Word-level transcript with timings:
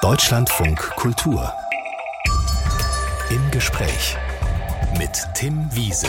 Deutschlandfunk 0.00 0.78
Kultur. 0.94 1.52
Im 3.30 3.50
Gespräch 3.50 4.16
mit 4.96 5.10
Tim 5.34 5.68
Wiese. 5.72 6.06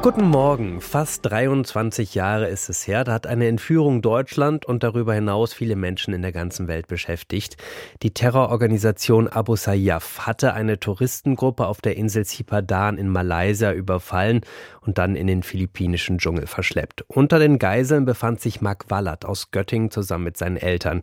Guten 0.00 0.28
Morgen. 0.28 0.82
Fast 0.82 1.24
23 1.24 2.14
Jahre 2.14 2.48
ist 2.48 2.68
es 2.68 2.86
her. 2.86 3.04
Da 3.04 3.12
hat 3.14 3.26
eine 3.26 3.48
Entführung 3.48 4.02
Deutschland 4.02 4.66
und 4.66 4.82
darüber 4.82 5.14
hinaus 5.14 5.54
viele 5.54 5.76
Menschen 5.76 6.12
in 6.12 6.20
der 6.20 6.32
ganzen 6.32 6.68
Welt 6.68 6.88
beschäftigt. 6.88 7.56
Die 8.02 8.12
Terrororganisation 8.12 9.28
Abu 9.28 9.56
Sayyaf 9.56 10.26
hatte 10.26 10.52
eine 10.52 10.78
Touristengruppe 10.78 11.66
auf 11.66 11.80
der 11.80 11.96
Insel 11.96 12.26
Sipadan 12.26 12.98
in 12.98 13.08
Malaysia 13.08 13.72
überfallen 13.72 14.42
und 14.82 14.98
dann 14.98 15.16
in 15.16 15.26
den 15.26 15.42
philippinischen 15.42 16.18
Dschungel 16.18 16.46
verschleppt. 16.46 17.06
Unter 17.08 17.38
den 17.38 17.58
Geiseln 17.58 18.04
befand 18.04 18.42
sich 18.42 18.60
Mark 18.60 18.90
Wallert 18.90 19.24
aus 19.24 19.52
Göttingen 19.52 19.90
zusammen 19.90 20.24
mit 20.24 20.36
seinen 20.36 20.58
Eltern. 20.58 21.00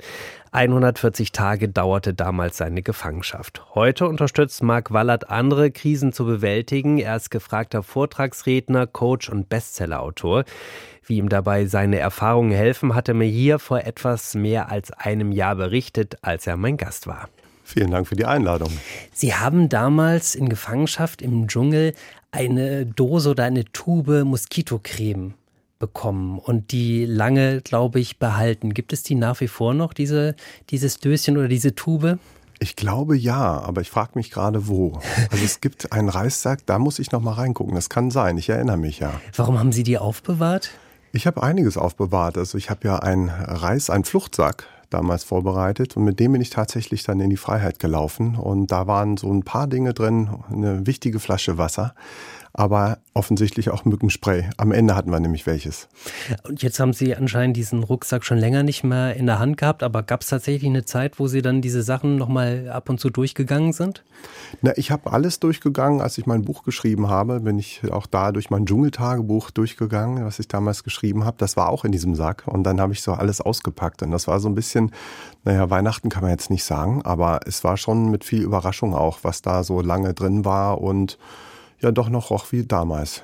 140 0.52 1.32
Tage 1.32 1.70
dauerte 1.70 2.14
damals 2.14 2.58
seine 2.58 2.82
Gefangenschaft. 2.82 3.64
Heute 3.74 4.06
unterstützt 4.06 4.62
Mark 4.62 4.92
Wallert 4.92 5.30
andere 5.30 5.72
Krisen 5.72 6.12
zu 6.12 6.26
bewältigen. 6.26 6.98
Er 6.98 7.16
ist 7.16 7.32
gefragter 7.32 7.84
Vortragsredner, 7.84 8.86
Coach 8.86 9.30
und 9.30 9.48
Bestsellerautor. 9.48 10.44
Wie 11.06 11.18
ihm 11.18 11.30
dabei 11.30 11.68
seine 11.68 12.00
Erfahrungen 12.00 12.52
helfen, 12.52 12.96
hat 12.96 13.08
er 13.08 13.14
mir 13.14 13.30
hier 13.30 13.60
vor 13.60 13.80
etwas 13.86 14.36
mehr 14.36 14.70
als 14.70 14.92
einem 14.92 15.32
Jahr 15.32 15.56
berichtet, 15.56 16.18
als 16.22 16.48
er 16.48 16.58
mein 16.58 16.76
Gast 16.76 17.08
war. 17.08 17.30
Vielen 17.64 17.92
Dank 17.92 18.08
für 18.08 18.16
die 18.16 18.26
Einladung. 18.26 18.72
Sie 19.14 19.34
haben 19.34 19.70
damals 19.70 20.36
in 20.36 20.50
Gefangenschaft 20.50 21.22
im 21.22 21.48
Dschungel 21.48 21.94
eine 22.32 22.86
Dose 22.86 23.30
oder 23.30 23.46
eine 23.46 23.64
Tube 23.72 24.26
Moskitocreme 24.26 25.36
bekommen 25.82 26.40
und 26.40 26.72
die 26.72 27.06
lange, 27.06 27.60
glaube 27.60 28.00
ich, 28.00 28.20
behalten. 28.20 28.74
Gibt 28.74 28.94
es 28.94 29.04
die 29.04 29.16
nach 29.16 29.42
wie 29.42 29.50
vor 29.50 29.74
noch, 29.74 29.92
diese, 29.92 30.36
dieses 30.70 31.00
Döschen 31.00 31.38
oder 31.38 31.50
diese 31.50 31.76
Tube? 31.76 32.20
Ich 32.60 32.76
glaube 32.78 33.18
ja, 33.18 33.60
aber 33.60 33.82
ich 33.82 33.90
frage 33.90 34.12
mich 34.14 34.32
gerade 34.32 34.68
wo. 34.68 35.02
Also 35.32 35.44
es 35.44 35.60
gibt 35.60 35.92
einen 35.92 36.08
Reissack, 36.08 36.66
da 36.68 36.78
muss 36.78 37.00
ich 37.00 37.12
noch 37.12 37.22
mal 37.22 37.34
reingucken. 37.34 37.74
Das 37.74 37.90
kann 37.90 38.12
sein, 38.12 38.38
ich 38.38 38.50
erinnere 38.50 38.78
mich 38.78 39.00
ja. 39.00 39.20
Warum 39.36 39.60
haben 39.60 39.72
Sie 39.72 39.84
die 39.84 39.98
aufbewahrt? 39.98 40.70
Ich 41.12 41.28
habe 41.28 41.44
einiges 41.44 41.76
aufbewahrt. 41.76 42.38
Also 42.38 42.58
ich 42.58 42.70
habe 42.70 42.88
ja 42.88 43.00
einen 43.00 43.30
Reis, 43.30 43.90
einen 43.90 44.06
Fluchtsack 44.06 44.68
damals 44.92 45.24
vorbereitet 45.24 45.98
und 45.98 46.04
mit 46.04 46.20
dem 46.20 46.34
bin 46.34 46.42
ich 46.42 46.52
tatsächlich 46.52 47.04
dann 47.04 47.20
in 47.20 47.30
die 47.30 47.38
Freiheit 47.38 47.80
gelaufen 47.80 48.36
und 48.36 48.72
da 48.72 48.88
waren 48.88 49.18
so 49.18 49.32
ein 49.32 49.44
paar 49.44 49.68
Dinge 49.68 49.94
drin, 49.94 50.30
eine 50.52 50.86
wichtige 50.86 51.20
Flasche 51.20 51.58
Wasser, 51.58 51.96
aber 52.54 53.00
offensichtlich 53.14 53.70
auch 53.70 53.86
Mückenspray. 53.86 54.50
Am 54.58 54.72
Ende 54.72 54.96
hatten 54.96 55.12
wir 55.12 55.20
nämlich 55.20 55.46
welches. 55.46 55.88
Und 56.44 56.64
jetzt 56.64 56.80
haben 56.80 56.94
Sie 56.94 57.16
anscheinend 57.16 57.58
diesen 57.58 57.84
Rucksack 57.84 58.26
schon 58.26 58.38
länger 58.38 58.64
nicht 58.64 58.84
mehr 58.84 59.16
in 59.16 59.26
der 59.26 59.40
Hand 59.40 59.58
gehabt, 59.58 59.84
aber 59.84 60.04
gab 60.04 60.22
es 60.22 60.28
tatsächlich 60.28 60.70
eine 60.70 60.86
Zeit, 60.86 61.20
wo 61.20 61.28
Sie 61.28 61.42
dann 61.42 61.62
diese 61.62 61.84
Sachen 61.84 62.18
nochmal 62.18 62.70
ab 62.70 62.90
und 62.90 63.00
zu 63.00 63.10
durchgegangen 63.10 63.74
sind? 63.74 64.04
Na, 64.62 64.74
ich 64.76 64.92
habe 64.92 65.12
alles 65.12 65.40
durchgegangen. 65.40 66.02
Als 66.02 66.18
ich 66.18 66.26
mein 66.26 66.44
Buch 66.44 66.64
geschrieben 66.64 67.10
habe, 67.10 67.40
bin 67.40 67.58
ich 67.58 67.82
auch 67.92 68.06
da 68.06 68.32
durch 68.32 68.50
mein 68.50 68.66
Dschungeltagebuch 68.66 69.52
durchgegangen, 69.52 70.26
was 70.26 70.40
ich 70.40 70.48
damals 70.48 70.84
geschrieben 70.84 71.26
habe. 71.26 71.38
Das 71.40 71.58
war 71.58 71.70
auch 71.70 71.86
in 71.86 71.92
diesem 71.92 72.16
Sack. 72.16 72.44
Und 72.46 72.64
dann 72.64 72.80
habe 72.80 72.94
ich 72.94 73.02
so 73.02 73.14
alles 73.14 73.42
ausgepackt. 73.42 74.04
Und 74.04 74.12
das 74.12 74.28
war 74.28 74.40
so 74.40 74.50
ein 74.50 74.56
bisschen, 74.56 74.92
naja, 75.44 75.70
Weihnachten 75.70 76.10
kann 76.10 76.22
man 76.22 76.32
jetzt 76.32 76.50
nicht 76.50 76.64
sagen, 76.64 77.02
aber 77.04 77.42
es 77.46 77.64
war 77.64 77.78
schon 77.78 78.12
mit 78.12 78.24
viel 78.24 78.42
Überraschung 78.42 78.94
auch, 78.94 79.20
was 79.24 79.42
da 79.42 79.64
so 79.64 79.82
lange 79.82 80.14
drin 80.14 80.46
war 80.46 80.82
und 80.82 81.18
ja 81.82 81.92
doch 81.92 82.10
noch 82.10 82.30
roch 82.30 82.52
wie 82.52 82.66
damals. 82.66 83.24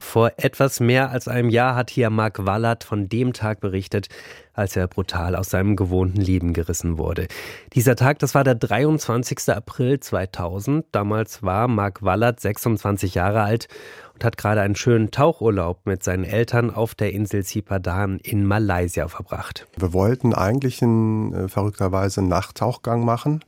Vor 0.00 0.32
etwas 0.36 0.78
mehr 0.78 1.10
als 1.10 1.26
einem 1.26 1.50
Jahr 1.50 1.74
hat 1.74 1.90
hier 1.90 2.08
Mark 2.08 2.46
Wallert 2.46 2.84
von 2.84 3.08
dem 3.08 3.32
Tag 3.32 3.60
berichtet, 3.60 4.08
als 4.54 4.76
er 4.76 4.86
brutal 4.86 5.34
aus 5.34 5.50
seinem 5.50 5.76
gewohnten 5.76 6.20
Leben 6.20 6.52
gerissen 6.52 6.98
wurde. 6.98 7.26
Dieser 7.74 7.96
Tag, 7.96 8.20
das 8.20 8.34
war 8.34 8.44
der 8.44 8.54
23. 8.54 9.48
April 9.48 9.98
2000. 10.00 10.86
Damals 10.92 11.42
war 11.42 11.66
Mark 11.68 12.02
Wallert 12.02 12.40
26 12.40 13.14
Jahre 13.14 13.42
alt 13.42 13.68
und 14.14 14.24
hat 14.24 14.36
gerade 14.38 14.60
einen 14.60 14.76
schönen 14.76 15.10
Tauchurlaub 15.10 15.84
mit 15.84 16.02
seinen 16.04 16.24
Eltern 16.24 16.70
auf 16.70 16.94
der 16.94 17.12
Insel 17.12 17.42
Sipadan 17.42 18.18
in 18.22 18.46
Malaysia 18.46 19.08
verbracht. 19.08 19.66
Wir 19.76 19.92
wollten 19.92 20.32
eigentlich 20.32 20.80
in, 20.80 21.34
äh, 21.34 21.48
verrückterweise 21.48 22.20
einen 22.20 22.28
Nachttauchgang 22.28 23.04
machen. 23.04 23.44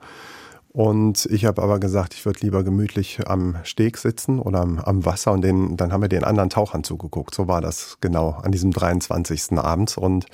Und 0.73 1.27
ich 1.27 1.47
habe 1.47 1.63
aber 1.63 1.81
gesagt, 1.81 2.15
ich 2.15 2.25
würde 2.25 2.41
lieber 2.43 2.63
gemütlich 2.63 3.27
am 3.27 3.57
Steg 3.65 3.99
sitzen 3.99 4.39
oder 4.39 4.61
am, 4.61 4.79
am 4.79 5.05
Wasser 5.05 5.33
und 5.33 5.43
den, 5.43 5.77
dann 5.77 5.93
haben 5.93 6.01
wir 6.01 6.09
den 6.09 6.23
anderen 6.23 6.49
Tauchern 6.49 6.85
zugeguckt. 6.85 7.35
So 7.35 7.49
war 7.49 7.61
das 7.61 7.99
genau 8.01 8.39
an 8.43 8.53
diesem 8.53 8.71
23. 8.71 9.59
Abend. 9.59 9.99
Und 9.99 10.27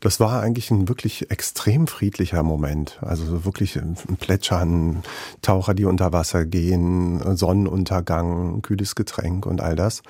das 0.00 0.18
war 0.18 0.40
eigentlich 0.40 0.70
ein 0.70 0.88
wirklich 0.88 1.30
extrem 1.30 1.86
friedlicher 1.88 2.42
Moment. 2.42 2.98
Also 3.02 3.44
wirklich 3.44 3.76
ein 3.76 3.96
Plätschern, 4.18 5.02
Taucher, 5.42 5.74
die 5.74 5.84
unter 5.84 6.10
Wasser 6.10 6.46
gehen, 6.46 7.36
Sonnenuntergang, 7.36 8.62
kühles 8.62 8.94
Getränk 8.94 9.44
und 9.44 9.60
all 9.60 9.76
das. 9.76 10.02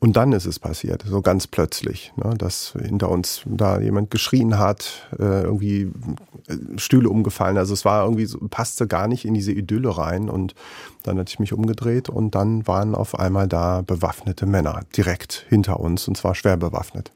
Und 0.00 0.16
dann 0.16 0.30
ist 0.30 0.46
es 0.46 0.60
passiert, 0.60 1.02
so 1.04 1.22
ganz 1.22 1.48
plötzlich, 1.48 2.12
ne, 2.14 2.34
dass 2.38 2.74
hinter 2.80 3.10
uns 3.10 3.42
da 3.46 3.80
jemand 3.80 4.12
geschrien 4.12 4.56
hat, 4.56 5.08
äh, 5.18 5.42
irgendwie 5.42 5.90
äh, 6.46 6.56
Stühle 6.76 7.10
umgefallen. 7.10 7.58
Also 7.58 7.74
es 7.74 7.84
war 7.84 8.04
irgendwie 8.04 8.26
so, 8.26 8.38
passte 8.48 8.86
gar 8.86 9.08
nicht 9.08 9.24
in 9.24 9.34
diese 9.34 9.50
Idylle 9.50 9.98
rein. 9.98 10.28
Und 10.30 10.54
dann 11.02 11.18
hatte 11.18 11.30
ich 11.30 11.40
mich 11.40 11.52
umgedreht 11.52 12.08
und 12.08 12.36
dann 12.36 12.68
waren 12.68 12.94
auf 12.94 13.18
einmal 13.18 13.48
da 13.48 13.82
bewaffnete 13.82 14.46
Männer 14.46 14.82
direkt 14.96 15.46
hinter 15.48 15.80
uns 15.80 16.06
und 16.06 16.16
zwar 16.16 16.36
schwer 16.36 16.56
bewaffnet. 16.56 17.10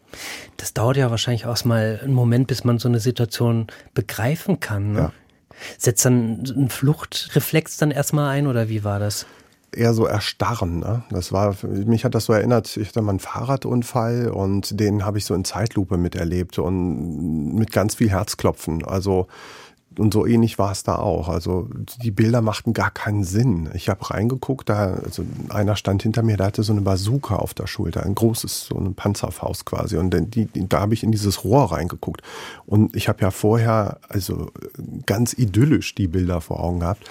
Das 0.57 0.75
dauert 0.75 0.97
ja 0.97 1.09
wahrscheinlich 1.09 1.47
auch 1.47 1.65
mal 1.65 2.01
einen 2.03 2.15
Moment, 2.15 2.49
bis 2.49 2.65
man 2.65 2.81
so 2.81 2.89
eine 2.89 2.99
Situation 2.99 3.69
begreifen 3.95 4.59
kann. 4.59 4.93
Ne? 4.93 4.99
Ja. 4.99 5.13
Setzt 5.79 6.05
dann 6.05 6.43
ein 6.57 6.69
Fluchtreflex 6.69 7.77
dann 7.77 7.93
erstmal 7.93 8.31
ein 8.31 8.49
oder 8.49 8.69
wie 8.69 8.83
war 8.83 8.99
das? 8.99 9.27
Eher 9.75 9.95
so 9.95 10.07
erstarren. 10.07 10.81
Ne? 10.81 11.03
Das 11.11 11.33
war, 11.33 11.57
mich 11.63 12.05
hat 12.05 12.15
das 12.15 12.27
so 12.27 12.33
erinnert, 12.33 12.77
ich 12.77 12.89
hatte 12.89 13.03
mal 13.03 13.11
einen 13.11 13.19
Fahrradunfall 13.19 14.29
und 14.29 14.79
den 14.79 15.05
habe 15.05 15.19
ich 15.19 15.25
so 15.25 15.35
in 15.35 15.45
Zeitlupe 15.45 15.97
miterlebt 15.97 16.59
und 16.59 17.55
mit 17.55 17.73
ganz 17.73 17.97
viel 17.97 18.11
Herzklopfen. 18.11 18.85
Also 18.85 19.27
und 19.99 20.13
so 20.13 20.27
ähnlich 20.27 20.59
war 20.59 20.73
es 20.73 20.83
da 20.83 20.97
auch. 20.97 21.29
Also 21.29 21.69
die 22.03 22.11
Bilder 22.11 22.43
machten 22.43 22.73
gar 22.73 22.91
keinen 22.91 23.25
Sinn. 23.25 23.71
Ich 23.75 23.89
habe 23.89 24.11
reingeguckt, 24.11 24.69
da 24.69 24.95
also 24.95 25.25
einer 25.49 25.77
stand 25.77 26.03
hinter 26.03 26.23
mir, 26.23 26.37
der 26.37 26.47
hatte 26.47 26.63
so 26.63 26.73
eine 26.73 26.83
Bazooka 26.83 27.37
auf 27.37 27.55
der 27.55 27.67
Schulter, 27.67 28.05
ein 28.05 28.15
großes, 28.15 28.67
so 28.67 28.77
eine 28.77 28.91
Panzerfaust 28.91 29.67
quasi. 29.67 29.97
Und 29.97 30.15
die, 30.35 30.47
die, 30.47 30.69
da 30.69 30.81
habe 30.81 30.95
ich 30.95 31.03
in 31.03 31.13
dieses 31.13 31.45
Rohr 31.45 31.73
reingeguckt. 31.73 32.23
Und 32.67 32.95
ich 32.97 33.09
habe 33.09 33.23
ja 33.23 33.31
vorher 33.31 33.99
also 34.09 34.51
ganz 35.07 35.33
idyllisch 35.33 35.95
die 35.95 36.09
Bilder 36.09 36.41
vor 36.41 36.61
Augen 36.61 36.81
gehabt. 36.81 37.09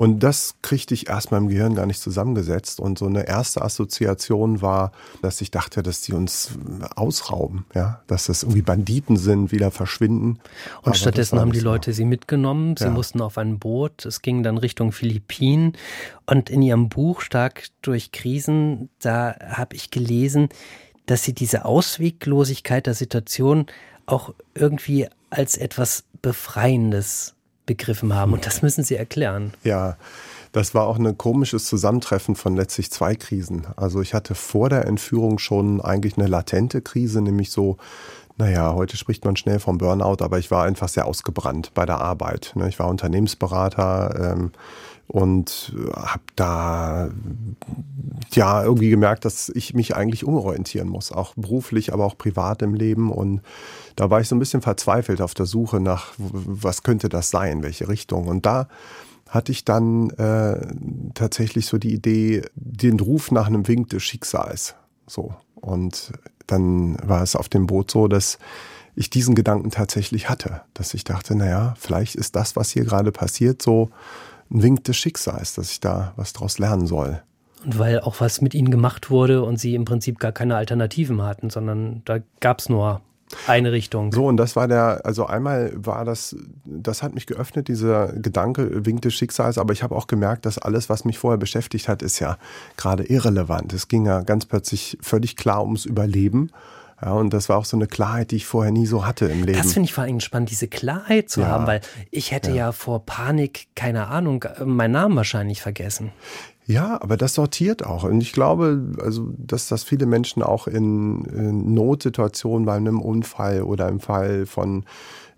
Und 0.00 0.20
das 0.20 0.54
kriegte 0.62 0.94
ich 0.94 1.10
erstmal 1.10 1.42
im 1.42 1.48
Gehirn 1.48 1.74
gar 1.74 1.84
nicht 1.84 2.00
zusammengesetzt. 2.00 2.80
Und 2.80 2.98
so 2.98 3.04
eine 3.04 3.28
erste 3.28 3.60
Assoziation 3.60 4.62
war, 4.62 4.92
dass 5.20 5.42
ich 5.42 5.50
dachte, 5.50 5.82
dass 5.82 6.00
die 6.00 6.14
uns 6.14 6.52
ausrauben, 6.96 7.66
ja, 7.74 8.00
dass 8.06 8.24
das 8.24 8.42
irgendwie 8.42 8.62
Banditen 8.62 9.18
sind, 9.18 9.52
wieder 9.52 9.70
verschwinden. 9.70 10.38
Und 10.78 10.86
Aber 10.86 10.94
stattdessen 10.94 11.38
haben 11.38 11.52
die 11.52 11.60
Leute 11.60 11.92
sie 11.92 12.06
mitgenommen. 12.20 12.76
Sie 12.76 12.84
ja. 12.84 12.90
mussten 12.90 13.20
auf 13.20 13.38
ein 13.38 13.58
Boot. 13.58 14.04
Es 14.04 14.22
ging 14.22 14.42
dann 14.42 14.58
Richtung 14.58 14.92
Philippinen. 14.92 15.72
Und 16.26 16.50
in 16.50 16.62
ihrem 16.62 16.88
Buch 16.88 17.22
Stark 17.22 17.68
durch 17.82 18.12
Krisen, 18.12 18.90
da 19.00 19.34
habe 19.40 19.74
ich 19.74 19.90
gelesen, 19.90 20.48
dass 21.06 21.24
sie 21.24 21.32
diese 21.32 21.64
Ausweglosigkeit 21.64 22.86
der 22.86 22.94
Situation 22.94 23.66
auch 24.06 24.34
irgendwie 24.54 25.08
als 25.30 25.56
etwas 25.56 26.04
Befreiendes 26.22 27.34
begriffen 27.66 28.14
haben. 28.14 28.32
Und 28.32 28.46
das 28.46 28.62
müssen 28.62 28.84
Sie 28.84 28.96
erklären. 28.96 29.52
Ja. 29.64 29.96
Das 30.52 30.74
war 30.74 30.88
auch 30.88 30.98
ein 30.98 31.16
komisches 31.16 31.66
Zusammentreffen 31.66 32.34
von 32.34 32.56
letztlich 32.56 32.90
zwei 32.90 33.14
Krisen. 33.14 33.68
Also 33.76 34.00
ich 34.00 34.14
hatte 34.14 34.34
vor 34.34 34.68
der 34.68 34.84
Entführung 34.84 35.38
schon 35.38 35.80
eigentlich 35.80 36.18
eine 36.18 36.26
latente 36.26 36.82
Krise, 36.82 37.22
nämlich 37.22 37.52
so, 37.52 37.76
naja, 38.40 38.72
heute 38.74 38.96
spricht 38.96 39.24
man 39.26 39.36
schnell 39.36 39.60
vom 39.60 39.76
Burnout, 39.76 40.24
aber 40.24 40.38
ich 40.38 40.50
war 40.50 40.64
einfach 40.64 40.88
sehr 40.88 41.06
ausgebrannt 41.06 41.72
bei 41.74 41.84
der 41.84 42.00
Arbeit. 42.00 42.52
Ne? 42.54 42.68
Ich 42.68 42.78
war 42.78 42.88
Unternehmensberater 42.88 44.32
ähm, 44.32 44.52
und 45.06 45.74
habe 45.94 46.22
da 46.36 47.10
ja 48.32 48.64
irgendwie 48.64 48.88
gemerkt, 48.88 49.26
dass 49.26 49.50
ich 49.50 49.74
mich 49.74 49.94
eigentlich 49.94 50.24
umorientieren 50.24 50.88
muss, 50.88 51.12
auch 51.12 51.34
beruflich, 51.34 51.92
aber 51.92 52.06
auch 52.06 52.16
privat 52.16 52.62
im 52.62 52.72
Leben 52.74 53.12
und 53.12 53.42
da 53.94 54.08
war 54.08 54.20
ich 54.22 54.28
so 54.28 54.36
ein 54.36 54.38
bisschen 54.38 54.62
verzweifelt 54.62 55.20
auf 55.20 55.34
der 55.34 55.44
Suche 55.46 55.78
nach, 55.78 56.14
was 56.16 56.82
könnte 56.82 57.10
das 57.10 57.30
sein, 57.30 57.62
welche 57.62 57.88
Richtung. 57.88 58.26
Und 58.28 58.46
da 58.46 58.68
hatte 59.28 59.52
ich 59.52 59.66
dann 59.66 60.08
äh, 60.10 60.66
tatsächlich 61.12 61.66
so 61.66 61.76
die 61.76 61.92
Idee, 61.92 62.42
den 62.54 63.00
Ruf 63.00 63.30
nach 63.30 63.48
einem 63.48 63.68
Wink 63.68 63.90
des 63.90 64.02
Schicksals. 64.02 64.76
So. 65.06 65.34
Und 65.56 66.12
dann 66.50 66.96
war 67.02 67.22
es 67.22 67.36
auf 67.36 67.48
dem 67.48 67.66
Boot 67.66 67.90
so, 67.90 68.08
dass 68.08 68.38
ich 68.94 69.10
diesen 69.10 69.34
Gedanken 69.34 69.70
tatsächlich 69.70 70.28
hatte, 70.28 70.62
dass 70.74 70.94
ich 70.94 71.04
dachte, 71.04 71.34
naja, 71.34 71.74
vielleicht 71.78 72.16
ist 72.16 72.36
das, 72.36 72.56
was 72.56 72.70
hier 72.70 72.84
gerade 72.84 73.12
passiert, 73.12 73.62
so 73.62 73.90
ein 74.50 74.62
Wink 74.62 74.84
des 74.84 74.96
Schicksals, 74.96 75.54
dass 75.54 75.70
ich 75.70 75.80
da 75.80 76.12
was 76.16 76.32
draus 76.32 76.58
lernen 76.58 76.86
soll. 76.86 77.22
Und 77.64 77.78
weil 77.78 78.00
auch 78.00 78.20
was 78.20 78.40
mit 78.40 78.54
ihnen 78.54 78.70
gemacht 78.70 79.10
wurde 79.10 79.42
und 79.42 79.58
sie 79.58 79.74
im 79.74 79.84
Prinzip 79.84 80.18
gar 80.18 80.32
keine 80.32 80.56
Alternativen 80.56 81.22
hatten, 81.22 81.50
sondern 81.50 82.02
da 82.04 82.18
gab 82.40 82.60
es 82.60 82.68
nur 82.68 83.02
eine 83.46 83.72
Richtung. 83.72 84.12
So, 84.12 84.26
und 84.26 84.36
das 84.36 84.56
war 84.56 84.68
der, 84.68 85.02
also 85.04 85.26
einmal 85.26 85.72
war 85.74 86.04
das, 86.04 86.36
das 86.64 87.02
hat 87.02 87.14
mich 87.14 87.26
geöffnet, 87.26 87.68
dieser 87.68 88.12
Gedanke, 88.12 88.84
Wink 88.84 89.02
des 89.02 89.14
Schicksals, 89.14 89.58
aber 89.58 89.72
ich 89.72 89.82
habe 89.82 89.94
auch 89.94 90.06
gemerkt, 90.06 90.46
dass 90.46 90.58
alles, 90.58 90.88
was 90.88 91.04
mich 91.04 91.18
vorher 91.18 91.38
beschäftigt 91.38 91.88
hat, 91.88 92.02
ist 92.02 92.18
ja 92.18 92.38
gerade 92.76 93.04
irrelevant. 93.04 93.72
Es 93.72 93.88
ging 93.88 94.06
ja 94.06 94.22
ganz 94.22 94.46
plötzlich 94.46 94.98
völlig 95.00 95.36
klar 95.36 95.62
ums 95.62 95.84
Überleben. 95.84 96.50
Ja, 97.02 97.12
und 97.12 97.32
das 97.32 97.48
war 97.48 97.56
auch 97.56 97.64
so 97.64 97.76
eine 97.76 97.86
Klarheit, 97.86 98.30
die 98.30 98.36
ich 98.36 98.46
vorher 98.46 98.72
nie 98.72 98.86
so 98.86 99.06
hatte 99.06 99.26
im 99.26 99.44
Leben. 99.44 99.58
Das 99.58 99.72
finde 99.72 99.86
ich 99.86 99.94
vor 99.94 100.04
allem 100.04 100.20
spannend, 100.20 100.50
diese 100.50 100.68
Klarheit 100.68 101.30
zu 101.30 101.40
ja. 101.40 101.48
haben, 101.48 101.66
weil 101.66 101.80
ich 102.10 102.30
hätte 102.30 102.50
ja. 102.50 102.56
ja 102.56 102.72
vor 102.72 103.06
Panik, 103.06 103.68
keine 103.74 104.08
Ahnung, 104.08 104.44
meinen 104.64 104.92
Namen 104.92 105.16
wahrscheinlich 105.16 105.62
vergessen. 105.62 106.12
Ja, 106.66 107.00
aber 107.02 107.16
das 107.16 107.34
sortiert 107.34 107.84
auch. 107.84 108.04
Und 108.04 108.20
ich 108.20 108.32
glaube, 108.32 108.94
also, 109.02 109.32
dass 109.36 109.66
das 109.66 109.82
viele 109.82 110.06
Menschen 110.06 110.42
auch 110.42 110.68
in, 110.68 111.24
in 111.24 111.74
Notsituationen 111.74 112.64
bei 112.64 112.74
einem 112.76 113.00
Unfall 113.00 113.62
oder 113.62 113.88
im 113.88 113.98
Fall 113.98 114.46
von 114.46 114.84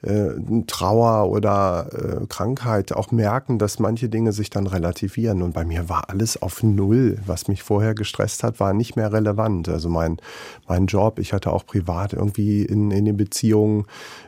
äh, 0.02 0.30
Trauer 0.66 1.30
oder 1.30 1.86
äh, 1.92 2.26
Krankheit 2.26 2.92
auch 2.92 3.12
merken, 3.12 3.58
dass 3.58 3.78
manche 3.78 4.08
Dinge 4.08 4.32
sich 4.32 4.50
dann 4.50 4.66
relativieren. 4.66 5.42
Und 5.42 5.54
bei 5.54 5.64
mir 5.64 5.88
war 5.88 6.10
alles 6.10 6.40
auf 6.40 6.62
Null. 6.62 7.18
Was 7.26 7.48
mich 7.48 7.62
vorher 7.62 7.94
gestresst 7.94 8.42
hat, 8.42 8.60
war 8.60 8.72
nicht 8.74 8.96
mehr 8.96 9.12
relevant. 9.12 9.68
Also 9.68 9.88
mein, 9.88 10.18
mein 10.66 10.86
Job, 10.86 11.18
ich 11.18 11.32
hatte 11.32 11.52
auch 11.52 11.64
privat 11.66 12.12
irgendwie 12.12 12.62
in, 12.64 12.90
in 12.90 13.04
den 13.04 13.16
Beziehungen 13.16 13.86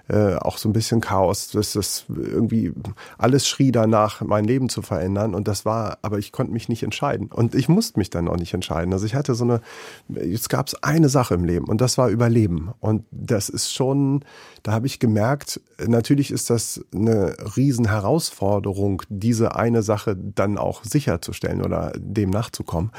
äh, 0.08 0.34
auch 0.34 0.58
so 0.58 0.68
ein 0.68 0.72
bisschen 0.72 1.00
Chaos. 1.00 1.50
Das, 1.50 1.72
das 1.72 2.04
irgendwie 2.08 2.72
alles 3.18 3.48
schrie 3.48 3.72
danach, 3.72 4.20
mein 4.20 4.44
Leben 4.44 4.68
zu 4.68 4.82
verändern. 4.82 5.34
Und 5.34 5.48
das 5.48 5.64
war, 5.64 5.98
aber 6.02 6.18
ich 6.18 6.32
konnte 6.32 6.52
mich 6.52 6.68
nicht 6.68 6.82
entscheiden. 6.82 7.28
Und 7.32 7.54
ich 7.54 7.68
musste 7.68 7.98
mich 7.98 8.10
dann 8.10 8.28
auch 8.28 8.36
nicht 8.36 8.54
entscheiden. 8.54 8.92
Also 8.92 9.06
ich 9.06 9.14
hatte 9.14 9.34
so 9.34 9.44
eine, 9.44 9.60
jetzt 10.08 10.48
gab 10.50 10.68
es 10.68 10.82
eine 10.82 11.08
Sache 11.08 11.34
im 11.34 11.44
Leben 11.44 11.66
und 11.66 11.80
das 11.80 11.96
war 11.98 12.08
Überleben. 12.08 12.72
Und 12.80 13.04
das 13.10 13.48
ist 13.48 13.72
schon, 13.72 14.24
da 14.62 14.72
habe 14.72 14.86
ich 14.86 14.98
gemerkt, 14.98 15.60
natürlich 15.86 16.30
ist 16.30 16.50
das 16.50 16.84
eine 16.94 17.36
Riesenherausforderung, 17.56 19.02
diese 19.08 19.56
eine 19.56 19.82
Sache 19.82 20.16
dann 20.16 20.58
auch 20.58 20.84
sicherzustellen 20.84 21.62
oder 21.62 21.92
dem 21.96 22.30
nachzukommen. 22.30 22.90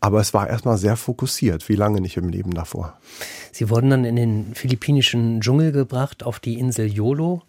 Aber 0.00 0.20
es 0.20 0.34
war 0.34 0.48
erstmal 0.48 0.78
sehr 0.78 0.96
fokussiert, 0.96 1.68
wie 1.68 1.76
lange 1.76 2.00
nicht 2.00 2.16
im 2.16 2.28
Leben 2.28 2.52
davor. 2.52 2.98
Sie 3.52 3.70
wurden 3.70 3.90
dann 3.90 4.04
in 4.04 4.16
den 4.16 4.54
philippinischen 4.54 5.40
Dschungel 5.40 5.72
gebracht, 5.72 6.24
auf 6.24 6.40
die 6.40 6.58
Insel 6.58 6.86
Yolo. 6.86 7.42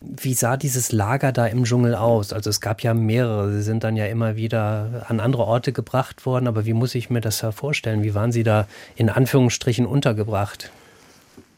Wie 0.00 0.34
sah 0.34 0.56
dieses 0.56 0.92
Lager 0.92 1.32
da 1.32 1.46
im 1.46 1.64
Dschungel 1.64 1.94
aus? 1.94 2.32
Also 2.32 2.48
es 2.48 2.60
gab 2.60 2.82
ja 2.82 2.94
mehrere, 2.94 3.52
sie 3.52 3.62
sind 3.62 3.84
dann 3.84 3.96
ja 3.96 4.06
immer 4.06 4.36
wieder 4.36 5.04
an 5.08 5.20
andere 5.20 5.44
Orte 5.44 5.72
gebracht 5.72 6.24
worden, 6.24 6.46
aber 6.46 6.64
wie 6.64 6.72
muss 6.72 6.94
ich 6.94 7.10
mir 7.10 7.20
das 7.20 7.40
da 7.40 7.52
vorstellen? 7.52 8.02
Wie 8.02 8.14
waren 8.14 8.32
Sie 8.32 8.42
da 8.42 8.66
in 8.96 9.10
Anführungsstrichen 9.10 9.84
untergebracht? 9.84 10.70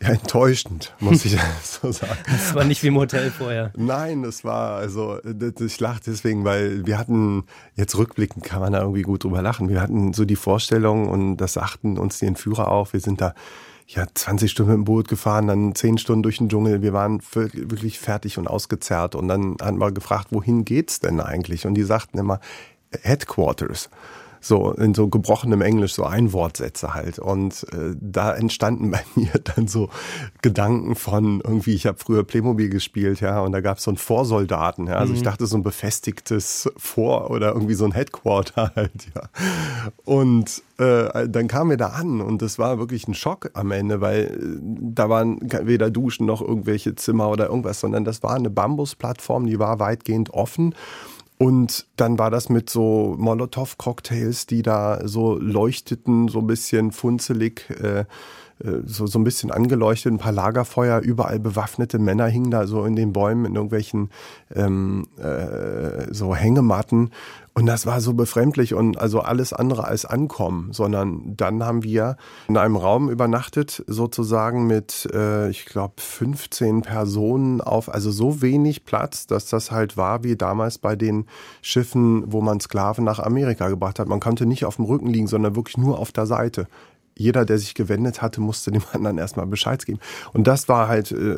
Ja, 0.02 0.08
enttäuschend, 0.08 0.94
muss 0.99 1.25
ich 1.25 1.37
so 1.62 1.93
sagen. 1.93 2.19
Das 2.26 2.54
war 2.54 2.64
nicht 2.64 2.82
wie 2.82 2.88
im 2.88 2.96
Hotel 2.96 3.31
vorher. 3.31 3.72
Nein, 3.76 4.22
das 4.22 4.43
war, 4.44 4.76
also, 4.76 5.19
ich 5.25 5.81
lache 5.81 6.00
deswegen, 6.04 6.44
weil 6.44 6.84
wir 6.87 6.99
hatten, 6.99 7.44
jetzt 7.76 7.96
rückblickend 7.96 8.44
kann 8.44 8.60
man 8.60 8.72
da 8.72 8.81
irgendwie 8.81 9.02
gut 9.02 9.22
drüber 9.22 9.43
lachen. 9.43 9.69
Wir 9.69 9.81
hatten 9.81 10.12
so 10.12 10.25
die 10.25 10.37
Vorstellung 10.37 11.08
und 11.08 11.37
das 11.37 11.52
sagten 11.52 11.99
uns 11.99 12.19
die 12.19 12.26
Entführer 12.26 12.69
auch. 12.69 12.93
Wir 12.93 13.00
sind 13.00 13.20
da, 13.20 13.34
ja, 13.87 14.06
20 14.12 14.50
Stunden 14.50 14.72
mit 14.72 14.78
dem 14.78 14.84
Boot 14.84 15.06
gefahren, 15.06 15.46
dann 15.46 15.75
10 15.75 15.99
Stunden 15.99 16.22
durch 16.25 16.38
den 16.38 16.49
Dschungel. 16.49 16.82
Wir 16.82 16.93
waren 16.93 17.20
wirklich 17.32 18.00
fertig 18.00 18.38
und 18.38 18.49
ausgezerrt. 18.49 19.14
Und 19.14 19.28
dann 19.28 19.56
hatten 19.60 19.78
wir 19.78 19.93
gefragt, 19.93 20.28
wohin 20.31 20.64
geht's 20.64 20.99
denn 20.99 21.20
eigentlich? 21.20 21.66
Und 21.66 21.75
die 21.75 21.84
sagten 21.84 22.19
immer, 22.19 22.40
Headquarters 23.02 23.88
so 24.43 24.73
in 24.73 24.93
so 24.93 25.09
gebrochenem 25.09 25.62
Englisch 25.62 25.94
so 25.94 26.05
Einwortsätze 26.05 26.93
halt. 26.93 27.19
Und 27.19 27.65
äh, 27.73 27.94
da 27.99 28.35
entstanden 28.35 28.91
bei 28.91 29.03
mir 29.15 29.33
dann 29.56 29.69
so 29.69 29.89
Gedanken 30.43 30.94
von 30.94 31.41
irgendwie, 31.41 31.75
ich 31.75 31.87
habe 31.87 31.99
früher 31.99 32.25
Playmobil 32.25 32.69
gespielt, 32.69 33.21
ja, 33.21 33.41
und 33.41 33.53
da 33.53 33.61
gab 33.61 33.79
es 33.79 33.85
so 33.85 33.91
einen 33.91 33.99
Vorsoldaten, 33.99 34.89
ja. 34.89 34.97
Also 34.97 35.12
mhm. 35.12 35.17
ich 35.17 35.23
dachte 35.23 35.47
so 35.47 35.56
ein 35.56 35.62
befestigtes 35.62 36.71
Vor- 36.77 37.31
oder 37.31 37.53
irgendwie 37.53 37.75
so 37.75 37.85
ein 37.85 37.93
Headquarter 37.93 38.73
halt, 38.77 39.09
ja. 39.15 39.23
Und 40.05 40.62
äh, 40.79 41.29
dann 41.29 41.49
kamen 41.49 41.71
wir 41.71 41.77
da 41.77 41.88
an 41.88 42.21
und 42.21 42.43
das 42.43 42.59
war 42.59 42.79
wirklich 42.79 43.06
ein 43.06 43.15
Schock 43.15 43.50
am 43.55 43.71
Ende, 43.71 44.00
weil 44.00 44.25
äh, 44.25 44.59
da 44.61 45.09
waren 45.09 45.38
weder 45.43 45.91
Duschen 45.91 46.27
noch 46.27 46.43
irgendwelche 46.43 46.97
Zimmer 46.97 47.29
oder 47.29 47.49
irgendwas, 47.49 47.81
sondern 47.81 48.05
das 48.05 48.23
war 48.23 48.35
eine 48.35 48.50
Bambusplattform, 48.50 49.47
die 49.47 49.59
war 49.59 49.79
weitgehend 49.79 50.31
offen 50.31 50.75
und 51.43 51.87
dann 51.97 52.19
war 52.19 52.31
das 52.31 52.49
mit 52.49 52.71
so 52.71 53.17
Molotow-Cocktails, 53.19 54.47
die 54.47 54.62
da 54.62 55.00
so 55.09 55.37
leuchteten, 55.37 56.29
so 56.29 56.39
ein 56.39 56.47
bisschen 56.47 56.93
funzelig, 56.93 57.69
äh, 57.71 58.05
so, 58.85 59.06
so 59.06 59.19
ein 59.19 59.25
bisschen 59.25 59.50
angeleuchtet, 59.50 60.12
ein 60.12 60.19
paar 60.19 60.32
Lagerfeuer, 60.32 61.00
überall 61.00 61.38
bewaffnete 61.38 61.99
Männer 61.99 62.26
hingen 62.26 62.50
da 62.50 62.67
so 62.67 62.85
in 62.85 62.97
den 62.97 63.12
Bäumen 63.12 63.44
in 63.44 63.55
irgendwelchen 63.55 64.11
ähm, 64.55 65.06
äh, 65.19 66.12
so 66.12 66.35
Hängematten. 66.35 67.11
Und 67.55 67.67
das 67.67 67.85
war 67.85 68.00
so 68.00 68.14
befremdlich 68.14 68.73
und 68.73 68.99
also 68.99 69.20
alles 69.20 69.53
andere 69.53 69.85
als 69.85 70.06
ankommen, 70.06 70.73
sondern 70.73 71.37
dann 71.37 71.62
haben 71.62 71.82
wir 71.82 72.17
in 72.49 72.56
einem 72.56 72.76
Raum 72.76 73.11
übernachtet, 73.11 73.85
sozusagen 73.87 74.67
mit, 74.67 75.06
äh, 75.12 75.50
ich 75.50 75.67
glaube, 75.67 75.94
15 75.99 76.81
Personen 76.81 77.61
auf, 77.61 77.93
also 77.93 78.11
so 78.11 78.41
wenig 78.41 78.87
Platz, 78.87 79.26
dass 79.26 79.47
das 79.47 79.70
halt 79.70 79.99
war 79.99 80.25
wie 80.25 80.37
damals 80.37 80.79
bei 80.79 80.97
den 80.97 81.26
Schiffen, 81.61 82.25
wo 82.32 82.41
man 82.41 82.59
Sklaven 82.59 83.05
nach 83.05 83.19
Amerika 83.19 83.69
gebracht 83.69 83.99
hat. 83.99 84.09
Man 84.09 84.20
konnte 84.20 84.47
nicht 84.47 84.64
auf 84.64 84.76
dem 84.76 84.87
Rücken 84.87 85.09
liegen, 85.09 85.26
sondern 85.26 85.55
wirklich 85.55 85.76
nur 85.76 85.99
auf 85.99 86.11
der 86.11 86.25
Seite 86.25 86.69
jeder, 87.17 87.44
der 87.44 87.59
sich 87.59 87.75
gewendet 87.75 88.23
hatte, 88.23 88.41
musste 88.41 88.70
dem 88.73 88.82
anderen 88.93 89.19
erstmal 89.19 89.47
Bescheid 89.47 89.85
geben. 89.85 90.00
Und 90.32 90.47
das 90.47 90.69
war 90.69 90.88
halt 90.88 91.12
äh, 91.12 91.37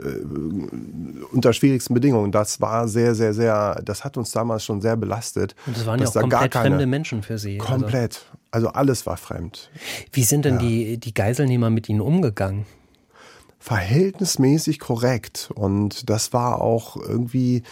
unter 1.32 1.53
schwierigsten 1.53 1.94
Bedingungen. 1.94 2.32
Das 2.32 2.61
war 2.61 2.88
sehr, 2.88 3.15
sehr, 3.15 3.35
sehr, 3.35 3.81
das 3.85 4.05
hat 4.05 4.17
uns 4.17 4.32
damals 4.32 4.65
schon 4.65 4.81
sehr 4.81 4.97
belastet. 4.97 5.55
Und 5.67 5.76
das 5.76 5.87
waren 5.87 6.00
ja 6.00 6.09
auch 6.09 6.15
komplett 6.15 6.55
fremde 6.55 6.87
Menschen 6.87 7.23
für 7.23 7.38
Sie. 7.38 7.61
Also 7.61 7.73
komplett. 7.73 8.26
Also, 8.50 8.69
also 8.69 8.69
alles 8.69 9.06
war 9.06 9.17
fremd. 9.17 9.71
Wie 10.12 10.23
sind 10.23 10.44
denn 10.44 10.55
ja. 10.55 10.61
die, 10.61 10.99
die 10.99 11.15
Geiselnehmer 11.15 11.71
mit 11.71 11.88
Ihnen 11.88 12.00
umgegangen? 12.00 12.67
Verhältnismäßig 13.59 14.79
korrekt. 14.79 15.50
Und 15.55 16.11
das 16.11 16.32
war 16.32 16.61
auch 16.61 16.97
irgendwie 16.97 17.62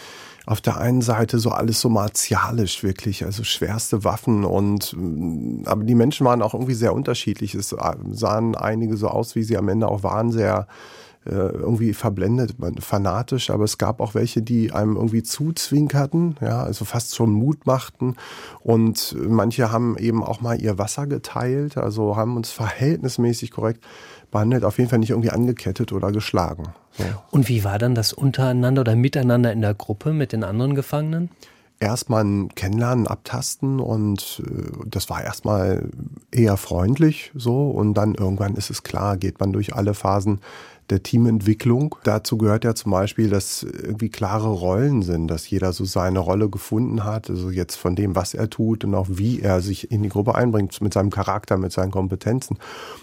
auf 0.46 0.60
der 0.60 0.78
einen 0.78 1.02
Seite 1.02 1.38
so 1.38 1.50
alles 1.50 1.80
so 1.80 1.88
martialisch 1.88 2.82
wirklich, 2.82 3.24
also 3.24 3.44
schwerste 3.44 4.04
Waffen 4.04 4.44
und 4.44 4.94
mm, 4.96 5.62
aber 5.66 5.84
die 5.84 5.94
Menschen 5.94 6.26
waren 6.26 6.42
auch 6.42 6.54
irgendwie 6.54 6.74
sehr 6.74 6.94
unterschiedlich. 6.94 7.54
Es 7.54 7.74
sahen 8.12 8.54
einige 8.56 8.96
so 8.96 9.08
aus, 9.08 9.34
wie 9.34 9.42
sie 9.42 9.56
am 9.56 9.68
Ende 9.68 9.88
auch 9.88 10.02
waren, 10.02 10.32
sehr 10.32 10.66
äh, 11.24 11.30
irgendwie 11.30 11.94
verblendet, 11.94 12.56
fanatisch, 12.80 13.50
aber 13.50 13.62
es 13.62 13.78
gab 13.78 14.00
auch 14.00 14.16
welche, 14.16 14.42
die 14.42 14.72
einem 14.72 14.96
irgendwie 14.96 15.22
zuzwinkerten, 15.22 16.36
ja, 16.40 16.64
also 16.64 16.84
fast 16.84 17.14
schon 17.14 17.30
Mut 17.30 17.64
machten 17.64 18.16
und 18.60 19.16
manche 19.16 19.70
haben 19.70 19.96
eben 19.98 20.24
auch 20.24 20.40
mal 20.40 20.60
ihr 20.60 20.78
Wasser 20.78 21.06
geteilt, 21.06 21.76
also 21.76 22.16
haben 22.16 22.36
uns 22.36 22.50
verhältnismäßig 22.50 23.52
korrekt 23.52 23.84
behandelt, 24.32 24.64
auf 24.64 24.78
jeden 24.78 24.90
Fall 24.90 24.98
nicht 24.98 25.10
irgendwie 25.10 25.30
angekettet 25.30 25.92
oder 25.92 26.10
geschlagen. 26.10 26.64
So. 26.98 27.04
Und 27.30 27.48
wie 27.48 27.62
war 27.62 27.78
dann 27.78 27.94
das 27.94 28.12
untereinander 28.12 28.80
oder 28.80 28.96
miteinander 28.96 29.52
in 29.52 29.60
der 29.60 29.74
Gruppe 29.74 30.12
mit 30.12 30.32
den 30.32 30.42
anderen 30.42 30.74
Gefangenen? 30.74 31.30
Erstmal 31.78 32.24
ein 32.24 32.54
Kennenlernen, 32.54 33.06
abtasten 33.06 33.80
und 33.80 34.42
äh, 34.44 34.86
das 34.86 35.08
war 35.10 35.22
erstmal 35.22 35.88
eher 36.30 36.56
freundlich 36.56 37.32
so 37.34 37.70
und 37.70 37.94
dann 37.94 38.14
irgendwann 38.14 38.56
ist 38.56 38.70
es 38.70 38.82
klar, 38.82 39.16
geht 39.16 39.38
man 39.40 39.52
durch 39.52 39.74
alle 39.74 39.94
Phasen 39.94 40.40
der 40.92 41.02
Teamentwicklung. 41.02 41.96
Dazu 42.04 42.36
gehört 42.36 42.64
ja 42.64 42.74
zum 42.74 42.92
Beispiel, 42.92 43.30
dass 43.30 43.62
irgendwie 43.62 44.10
klare 44.10 44.48
Rollen 44.48 45.02
sind, 45.02 45.26
dass 45.28 45.48
jeder 45.48 45.72
so 45.72 45.84
seine 45.84 46.18
Rolle 46.18 46.48
gefunden 46.50 47.04
hat, 47.04 47.30
also 47.30 47.50
jetzt 47.50 47.76
von 47.76 47.96
dem, 47.96 48.14
was 48.14 48.34
er 48.34 48.50
tut 48.50 48.84
und 48.84 48.94
auch 48.94 49.06
wie 49.08 49.40
er 49.40 49.60
sich 49.60 49.90
in 49.90 50.02
die 50.02 50.10
Gruppe 50.10 50.34
einbringt, 50.34 50.80
mit 50.80 50.92
seinem 50.92 51.10
Charakter, 51.10 51.56
mit 51.56 51.72
seinen 51.72 51.90
Kompetenzen. 51.90 52.58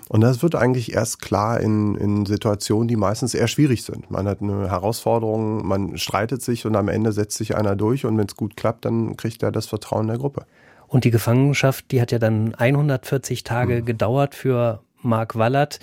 Und 0.08 0.22
das 0.22 0.44
wird 0.44 0.56
eigentlich 0.56 0.94
erst 0.94 1.22
klar 1.22 1.60
in, 1.60 1.96
in 1.96 2.26
Situationen, 2.26 2.88
die 2.88 2.96
meistens 2.96 3.34
eher 3.34 3.48
schwierig 3.48 3.84
sind. 3.84 4.10
Man 4.12 4.28
hat 4.28 4.42
eine 4.42 4.70
Herausforderung, 4.70 5.66
man 5.68 5.98
streitet 5.98 6.42
sich 6.42 6.66
und 6.66 6.76
am 6.76 6.88
Ende 6.88 7.12
setzt 7.12 7.38
sich 7.38 7.56
einer 7.56 7.76
durch 7.76 8.06
und 8.06 8.18
wenn 8.18 8.28
es 8.28 8.36
gut 8.36 8.56
klappt, 8.56 8.86
dann 8.86 9.18
kriegt 9.18 9.42
er 9.44 9.52
das 9.52 9.66
Vertrauen 9.66 10.08
der 10.08 10.18
Gruppe. 10.18 10.46
Und 10.88 11.04
die 11.04 11.12
Gefangenschaft, 11.12 11.92
die 11.92 12.02
hat 12.02 12.12
ja 12.12 12.20
dann 12.20 12.56
140 12.56 13.44
Tage 13.44 13.82
mhm. 13.82 13.86
gedauert 13.86 14.36
für 14.36 14.82
Mark 15.02 15.38
Wallert. 15.38 15.80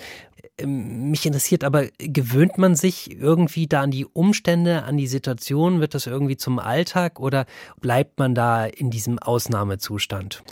Ähm, 0.57 1.11
mich 1.11 1.25
interessiert 1.25 1.63
aber, 1.63 1.85
gewöhnt 1.97 2.57
man 2.57 2.75
sich 2.75 3.19
irgendwie 3.19 3.67
da 3.67 3.81
an 3.81 3.91
die 3.91 4.05
Umstände, 4.05 4.83
an 4.83 4.97
die 4.97 5.07
Situation? 5.07 5.79
Wird 5.79 5.93
das 5.93 6.07
irgendwie 6.07 6.37
zum 6.37 6.59
Alltag 6.59 7.19
oder 7.19 7.45
bleibt 7.81 8.19
man 8.19 8.35
da 8.35 8.65
in 8.65 8.89
diesem 8.89 9.19
Ausnahmezustand? 9.19 10.43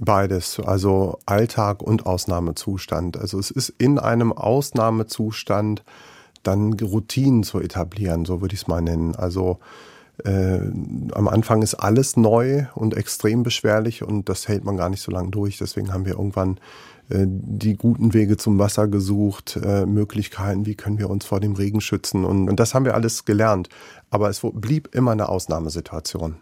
Beides, 0.00 0.58
also 0.58 1.18
Alltag 1.24 1.82
und 1.82 2.04
Ausnahmezustand. 2.04 3.16
Also 3.16 3.38
es 3.38 3.50
ist 3.50 3.72
in 3.78 3.98
einem 3.98 4.32
Ausnahmezustand 4.32 5.84
dann 6.42 6.72
Routinen 6.74 7.44
zu 7.44 7.60
etablieren, 7.60 8.24
so 8.24 8.40
würde 8.40 8.54
ich 8.54 8.62
es 8.62 8.66
mal 8.66 8.82
nennen. 8.82 9.14
Also 9.14 9.58
äh, 10.24 10.58
am 11.12 11.28
Anfang 11.28 11.62
ist 11.62 11.74
alles 11.74 12.16
neu 12.16 12.66
und 12.74 12.96
extrem 12.96 13.42
beschwerlich 13.42 14.02
und 14.02 14.28
das 14.28 14.48
hält 14.48 14.64
man 14.64 14.76
gar 14.76 14.88
nicht 14.88 15.02
so 15.02 15.12
lange 15.12 15.30
durch. 15.30 15.58
Deswegen 15.58 15.92
haben 15.92 16.06
wir 16.06 16.14
irgendwann 16.14 16.58
die 17.10 17.76
guten 17.76 18.14
Wege 18.14 18.36
zum 18.36 18.58
Wasser 18.58 18.88
gesucht, 18.88 19.58
äh, 19.62 19.86
Möglichkeiten, 19.86 20.66
wie 20.66 20.74
können 20.74 20.98
wir 20.98 21.10
uns 21.10 21.24
vor 21.24 21.40
dem 21.40 21.54
Regen 21.54 21.80
schützen. 21.80 22.24
Und, 22.24 22.48
und 22.48 22.60
das 22.60 22.74
haben 22.74 22.84
wir 22.84 22.94
alles 22.94 23.24
gelernt. 23.24 23.68
Aber 24.10 24.28
es 24.28 24.40
blieb 24.42 24.94
immer 24.94 25.12
eine 25.12 25.28
Ausnahmesituation. 25.28 26.36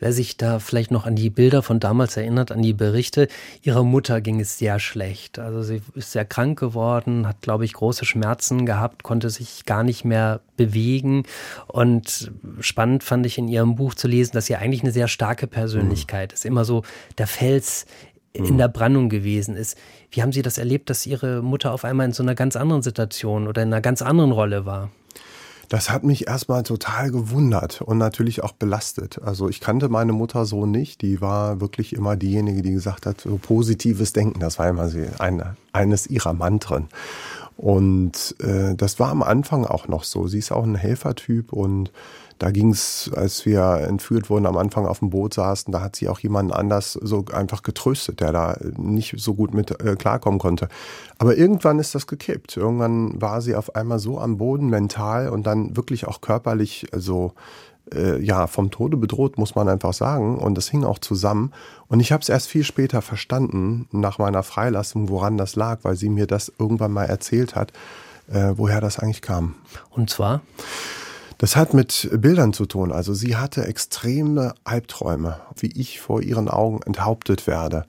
Wer 0.00 0.12
sich 0.12 0.36
da 0.36 0.60
vielleicht 0.60 0.92
noch 0.92 1.06
an 1.06 1.16
die 1.16 1.30
Bilder 1.30 1.62
von 1.62 1.80
damals 1.80 2.16
erinnert, 2.16 2.52
an 2.52 2.62
die 2.62 2.72
Berichte, 2.72 3.26
ihrer 3.62 3.82
Mutter 3.82 4.20
ging 4.20 4.38
es 4.38 4.56
sehr 4.56 4.78
schlecht. 4.78 5.40
Also 5.40 5.62
sie 5.62 5.82
ist 5.94 6.12
sehr 6.12 6.24
krank 6.24 6.58
geworden, 6.58 7.26
hat, 7.26 7.42
glaube 7.42 7.64
ich, 7.64 7.72
große 7.72 8.04
Schmerzen 8.04 8.64
gehabt, 8.64 9.02
konnte 9.02 9.28
sich 9.30 9.64
gar 9.64 9.82
nicht 9.82 10.04
mehr 10.04 10.40
bewegen. 10.56 11.24
Und 11.66 12.30
spannend 12.60 13.02
fand 13.02 13.26
ich 13.26 13.38
in 13.38 13.48
ihrem 13.48 13.74
Buch 13.74 13.94
zu 13.94 14.06
lesen, 14.06 14.32
dass 14.34 14.46
sie 14.46 14.54
eigentlich 14.54 14.82
eine 14.82 14.92
sehr 14.92 15.08
starke 15.08 15.48
Persönlichkeit 15.48 16.30
mhm. 16.30 16.34
ist. 16.34 16.44
Immer 16.44 16.64
so 16.64 16.82
der 17.16 17.26
Fels 17.26 17.86
in 18.32 18.44
mhm. 18.44 18.58
der 18.58 18.68
Brandung 18.68 19.08
gewesen 19.08 19.56
ist. 19.56 19.76
Wie 20.10 20.22
haben 20.22 20.32
Sie 20.32 20.42
das 20.42 20.58
erlebt, 20.58 20.90
dass 20.90 21.06
Ihre 21.06 21.42
Mutter 21.42 21.72
auf 21.72 21.84
einmal 21.84 22.06
in 22.06 22.12
so 22.12 22.22
einer 22.22 22.34
ganz 22.34 22.56
anderen 22.56 22.82
Situation 22.82 23.48
oder 23.48 23.62
in 23.62 23.68
einer 23.68 23.80
ganz 23.80 24.02
anderen 24.02 24.32
Rolle 24.32 24.66
war? 24.66 24.90
Das 25.68 25.90
hat 25.90 26.02
mich 26.02 26.26
erstmal 26.26 26.62
total 26.62 27.10
gewundert 27.10 27.82
und 27.82 27.98
natürlich 27.98 28.42
auch 28.42 28.52
belastet. 28.52 29.20
Also 29.22 29.50
ich 29.50 29.60
kannte 29.60 29.90
meine 29.90 30.12
Mutter 30.12 30.46
so 30.46 30.64
nicht. 30.64 31.02
Die 31.02 31.20
war 31.20 31.60
wirklich 31.60 31.92
immer 31.92 32.16
diejenige, 32.16 32.62
die 32.62 32.72
gesagt 32.72 33.04
hat, 33.04 33.20
so 33.20 33.36
positives 33.36 34.14
Denken. 34.14 34.40
Das 34.40 34.58
war 34.58 34.68
immer 34.70 34.90
eine, 35.18 35.56
eines 35.72 36.06
ihrer 36.06 36.32
Mantren. 36.32 36.88
Und 37.58 38.36
äh, 38.38 38.76
das 38.76 39.00
war 39.00 39.10
am 39.10 39.24
Anfang 39.24 39.66
auch 39.66 39.88
noch 39.88 40.04
so. 40.04 40.28
Sie 40.28 40.38
ist 40.38 40.52
auch 40.52 40.62
ein 40.62 40.76
Helfertyp 40.76 41.52
und 41.52 41.90
da 42.38 42.52
ging 42.52 42.70
es, 42.70 43.10
als 43.16 43.44
wir 43.46 43.80
entführt 43.80 44.30
wurden, 44.30 44.46
am 44.46 44.56
Anfang 44.56 44.86
auf 44.86 45.00
dem 45.00 45.10
Boot 45.10 45.34
saßen, 45.34 45.72
da 45.72 45.80
hat 45.80 45.96
sie 45.96 46.08
auch 46.08 46.20
jemanden 46.20 46.52
anders 46.52 46.92
so 46.92 47.24
einfach 47.32 47.64
getröstet, 47.64 48.20
der 48.20 48.30
da 48.30 48.56
nicht 48.76 49.14
so 49.18 49.34
gut 49.34 49.54
mit 49.54 49.72
äh, 49.82 49.96
klarkommen 49.96 50.38
konnte. 50.38 50.68
Aber 51.18 51.36
irgendwann 51.36 51.80
ist 51.80 51.96
das 51.96 52.06
gekippt. 52.06 52.56
Irgendwann 52.56 53.20
war 53.20 53.42
sie 53.42 53.56
auf 53.56 53.74
einmal 53.74 53.98
so 53.98 54.20
am 54.20 54.38
Boden 54.38 54.68
mental 54.68 55.28
und 55.28 55.44
dann 55.44 55.76
wirklich 55.76 56.06
auch 56.06 56.20
körperlich, 56.20 56.86
also 56.92 57.32
äh, 57.94 58.20
ja, 58.22 58.46
vom 58.46 58.70
Tode 58.70 58.96
bedroht, 58.96 59.38
muss 59.38 59.54
man 59.54 59.68
einfach 59.68 59.92
sagen. 59.92 60.38
Und 60.38 60.56
das 60.56 60.68
hing 60.68 60.84
auch 60.84 60.98
zusammen. 60.98 61.52
Und 61.88 62.00
ich 62.00 62.12
habe 62.12 62.22
es 62.22 62.28
erst 62.28 62.48
viel 62.48 62.64
später 62.64 63.02
verstanden, 63.02 63.88
nach 63.92 64.18
meiner 64.18 64.42
Freilassung, 64.42 65.08
woran 65.08 65.36
das 65.36 65.56
lag, 65.56 65.80
weil 65.82 65.96
sie 65.96 66.08
mir 66.08 66.26
das 66.26 66.52
irgendwann 66.58 66.92
mal 66.92 67.04
erzählt 67.04 67.54
hat, 67.54 67.72
äh, 68.30 68.52
woher 68.56 68.80
das 68.80 68.98
eigentlich 68.98 69.22
kam. 69.22 69.54
Und 69.90 70.10
zwar? 70.10 70.42
Das 71.38 71.54
hat 71.54 71.72
mit 71.72 72.10
Bildern 72.12 72.52
zu 72.52 72.66
tun. 72.66 72.90
Also 72.90 73.14
sie 73.14 73.36
hatte 73.36 73.64
extreme 73.64 74.54
Albträume, 74.64 75.38
wie 75.56 75.68
ich 75.68 76.00
vor 76.00 76.20
ihren 76.20 76.48
Augen 76.48 76.80
enthauptet 76.84 77.46
werde. 77.46 77.84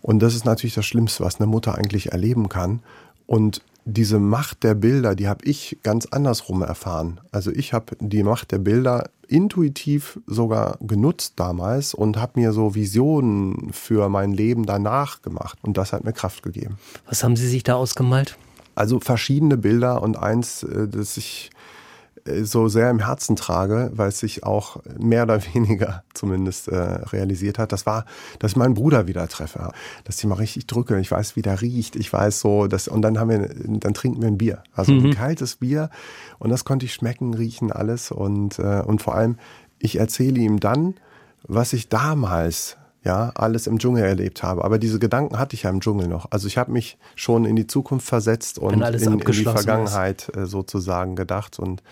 Und 0.00 0.20
das 0.20 0.34
ist 0.34 0.44
natürlich 0.46 0.74
das 0.74 0.86
Schlimmste, 0.86 1.22
was 1.22 1.38
eine 1.38 1.46
Mutter 1.46 1.76
eigentlich 1.76 2.12
erleben 2.12 2.48
kann. 2.48 2.80
Und 3.26 3.62
diese 3.84 4.18
Macht 4.18 4.62
der 4.62 4.74
Bilder, 4.74 5.14
die 5.14 5.28
habe 5.28 5.44
ich 5.44 5.78
ganz 5.82 6.06
andersrum 6.06 6.62
erfahren. 6.62 7.20
Also 7.30 7.50
ich 7.50 7.72
habe 7.72 7.96
die 8.00 8.22
Macht 8.22 8.52
der 8.52 8.58
Bilder 8.58 9.10
intuitiv 9.26 10.20
sogar 10.26 10.78
genutzt 10.80 11.34
damals 11.36 11.94
und 11.94 12.16
habe 12.16 12.40
mir 12.40 12.52
so 12.52 12.74
Visionen 12.74 13.72
für 13.72 14.08
mein 14.08 14.32
Leben 14.32 14.66
danach 14.66 15.22
gemacht. 15.22 15.58
Und 15.62 15.76
das 15.76 15.92
hat 15.92 16.04
mir 16.04 16.12
Kraft 16.12 16.42
gegeben. 16.42 16.78
Was 17.06 17.24
haben 17.24 17.36
Sie 17.36 17.48
sich 17.48 17.62
da 17.62 17.74
ausgemalt? 17.74 18.36
Also 18.74 19.00
verschiedene 19.00 19.56
Bilder 19.56 20.02
und 20.02 20.16
eins, 20.16 20.62
äh, 20.62 20.88
das 20.88 21.16
ich 21.16 21.50
so 22.42 22.68
sehr 22.68 22.88
im 22.90 23.00
Herzen 23.00 23.34
trage, 23.36 23.90
weil 23.94 24.08
es 24.08 24.20
sich 24.20 24.44
auch 24.44 24.80
mehr 24.98 25.24
oder 25.24 25.40
weniger 25.54 26.04
zumindest 26.14 26.68
äh, 26.68 26.76
realisiert 26.76 27.58
hat, 27.58 27.72
das 27.72 27.86
war, 27.86 28.04
dass 28.38 28.52
ich 28.52 28.56
meinen 28.56 28.74
Bruder 28.74 29.06
wieder 29.06 29.26
treffe, 29.28 29.72
dass 30.04 30.18
ich 30.18 30.24
mal 30.24 30.36
richtig 30.36 30.66
drücke, 30.66 30.98
ich 31.00 31.10
weiß, 31.10 31.36
wie 31.36 31.42
der 31.42 31.60
riecht, 31.60 31.96
ich 31.96 32.12
weiß 32.12 32.40
so, 32.40 32.66
dass, 32.66 32.88
und 32.88 33.02
dann 33.02 33.18
haben 33.18 33.30
wir, 33.30 33.48
dann 33.48 33.94
trinken 33.94 34.22
wir 34.22 34.28
ein 34.28 34.38
Bier, 34.38 34.62
also 34.72 34.92
mhm. 34.92 35.06
ein 35.06 35.14
kaltes 35.14 35.56
Bier. 35.56 35.90
Und 36.38 36.50
das 36.50 36.64
konnte 36.64 36.86
ich 36.86 36.94
schmecken, 36.94 37.34
riechen, 37.34 37.72
alles. 37.72 38.10
Und, 38.10 38.58
äh, 38.58 38.82
und 38.86 39.02
vor 39.02 39.14
allem, 39.14 39.36
ich 39.78 39.96
erzähle 39.96 40.40
ihm 40.40 40.60
dann, 40.60 40.94
was 41.46 41.72
ich 41.72 41.88
damals 41.88 42.76
ja, 43.04 43.32
alles 43.34 43.66
im 43.66 43.78
Dschungel 43.78 44.04
erlebt 44.04 44.42
habe. 44.42 44.64
Aber 44.64 44.78
diese 44.78 44.98
Gedanken 44.98 45.38
hatte 45.38 45.54
ich 45.54 45.64
ja 45.64 45.70
im 45.70 45.80
Dschungel 45.80 46.06
noch. 46.06 46.26
Also 46.30 46.46
ich 46.46 46.56
habe 46.56 46.70
mich 46.70 46.98
schon 47.16 47.44
in 47.44 47.56
die 47.56 47.66
Zukunft 47.66 48.06
versetzt 48.06 48.58
und 48.58 48.74
in, 48.74 48.82
in, 48.82 49.18
die 49.18 49.44
Vergangenheit 49.44 50.28
ist. 50.28 50.36
Äh, 50.36 50.46
sozusagen 50.46 51.16
gedacht 51.16 51.58
und 51.58 51.82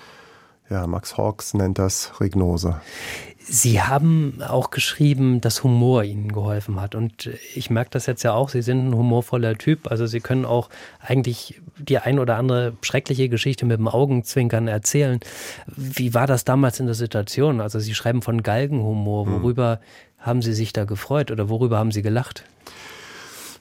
ja, 0.69 0.87
Max 0.87 1.17
Hawks 1.17 1.53
nennt 1.53 1.81
das 1.81 2.21
Regnose. 2.21 2.81
Sie 3.43 3.83
haben 3.83 4.41
auch 4.47 4.71
geschrieben, 4.71 5.41
dass 5.41 5.65
Humor 5.65 6.05
Ihnen 6.05 6.31
geholfen 6.31 6.81
hat. 6.81 6.95
Und 6.95 7.31
ich 7.55 7.69
merke 7.69 7.91
das 7.91 8.07
jetzt 8.07 8.23
ja 8.23 8.33
auch, 8.33 8.49
Sie 8.49 8.63
sind 8.63 8.89
ein 8.89 8.95
humorvoller 8.95 9.59
Typ. 9.59 9.91
Also 9.91 10.07
Sie 10.07 10.21
können 10.21 10.45
auch 10.45 10.69
eigentlich 11.01 11.61
die 11.77 11.99
ein 11.99 12.21
oder 12.21 12.37
andere 12.37 12.75
schreckliche 12.83 13.29
Geschichte 13.29 13.67
mit 13.67 13.79
dem 13.79 13.89
Augenzwinkern 13.89 14.69
erzählen. 14.69 15.19
Wie 15.67 16.15
war 16.15 16.29
das 16.29 16.45
damals 16.45 16.79
in 16.79 16.87
der 16.87 16.95
Situation? 16.95 17.61
Also 17.61 17.81
Sie 17.81 17.95
schreiben 17.95 18.23
von 18.23 18.45
Galgenhumor. 18.45 19.27
Hm. 19.27 19.33
Worüber 19.33 19.73
hm. 19.73 19.79
Haben 20.21 20.43
Sie 20.43 20.53
sich 20.53 20.73
da 20.73 20.85
gefreut 20.85 21.31
oder 21.31 21.49
worüber 21.49 21.79
haben 21.79 21.93
Sie 21.93 22.03
gelacht? 22.03 22.45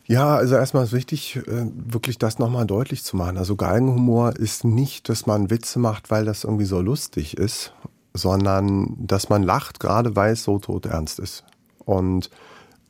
Ja, 0.05 0.35
also 0.35 0.55
erstmal 0.55 0.85
ist 0.85 0.93
wichtig, 0.93 1.35
äh, 1.35 1.65
wirklich 1.75 2.17
das 2.17 2.39
nochmal 2.39 2.65
deutlich 2.65 3.03
zu 3.03 3.15
machen. 3.15 3.37
Also 3.37 3.55
Galgenhumor 3.55 4.35
ist 4.35 4.63
nicht, 4.63 5.07
dass 5.07 5.27
man 5.27 5.51
Witze 5.51 5.77
macht, 5.77 6.09
weil 6.09 6.25
das 6.25 6.43
irgendwie 6.43 6.65
so 6.65 6.81
lustig 6.81 7.37
ist, 7.37 7.73
sondern 8.13 8.95
dass 8.97 9.29
man 9.29 9.43
lacht, 9.43 9.79
gerade 9.79 10.15
weil 10.15 10.33
es 10.33 10.43
so 10.43 10.57
tot 10.57 10.87
ernst 10.87 11.19
ist. 11.19 11.43
Und 11.85 12.31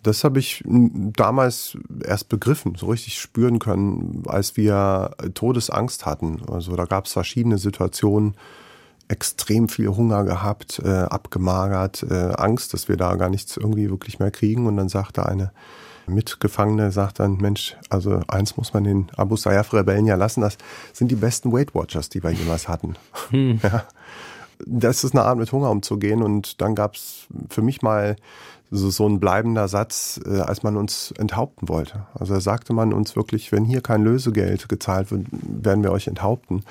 das 0.01 0.23
habe 0.23 0.39
ich 0.39 0.63
damals 0.65 1.77
erst 2.05 2.29
begriffen, 2.29 2.75
so 2.75 2.87
richtig 2.87 3.19
spüren 3.19 3.59
können, 3.59 4.23
als 4.27 4.55
wir 4.55 5.11
Todesangst 5.33 6.05
hatten. 6.05 6.41
Also 6.49 6.75
da 6.77 6.85
gab 6.85 7.05
es 7.05 7.11
verschiedene 7.11 7.57
Situationen, 7.57 8.35
extrem 9.09 9.67
viel 9.67 9.89
Hunger 9.89 10.23
gehabt, 10.23 10.81
äh, 10.83 10.87
abgemagert, 10.87 12.05
äh, 12.09 12.33
Angst, 12.37 12.73
dass 12.73 12.87
wir 12.87 12.95
da 12.95 13.15
gar 13.15 13.29
nichts 13.29 13.57
irgendwie 13.57 13.89
wirklich 13.89 14.19
mehr 14.19 14.31
kriegen. 14.31 14.67
Und 14.67 14.77
dann 14.77 14.87
sagte 14.87 15.25
eine 15.25 15.51
Mitgefangene 16.09 16.91
sagt 16.91 17.19
dann, 17.19 17.37
Mensch, 17.37 17.77
also 17.89 18.21
eins 18.27 18.57
muss 18.57 18.73
man 18.73 18.83
den 18.83 19.11
Abu 19.15 19.35
Sayyaf-Rebellen 19.35 20.05
ja 20.05 20.15
lassen, 20.15 20.41
das 20.41 20.57
sind 20.91 21.09
die 21.09 21.15
besten 21.15 21.51
Weight 21.51 21.75
Watchers, 21.75 22.09
die 22.09 22.23
wir 22.23 22.31
jemals 22.31 22.67
hatten. 22.67 22.95
Hm. 23.29 23.59
Ja. 23.69 23.83
Das 24.65 25.05
ist 25.05 25.15
eine 25.15 25.23
Art, 25.23 25.37
mit 25.37 25.53
Hunger 25.53 25.69
umzugehen. 25.71 26.21
Und 26.21 26.59
dann 26.59 26.75
gab 26.75 26.95
es 26.95 27.27
für 27.49 27.61
mich 27.61 27.81
mal 27.81 28.17
so, 28.71 28.89
so 28.89 29.07
ein 29.07 29.21
bleibender 29.21 29.69
Satz, 29.69 30.19
äh, 30.25 30.41
als 30.41 30.63
man 30.63 30.75
uns 30.75 31.13
enthaupten 31.17 31.69
wollte. 31.69 32.07
Also 32.13 32.33
da 32.33 32.41
sagte 32.41 32.73
man 32.73 32.91
uns 32.91 33.15
wirklich, 33.15 33.53
wenn 33.53 33.63
hier 33.63 33.79
kein 33.79 34.03
Lösegeld 34.03 34.67
gezahlt 34.67 35.11
wird, 35.11 35.27
werden 35.31 35.81
wir 35.81 35.93
euch 35.93 36.07
enthaupten. 36.07 36.65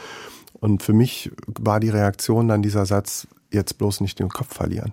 Und 0.60 0.82
für 0.82 0.92
mich 0.92 1.30
war 1.46 1.80
die 1.80 1.90
Reaktion 1.90 2.48
dann 2.48 2.62
dieser 2.62 2.86
Satz, 2.86 3.28
jetzt 3.50 3.78
bloß 3.78 4.00
nicht 4.00 4.18
den 4.18 4.28
Kopf 4.28 4.54
verlieren. 4.54 4.92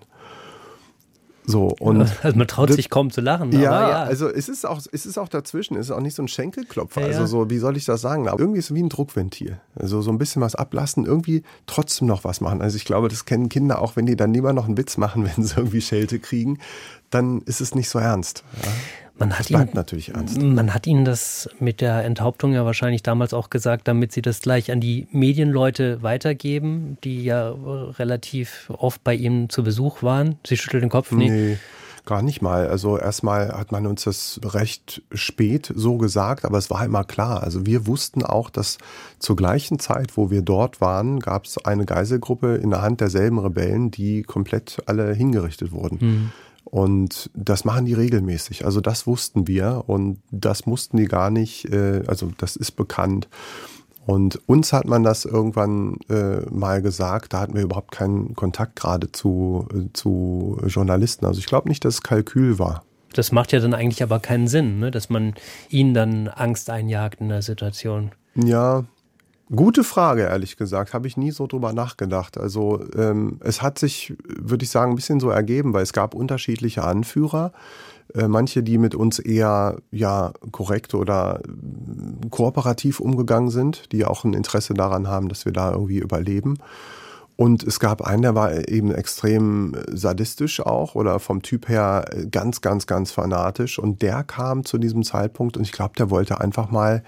So, 1.48 1.68
und 1.78 2.00
also 2.24 2.36
man 2.36 2.48
traut 2.48 2.72
sich 2.72 2.90
kaum 2.90 3.12
zu 3.12 3.20
lachen. 3.20 3.52
Ja, 3.52 3.60
ja, 3.88 4.02
also 4.02 4.28
es 4.28 4.48
ist, 4.48 4.66
auch, 4.66 4.80
es 4.90 5.06
ist 5.06 5.16
auch 5.16 5.28
dazwischen, 5.28 5.76
es 5.76 5.86
ist 5.86 5.92
auch 5.92 6.00
nicht 6.00 6.16
so 6.16 6.22
ein 6.22 6.28
Schenkelklopfer. 6.28 7.02
Ja, 7.02 7.06
also 7.06 7.26
so, 7.26 7.50
wie 7.50 7.58
soll 7.58 7.76
ich 7.76 7.84
das 7.84 8.00
sagen? 8.00 8.28
Aber 8.28 8.40
irgendwie 8.40 8.58
ist 8.58 8.70
es 8.70 8.74
wie 8.74 8.82
ein 8.82 8.88
Druckventil. 8.88 9.60
Also 9.76 10.02
so 10.02 10.10
ein 10.10 10.18
bisschen 10.18 10.42
was 10.42 10.56
ablassen, 10.56 11.06
irgendwie 11.06 11.44
trotzdem 11.66 12.08
noch 12.08 12.24
was 12.24 12.40
machen. 12.40 12.62
Also 12.62 12.76
ich 12.76 12.84
glaube, 12.84 13.08
das 13.08 13.26
kennen 13.26 13.48
Kinder 13.48 13.80
auch, 13.80 13.94
wenn 13.94 14.06
die 14.06 14.16
dann 14.16 14.34
lieber 14.34 14.52
noch 14.52 14.66
einen 14.66 14.76
Witz 14.76 14.96
machen, 14.96 15.24
wenn 15.36 15.44
sie 15.44 15.56
irgendwie 15.56 15.80
Schelte 15.80 16.18
kriegen, 16.18 16.58
dann 17.10 17.42
ist 17.42 17.60
es 17.60 17.76
nicht 17.76 17.88
so 17.88 18.00
ernst. 18.00 18.42
Ja? 18.64 18.70
Man 19.18 19.38
hat, 19.38 19.50
ihn, 19.50 19.68
natürlich 19.72 20.10
ernst. 20.10 20.40
man 20.40 20.74
hat 20.74 20.86
Ihnen 20.86 21.06
das 21.06 21.48
mit 21.58 21.80
der 21.80 22.04
Enthauptung 22.04 22.52
ja 22.52 22.66
wahrscheinlich 22.66 23.02
damals 23.02 23.32
auch 23.32 23.48
gesagt, 23.48 23.88
damit 23.88 24.12
Sie 24.12 24.20
das 24.20 24.40
gleich 24.40 24.70
an 24.70 24.80
die 24.80 25.08
Medienleute 25.10 26.02
weitergeben, 26.02 26.98
die 27.02 27.24
ja 27.24 27.54
relativ 27.98 28.70
oft 28.76 29.02
bei 29.02 29.14
Ihnen 29.14 29.48
zu 29.48 29.62
Besuch 29.64 30.02
waren. 30.02 30.36
Sie 30.46 30.58
schütteln 30.58 30.82
den 30.82 30.90
Kopf. 30.90 31.12
Nee. 31.12 31.30
nee. 31.30 31.58
Gar 32.06 32.22
nicht 32.22 32.40
mal. 32.40 32.68
Also 32.68 32.98
erstmal 32.98 33.48
hat 33.48 33.72
man 33.72 33.84
uns 33.84 34.04
das 34.04 34.38
recht 34.44 35.02
spät 35.10 35.72
so 35.74 35.96
gesagt, 35.96 36.44
aber 36.44 36.56
es 36.56 36.70
war 36.70 36.84
immer 36.84 37.02
klar. 37.02 37.42
Also 37.42 37.66
wir 37.66 37.88
wussten 37.88 38.22
auch, 38.22 38.48
dass 38.48 38.78
zur 39.18 39.34
gleichen 39.34 39.80
Zeit, 39.80 40.16
wo 40.16 40.30
wir 40.30 40.42
dort 40.42 40.80
waren, 40.80 41.18
gab 41.18 41.46
es 41.46 41.58
eine 41.58 41.84
Geiselgruppe 41.84 42.54
in 42.56 42.70
der 42.70 42.82
Hand 42.82 43.00
derselben 43.00 43.40
Rebellen, 43.40 43.90
die 43.90 44.22
komplett 44.22 44.80
alle 44.86 45.14
hingerichtet 45.14 45.72
wurden. 45.72 45.98
Mhm. 46.00 46.32
Und 46.70 47.30
das 47.32 47.64
machen 47.64 47.86
die 47.86 47.94
regelmäßig. 47.94 48.64
Also 48.64 48.80
das 48.80 49.06
wussten 49.06 49.46
wir 49.46 49.84
und 49.86 50.18
das 50.32 50.66
mussten 50.66 50.96
die 50.96 51.06
gar 51.06 51.30
nicht, 51.30 51.72
äh, 51.72 52.02
also 52.06 52.30
das 52.38 52.56
ist 52.56 52.72
bekannt. 52.72 53.28
Und 54.04 54.40
uns 54.46 54.72
hat 54.72 54.86
man 54.86 55.02
das 55.02 55.24
irgendwann 55.24 55.98
äh, 56.08 56.40
mal 56.50 56.82
gesagt, 56.82 57.32
da 57.32 57.40
hatten 57.40 57.54
wir 57.54 57.62
überhaupt 57.62 57.92
keinen 57.92 58.34
Kontakt 58.34 58.76
gerade 58.76 59.10
zu, 59.12 59.66
äh, 59.72 59.92
zu 59.92 60.60
Journalisten. 60.66 61.24
Also 61.24 61.38
ich 61.38 61.46
glaube 61.46 61.68
nicht, 61.68 61.84
dass 61.84 61.94
es 61.94 62.02
Kalkül 62.02 62.58
war. 62.58 62.84
Das 63.12 63.32
macht 63.32 63.52
ja 63.52 63.60
dann 63.60 63.72
eigentlich 63.72 64.02
aber 64.02 64.20
keinen 64.20 64.48
Sinn, 64.48 64.80
ne? 64.80 64.90
dass 64.90 65.08
man 65.08 65.34
ihnen 65.70 65.94
dann 65.94 66.28
Angst 66.28 66.68
einjagt 66.68 67.20
in 67.20 67.28
der 67.28 67.42
Situation. 67.42 68.10
Ja, 68.34 68.84
Gute 69.54 69.84
Frage, 69.84 70.22
ehrlich 70.22 70.56
gesagt. 70.56 70.92
Habe 70.92 71.06
ich 71.06 71.16
nie 71.16 71.30
so 71.30 71.46
drüber 71.46 71.72
nachgedacht. 71.72 72.36
Also 72.36 72.80
ähm, 72.96 73.38
es 73.44 73.62
hat 73.62 73.78
sich, 73.78 74.14
würde 74.26 74.64
ich 74.64 74.70
sagen, 74.70 74.92
ein 74.92 74.96
bisschen 74.96 75.20
so 75.20 75.30
ergeben, 75.30 75.72
weil 75.72 75.84
es 75.84 75.92
gab 75.92 76.14
unterschiedliche 76.14 76.82
Anführer. 76.82 77.52
Äh, 78.12 78.26
manche, 78.26 78.64
die 78.64 78.76
mit 78.76 78.96
uns 78.96 79.20
eher 79.20 79.78
ja 79.92 80.32
korrekt 80.50 80.94
oder 80.94 81.40
äh, 81.44 82.28
kooperativ 82.28 82.98
umgegangen 82.98 83.50
sind, 83.50 83.92
die 83.92 84.04
auch 84.04 84.24
ein 84.24 84.34
Interesse 84.34 84.74
daran 84.74 85.06
haben, 85.06 85.28
dass 85.28 85.44
wir 85.44 85.52
da 85.52 85.70
irgendwie 85.70 85.98
überleben. 85.98 86.58
Und 87.36 87.62
es 87.62 87.78
gab 87.78 88.02
einen, 88.02 88.22
der 88.22 88.34
war 88.34 88.68
eben 88.68 88.90
extrem 88.92 89.76
sadistisch 89.92 90.60
auch 90.60 90.96
oder 90.96 91.20
vom 91.20 91.42
Typ 91.42 91.68
her 91.68 92.04
ganz, 92.32 92.62
ganz, 92.62 92.88
ganz 92.88 93.12
fanatisch. 93.12 93.78
Und 93.78 94.02
der 94.02 94.24
kam 94.24 94.64
zu 94.64 94.78
diesem 94.78 95.04
Zeitpunkt 95.04 95.56
und 95.56 95.62
ich 95.64 95.72
glaube, 95.72 95.92
der 95.98 96.10
wollte 96.10 96.40
einfach 96.40 96.70
mal, 96.70 97.04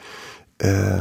äh, 0.58 1.00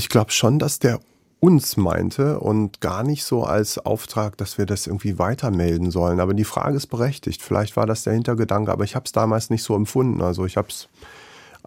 ich 0.00 0.08
glaube 0.08 0.30
schon, 0.30 0.58
dass 0.58 0.78
der 0.78 0.98
uns 1.40 1.76
meinte 1.76 2.40
und 2.40 2.80
gar 2.80 3.02
nicht 3.02 3.22
so 3.22 3.44
als 3.44 3.76
Auftrag, 3.76 4.38
dass 4.38 4.56
wir 4.56 4.64
das 4.64 4.86
irgendwie 4.86 5.18
weitermelden 5.18 5.90
sollen. 5.90 6.20
Aber 6.20 6.32
die 6.32 6.44
Frage 6.44 6.78
ist 6.78 6.86
berechtigt. 6.86 7.42
Vielleicht 7.42 7.76
war 7.76 7.86
das 7.86 8.02
der 8.04 8.14
Hintergedanke, 8.14 8.72
aber 8.72 8.84
ich 8.84 8.94
habe 8.94 9.04
es 9.04 9.12
damals 9.12 9.50
nicht 9.50 9.62
so 9.62 9.76
empfunden. 9.76 10.22
Also 10.22 10.46
ich 10.46 10.56
habe 10.56 10.68
es 10.68 10.88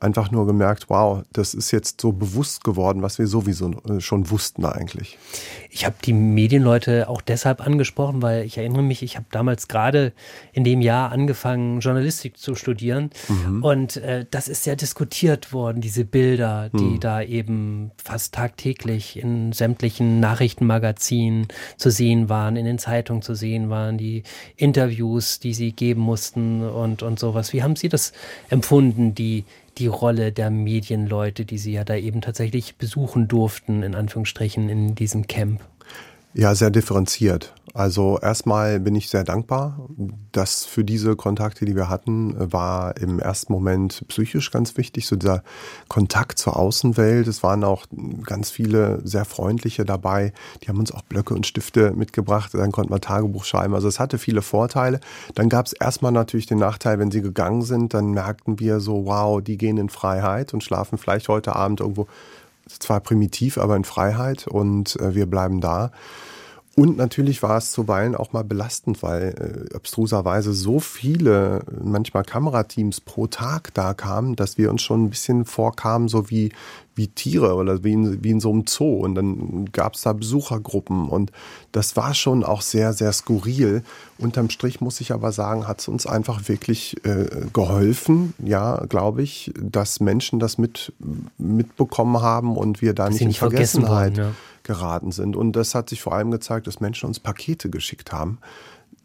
einfach 0.04 0.32
nur 0.32 0.46
gemerkt, 0.46 0.90
wow, 0.90 1.24
das 1.32 1.54
ist 1.54 1.72
jetzt 1.72 2.02
so 2.02 2.12
bewusst 2.12 2.64
geworden, 2.64 3.02
was 3.02 3.18
wir 3.20 3.28
sowieso 3.28 3.72
äh, 3.88 4.00
schon 4.00 4.30
wussten 4.30 4.66
eigentlich. 4.66 5.18
Ich 5.70 5.86
habe 5.86 5.96
die 6.04 6.14
Medienleute 6.14 7.10
auch 7.10 7.22
deshalb 7.22 7.66
angesprochen, 7.66 8.22
weil 8.22 8.44
ich 8.44 8.58
erinnere 8.58 8.84
mich, 8.84 9.02
ich 9.02 9.16
habe 9.16 9.26
damals 9.32 9.68
gerade 9.68 10.14
in 10.52 10.64
dem 10.64 10.82
Jahr 10.82 11.12
angefangen, 11.12 11.80
Journalistik 11.80 12.38
zu 12.38 12.56
studieren. 12.56 13.10
Mhm. 13.28 13.64
Und 13.64 13.98
äh, 13.98 14.26
das 14.30 14.48
ist 14.48 14.66
ja 14.66 14.76
diskutiert 14.76 15.54
worden, 15.54 15.82
diese 15.82 16.06
Bilder, 16.06 16.70
die 16.74 16.84
mhm. 16.84 17.00
da 17.00 17.22
eben 17.22 17.92
fast 17.98 18.34
tagtäglich 18.34 19.18
in 19.18 19.54
sämtlichen 19.54 20.20
Nachrichtenmagazinen 20.20 21.48
zu 21.78 21.90
sehen 21.90 22.30
waren, 22.30 22.56
in 22.56 22.66
den 22.66 22.78
Zeitungen 22.78 23.22
zu 23.22 23.36
sehen 23.36 23.70
waren, 23.70 23.98
die 23.98 24.24
Interviews, 24.58 25.40
die 25.40 25.54
sie 25.54 25.72
geben 25.72 26.02
mussten 26.02 26.62
und, 26.62 27.04
und 27.04 27.20
sowas. 27.20 27.54
Wie 27.54 27.64
haben 27.64 27.76
Sie 27.76 27.90
das 27.90 28.12
empfunden, 28.50 29.16
die 29.16 29.46
die 29.78 29.88
Rolle 29.88 30.32
der 30.32 30.50
Medienleute, 30.50 31.46
die 31.46 31.58
Sie 31.58 31.74
ja 31.74 31.84
da 31.84 31.96
eben 31.96 32.22
tatsächlich 32.22 32.78
besuchen 32.78 33.28
durften, 33.28 33.84
in 33.84 33.96
Anführungsstrichen, 33.96 34.70
in 34.70 34.96
diesem 34.96 35.28
Camp? 35.28 35.62
Ja, 36.34 36.56
sehr 36.56 36.72
differenziert. 36.72 37.54
Also 37.76 38.20
erstmal 38.20 38.80
bin 38.80 38.94
ich 38.94 39.10
sehr 39.10 39.24
dankbar. 39.24 39.88
dass 40.32 40.66
für 40.66 40.84
diese 40.84 41.16
Kontakte, 41.16 41.66
die 41.66 41.76
wir 41.76 41.90
hatten, 41.90 42.36
war 42.52 42.98
im 42.98 43.20
ersten 43.20 43.54
Moment 43.54 44.04
psychisch 44.08 44.52
ganz 44.52 44.78
wichtig, 44.78 45.08
so 45.08 45.16
dieser 45.16 45.44
Kontakt 45.88 46.38
zur 46.38 46.58
Außenwelt. 46.58 47.28
Es 47.28 47.44
waren 47.44 47.64
auch 47.64 47.86
ganz 48.24 48.52
viele 48.52 49.00
sehr 49.04 49.26
freundliche 49.26 49.86
dabei. 49.86 50.34
Die 50.62 50.68
haben 50.70 50.80
uns 50.80 50.92
auch 50.92 51.02
Blöcke 51.04 51.34
und 51.34 51.48
Stifte 51.48 51.94
mitgebracht. 51.94 52.54
Dann 52.54 52.72
konnten 52.72 52.94
wir 52.94 53.02
Tagebuch 53.02 53.46
schreiben. 53.46 53.74
Also 53.74 53.88
es 53.88 54.00
hatte 54.00 54.18
viele 54.18 54.42
Vorteile. 54.42 55.00
Dann 55.34 55.50
gab 55.50 55.66
es 55.66 55.74
erstmal 55.74 56.12
natürlich 56.12 56.46
den 56.46 56.60
Nachteil, 56.60 57.00
wenn 57.00 57.12
sie 57.12 57.22
gegangen 57.22 57.64
sind, 57.64 57.94
dann 57.94 58.12
merkten 58.12 58.60
wir 58.60 58.80
so, 58.80 59.06
wow, 59.06 59.42
die 59.42 59.58
gehen 59.58 59.78
in 59.78 59.90
Freiheit 59.90 60.54
und 60.54 60.64
schlafen 60.64 60.98
vielleicht 60.98 61.28
heute 61.28 61.56
Abend 61.56 61.80
irgendwo 61.80 62.08
zwar 62.68 63.00
primitiv, 63.00 63.58
aber 63.58 63.76
in 63.76 63.84
Freiheit 63.84 64.48
und 64.48 65.00
äh, 65.00 65.16
wir 65.16 65.26
bleiben 65.26 65.62
da. 65.62 65.92
Und 66.76 66.98
natürlich 66.98 67.44
war 67.44 67.58
es 67.58 67.72
zuweilen 67.72 68.16
auch 68.16 68.34
mal 68.34 68.44
belastend, 68.44 69.04
weil 69.04 69.68
äh, 69.70 69.76
abstruserweise 69.76 70.54
so 70.54 70.80
viele, 70.80 71.62
manchmal 71.84 72.24
Kamerateams 72.24 73.00
pro 73.00 73.28
Tag 73.28 73.72
da 73.76 73.94
kamen, 73.94 74.36
dass 74.36 74.58
wir 74.58 74.72
uns 74.72 74.82
schon 74.82 75.04
ein 75.04 75.10
bisschen 75.12 75.46
vorkamen, 75.46 76.08
so 76.08 76.32
wie, 76.32 76.52
wie 76.96 77.10
Tiere 77.10 77.54
oder 77.54 77.84
wie 77.84 77.94
in, 77.94 78.24
wie 78.24 78.32
in 78.32 78.40
so 78.40 78.50
einem 78.50 78.66
Zoo. 78.66 79.04
Und 79.04 79.14
dann 79.14 79.66
gab 79.72 79.94
es 79.94 80.02
da 80.02 80.14
Besuchergruppen 80.14 81.10
und 81.10 81.32
das 81.74 81.96
war 81.96 82.16
schon 82.16 82.44
auch 82.44 82.64
sehr, 82.64 82.94
sehr 82.94 83.14
skurril. 83.14 83.84
Unterm 84.18 84.50
Strich 84.50 84.82
muss 84.82 85.00
ich 85.00 85.12
aber 85.12 85.32
sagen, 85.32 85.68
hat 85.68 85.80
es 85.80 85.88
uns 85.88 86.08
einfach 86.08 86.48
wirklich 86.50 87.06
äh, 87.06 87.28
geholfen, 87.54 88.34
ja, 88.44 88.84
glaube 88.90 89.22
ich, 89.22 89.54
dass 89.62 90.00
Menschen 90.00 90.40
das 90.40 90.58
mit, 90.58 90.92
mitbekommen 91.38 92.20
haben 92.24 92.58
und 92.58 92.82
wir 92.82 92.96
da 92.96 93.12
nicht 93.12 93.22
in 93.22 93.32
Vergessenheit. 93.32 94.16
Vergessen 94.16 94.24
worden, 94.24 94.34
ja 94.34 94.53
geraten 94.64 95.12
sind. 95.12 95.36
Und 95.36 95.54
das 95.56 95.76
hat 95.76 95.90
sich 95.90 96.02
vor 96.02 96.14
allem 96.14 96.32
gezeigt, 96.32 96.68
dass 96.68 96.80
Menschen 96.80 97.08
uns 97.08 97.20
Pakete 97.20 97.70
geschickt 97.70 98.12
haben 98.12 98.40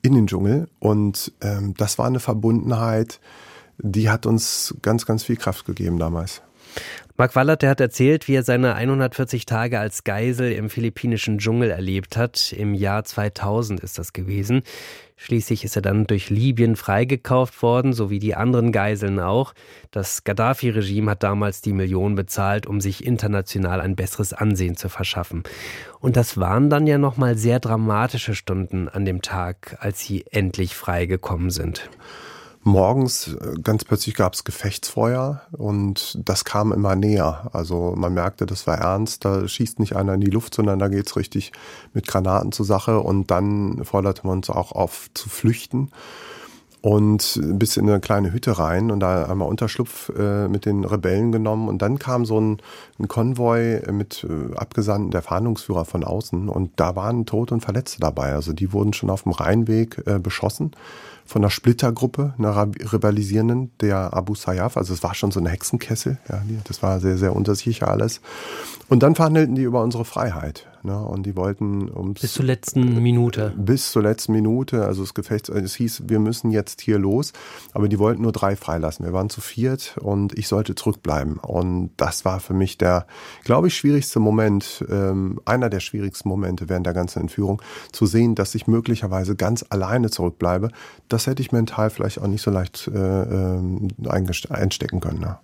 in 0.02 0.14
den 0.14 0.26
Dschungel. 0.26 0.68
Und 0.78 1.32
ähm, 1.40 1.74
das 1.74 1.98
war 1.98 2.06
eine 2.06 2.20
Verbundenheit, 2.20 3.20
die 3.78 4.10
hat 4.10 4.26
uns 4.26 4.74
ganz, 4.82 5.06
ganz 5.06 5.24
viel 5.24 5.36
Kraft 5.36 5.64
gegeben 5.64 5.98
damals. 5.98 6.42
Mark 7.20 7.34
Wallert, 7.34 7.62
der 7.62 7.70
hat 7.70 7.80
erzählt, 7.80 8.28
wie 8.28 8.36
er 8.36 8.44
seine 8.44 8.76
140 8.76 9.44
Tage 9.44 9.80
als 9.80 10.04
Geisel 10.04 10.52
im 10.52 10.70
philippinischen 10.70 11.38
Dschungel 11.38 11.68
erlebt 11.68 12.16
hat. 12.16 12.52
Im 12.52 12.74
Jahr 12.74 13.02
2000 13.02 13.80
ist 13.80 13.98
das 13.98 14.12
gewesen. 14.12 14.62
Schließlich 15.16 15.64
ist 15.64 15.74
er 15.74 15.82
dann 15.82 16.06
durch 16.06 16.30
Libyen 16.30 16.76
freigekauft 16.76 17.60
worden, 17.60 17.92
so 17.92 18.08
wie 18.08 18.20
die 18.20 18.36
anderen 18.36 18.70
Geiseln 18.70 19.18
auch. 19.18 19.52
Das 19.90 20.22
Gaddafi-Regime 20.22 21.10
hat 21.10 21.24
damals 21.24 21.60
die 21.60 21.72
Millionen 21.72 22.14
bezahlt, 22.14 22.68
um 22.68 22.80
sich 22.80 23.04
international 23.04 23.80
ein 23.80 23.96
besseres 23.96 24.32
Ansehen 24.32 24.76
zu 24.76 24.88
verschaffen. 24.88 25.42
Und 25.98 26.16
das 26.16 26.38
waren 26.38 26.70
dann 26.70 26.86
ja 26.86 26.98
nochmal 26.98 27.36
sehr 27.36 27.58
dramatische 27.58 28.36
Stunden 28.36 28.88
an 28.88 29.04
dem 29.04 29.22
Tag, 29.22 29.76
als 29.80 29.98
sie 29.98 30.24
endlich 30.30 30.76
freigekommen 30.76 31.50
sind. 31.50 31.90
Morgens 32.62 33.28
äh, 33.28 33.54
ganz 33.62 33.84
plötzlich 33.84 34.14
gab 34.14 34.34
es 34.34 34.44
Gefechtsfeuer 34.44 35.42
und 35.52 36.18
das 36.28 36.44
kam 36.44 36.72
immer 36.72 36.96
näher. 36.96 37.50
Also 37.52 37.94
man 37.96 38.14
merkte, 38.14 38.46
das 38.46 38.66
war 38.66 38.78
ernst. 38.78 39.24
Da 39.24 39.46
schießt 39.46 39.78
nicht 39.78 39.96
einer 39.96 40.14
in 40.14 40.20
die 40.20 40.30
Luft, 40.30 40.54
sondern 40.54 40.78
da 40.78 40.88
geht's 40.88 41.16
richtig 41.16 41.52
mit 41.94 42.06
Granaten 42.06 42.52
zur 42.52 42.66
Sache. 42.66 43.00
Und 43.00 43.30
dann 43.30 43.84
forderte 43.84 44.26
man 44.26 44.38
uns 44.38 44.50
auch 44.50 44.72
auf 44.72 45.08
zu 45.14 45.28
flüchten 45.28 45.90
und 46.80 47.40
bis 47.42 47.76
in 47.76 47.88
eine 47.88 48.00
kleine 48.00 48.32
Hütte 48.32 48.58
rein 48.58 48.90
und 48.90 49.00
da 49.00 49.24
einmal 49.24 49.48
Unterschlupf 49.48 50.10
äh, 50.16 50.48
mit 50.48 50.64
den 50.64 50.84
Rebellen 50.84 51.32
genommen 51.32 51.68
und 51.68 51.82
dann 51.82 51.98
kam 51.98 52.24
so 52.24 52.40
ein, 52.40 52.58
ein 52.98 53.08
Konvoi 53.08 53.82
mit 53.90 54.24
äh, 54.24 54.54
Abgesandten 54.56 55.10
der 55.10 55.22
Fahndungsführer 55.22 55.84
von 55.84 56.04
außen 56.04 56.48
und 56.48 56.72
da 56.76 56.94
waren 56.94 57.26
Tote 57.26 57.54
und 57.54 57.62
Verletzte 57.62 58.00
dabei. 58.00 58.32
Also 58.32 58.52
die 58.52 58.72
wurden 58.72 58.92
schon 58.92 59.10
auf 59.10 59.24
dem 59.24 59.32
Rheinweg 59.32 60.02
äh, 60.06 60.18
beschossen 60.18 60.72
von 61.28 61.42
einer 61.42 61.50
Splittergruppe, 61.50 62.32
einer 62.38 62.56
Rivalisierenden, 62.56 63.70
der 63.82 64.14
Abu 64.14 64.34
Sayyaf. 64.34 64.78
Also 64.78 64.94
es 64.94 65.02
war 65.02 65.14
schon 65.14 65.30
so 65.30 65.38
eine 65.38 65.50
Hexenkessel. 65.50 66.18
Ja, 66.26 66.42
das 66.64 66.82
war 66.82 67.00
sehr, 67.00 67.18
sehr 67.18 67.36
unsicher 67.36 67.88
alles. 67.88 68.22
Und 68.88 69.02
dann 69.02 69.14
verhandelten 69.14 69.54
die 69.54 69.62
über 69.62 69.82
unsere 69.82 70.06
Freiheit. 70.06 70.66
Ne? 70.88 70.98
Und 70.98 71.24
die 71.26 71.36
wollten 71.36 71.90
ums 71.94 72.22
bis 72.22 72.32
zur 72.32 72.46
letzten 72.46 73.02
Minute. 73.02 73.52
Bis 73.56 73.92
zur 73.92 74.02
letzten 74.02 74.32
Minute. 74.32 74.86
Also 74.86 75.02
das 75.02 75.12
Gefecht, 75.12 75.50
es 75.50 75.74
hieß, 75.74 76.04
wir 76.06 76.18
müssen 76.18 76.50
jetzt 76.50 76.80
hier 76.80 76.98
los. 76.98 77.34
Aber 77.74 77.88
die 77.88 77.98
wollten 77.98 78.22
nur 78.22 78.32
drei 78.32 78.56
freilassen. 78.56 79.04
Wir 79.04 79.12
waren 79.12 79.28
zu 79.28 79.42
viert 79.42 79.98
und 80.00 80.36
ich 80.38 80.48
sollte 80.48 80.74
zurückbleiben. 80.74 81.36
Und 81.36 81.90
das 81.98 82.24
war 82.24 82.40
für 82.40 82.54
mich 82.54 82.78
der, 82.78 83.06
glaube 83.44 83.68
ich, 83.68 83.76
schwierigste 83.76 84.18
Moment, 84.18 84.82
ähm, 84.90 85.40
einer 85.44 85.68
der 85.68 85.80
schwierigsten 85.80 86.28
Momente 86.30 86.70
während 86.70 86.86
der 86.86 86.94
ganzen 86.94 87.20
Entführung, 87.20 87.60
zu 87.92 88.06
sehen, 88.06 88.34
dass 88.34 88.54
ich 88.54 88.66
möglicherweise 88.66 89.36
ganz 89.36 89.66
alleine 89.68 90.10
zurückbleibe. 90.10 90.70
Das 91.10 91.26
hätte 91.26 91.42
ich 91.42 91.52
mental 91.52 91.90
vielleicht 91.90 92.18
auch 92.18 92.26
nicht 92.26 92.42
so 92.42 92.50
leicht 92.50 92.88
äh, 92.88 92.98
ähm, 92.98 93.88
einstecken 94.08 95.00
können. 95.00 95.20
Ne? 95.20 95.38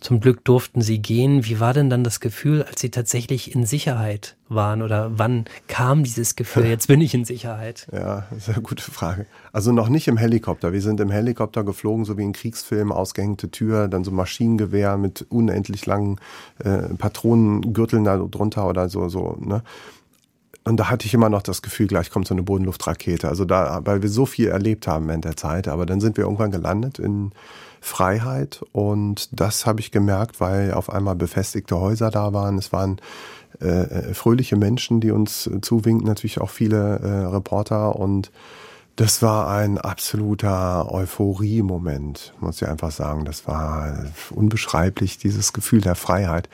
Zum 0.00 0.20
Glück 0.20 0.44
durften 0.44 0.82
Sie 0.82 1.00
gehen. 1.00 1.44
Wie 1.44 1.58
war 1.58 1.74
denn 1.74 1.90
dann 1.90 2.04
das 2.04 2.20
Gefühl, 2.20 2.62
als 2.62 2.80
Sie 2.80 2.90
tatsächlich 2.90 3.54
in 3.54 3.66
Sicherheit 3.66 4.36
waren 4.54 4.82
oder 4.82 5.12
wann 5.16 5.44
kam 5.68 6.04
dieses 6.04 6.36
Gefühl, 6.36 6.66
jetzt 6.66 6.88
bin 6.88 7.00
ich 7.00 7.14
in 7.14 7.24
Sicherheit? 7.24 7.86
Ja, 7.94 8.26
das 8.30 8.48
ist 8.48 8.54
eine 8.54 8.62
gute 8.62 8.82
Frage. 8.82 9.26
Also 9.52 9.72
noch 9.72 9.88
nicht 9.88 10.08
im 10.08 10.16
Helikopter. 10.16 10.72
Wir 10.72 10.82
sind 10.82 11.00
im 11.00 11.10
Helikopter 11.10 11.62
geflogen, 11.62 12.04
so 12.04 12.18
wie 12.18 12.22
in 12.22 12.32
Kriegsfilmen, 12.32 12.92
ausgehängte 12.92 13.50
Tür, 13.50 13.88
dann 13.88 14.04
so 14.04 14.10
Maschinengewehr 14.10 14.96
mit 14.96 15.24
unendlich 15.30 15.86
langen 15.86 16.18
äh, 16.58 16.94
Patronengürteln 16.98 18.04
da 18.04 18.18
drunter 18.18 18.68
oder 18.68 18.88
so, 18.88 19.08
so, 19.08 19.36
ne? 19.40 19.62
Und 20.66 20.78
da 20.78 20.88
hatte 20.88 21.06
ich 21.06 21.12
immer 21.12 21.28
noch 21.28 21.42
das 21.42 21.60
Gefühl, 21.60 21.86
gleich 21.86 22.10
kommt 22.10 22.26
so 22.26 22.34
eine 22.34 22.42
Bodenluftrakete. 22.42 23.28
Also 23.28 23.44
da, 23.44 23.82
weil 23.84 24.00
wir 24.00 24.08
so 24.08 24.24
viel 24.24 24.48
erlebt 24.48 24.86
haben 24.86 25.06
während 25.08 25.26
der 25.26 25.36
Zeit. 25.36 25.68
Aber 25.68 25.84
dann 25.84 26.00
sind 26.00 26.16
wir 26.16 26.24
irgendwann 26.24 26.50
gelandet 26.50 26.98
in 26.98 27.32
Freiheit 27.84 28.64
und 28.72 29.28
das 29.38 29.66
habe 29.66 29.80
ich 29.80 29.90
gemerkt, 29.90 30.40
weil 30.40 30.72
auf 30.72 30.88
einmal 30.88 31.16
befestigte 31.16 31.78
Häuser 31.78 32.10
da 32.10 32.32
waren. 32.32 32.56
Es 32.56 32.72
waren 32.72 32.98
äh, 33.60 33.66
äh, 33.66 34.14
fröhliche 34.14 34.56
Menschen, 34.56 35.00
die 35.00 35.10
uns 35.10 35.50
zuwinken, 35.60 36.06
natürlich 36.06 36.40
auch 36.40 36.48
viele 36.48 36.98
äh, 37.00 37.26
Reporter 37.26 37.96
und 37.96 38.32
das 38.96 39.20
war 39.20 39.48
ein 39.50 39.76
absoluter 39.76 40.90
Euphorie-Moment, 40.90 42.32
muss 42.40 42.62
ich 42.62 42.68
einfach 42.68 42.90
sagen. 42.90 43.26
Das 43.26 43.46
war 43.46 44.06
unbeschreiblich, 44.30 45.18
dieses 45.18 45.52
Gefühl 45.52 45.82
der 45.82 45.94
Freiheit. 45.94 46.48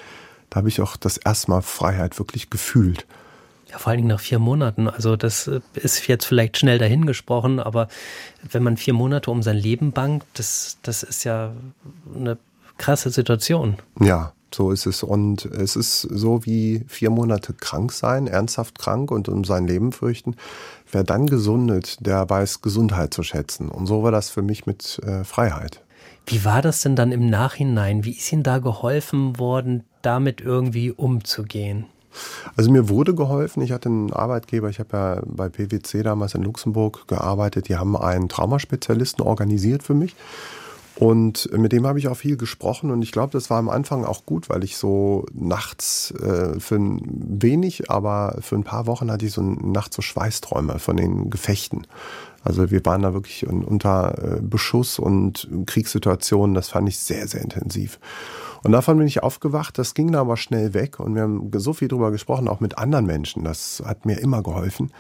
Da 0.49 0.57
habe 0.57 0.69
ich 0.69 0.81
auch 0.81 0.97
das 0.97 1.17
erste 1.17 1.53
Mal 1.53 1.63
Freiheit 1.63 2.19
wirklich 2.19 2.51
gefühlt. 2.51 3.07
Ja, 3.71 3.79
vor 3.79 3.91
allen 3.91 3.99
Dingen 3.99 4.09
nach 4.09 4.21
vier 4.21 4.39
Monaten. 4.39 4.89
Also 4.89 5.17
das 5.17 5.47
äh, 5.47 5.61
ist 5.75 6.07
jetzt 6.09 6.25
vielleicht 6.25 6.59
schnell 6.59 6.79
dahingesprochen, 6.79 7.61
aber 7.61 7.89
wenn 8.51 8.63
man 8.63 8.77
vier 8.77 8.95
Monate 8.95 9.31
um 9.31 9.43
sein 9.43 9.57
Leben 9.57 9.93
bangt, 9.93 10.25
das, 10.35 10.79
das 10.83 11.03
ist 11.03 11.25
ja 11.25 11.53
eine 12.15 12.39
krasse 12.79 13.11
Situation. 13.11 13.77
Ja, 14.01 14.33
So 14.53 14.73
ist 14.73 14.87
es. 14.87 15.03
Und 15.03 15.45
es 15.45 15.77
ist 15.77 16.01
so 16.01 16.45
wie 16.45 16.85
vier 16.89 17.11
Monate 17.11 17.53
krank 17.53 17.93
sein, 17.93 18.27
ernsthaft 18.27 18.79
krank 18.79 19.11
und 19.11 19.29
um 19.29 19.45
sein 19.45 19.67
Leben 19.67 19.93
fürchten. 19.93 20.35
Wer 20.91 21.05
dann 21.05 21.27
gesundet, 21.27 22.05
der 22.05 22.29
weiß 22.29 22.63
Gesundheit 22.63 23.15
zu 23.15 23.23
schätzen. 23.23 23.69
Und 23.69 23.87
so 23.87 24.03
war 24.03 24.11
das 24.11 24.31
für 24.31 24.43
mich 24.43 24.67
mit 24.67 25.01
äh, 25.05 25.25
Freiheit. 25.25 25.83
Wie 26.27 26.45
war 26.45 26.63
das 26.63 26.83
denn 26.83 26.97
dann 26.97 27.13
im 27.13 27.29
Nachhinein? 27.31 28.05
Wie 28.05 28.13
ist 28.13 28.33
Ihnen 28.33 28.43
da 28.43 28.59
geholfen 28.59 29.39
worden, 29.39 29.85
damit 30.03 30.41
irgendwie 30.41 30.91
umzugehen? 30.91 31.87
Also 32.57 32.71
mir 32.71 32.89
wurde 32.89 33.15
geholfen. 33.15 33.63
Ich 33.63 33.73
hatte 33.73 33.89
einen 33.89 34.13
Arbeitgeber, 34.13 34.69
ich 34.69 34.79
habe 34.79 34.97
ja 34.97 35.23
bei 35.25 35.49
PwC 35.49 36.03
damals 36.03 36.35
in 36.35 36.43
Luxemburg 36.43 37.07
gearbeitet. 37.09 37.69
Die 37.69 37.77
haben 37.77 37.97
einen 37.97 38.29
Traumaspezialisten 38.29 39.25
organisiert 39.25 39.83
für 39.83 39.95
mich. 39.95 40.15
Und 41.01 41.51
mit 41.57 41.73
dem 41.73 41.87
habe 41.87 41.99
ich 41.99 42.09
auch 42.09 42.17
viel 42.17 42.37
gesprochen 42.37 42.91
und 42.91 43.01
ich 43.01 43.11
glaube, 43.11 43.33
das 43.33 43.49
war 43.49 43.57
am 43.57 43.71
Anfang 43.71 44.05
auch 44.05 44.27
gut, 44.27 44.51
weil 44.51 44.63
ich 44.65 44.77
so 44.77 45.25
nachts 45.33 46.11
äh, 46.11 46.61
für 46.61 46.75
ein 46.75 47.01
wenig, 47.41 47.91
aber 47.91 48.37
für 48.43 48.57
ein 48.57 48.65
paar 48.65 48.87
Wochen 48.87 49.11
hatte 49.11 49.25
ich 49.25 49.33
so 49.33 49.41
nachts 49.41 49.97
so 49.97 50.03
Schweißträume 50.03 50.79
von 50.79 50.99
den 50.99 51.31
Gefechten. 51.31 51.87
Also 52.45 52.71
wir 52.71 52.85
waren 52.85 53.01
da 53.01 53.15
wirklich 53.15 53.47
unter 53.47 54.15
äh, 54.19 54.41
Beschuss 54.43 54.99
und 54.99 55.49
Kriegssituationen, 55.65 56.55
das 56.55 56.69
fand 56.69 56.87
ich 56.87 56.99
sehr, 56.99 57.27
sehr 57.27 57.41
intensiv. 57.41 57.99
Und 58.63 58.73
davon 58.73 58.99
bin 58.99 59.07
ich 59.07 59.23
aufgewacht, 59.23 59.79
das 59.79 59.95
ging 59.95 60.13
dann 60.13 60.21
aber 60.21 60.37
schnell 60.37 60.75
weg 60.75 61.01
und 61.01 61.15
wir 61.15 61.23
haben 61.23 61.51
so 61.55 61.73
viel 61.73 61.89
drüber 61.89 62.11
gesprochen, 62.11 62.49
auch 62.49 62.61
mit 62.61 62.79
anderen 62.79 63.07
Menschen. 63.07 63.45
Das 63.45 63.83
hat 63.85 64.05
mir 64.05 64.19
immer 64.21 64.43
geholfen, 64.43 64.93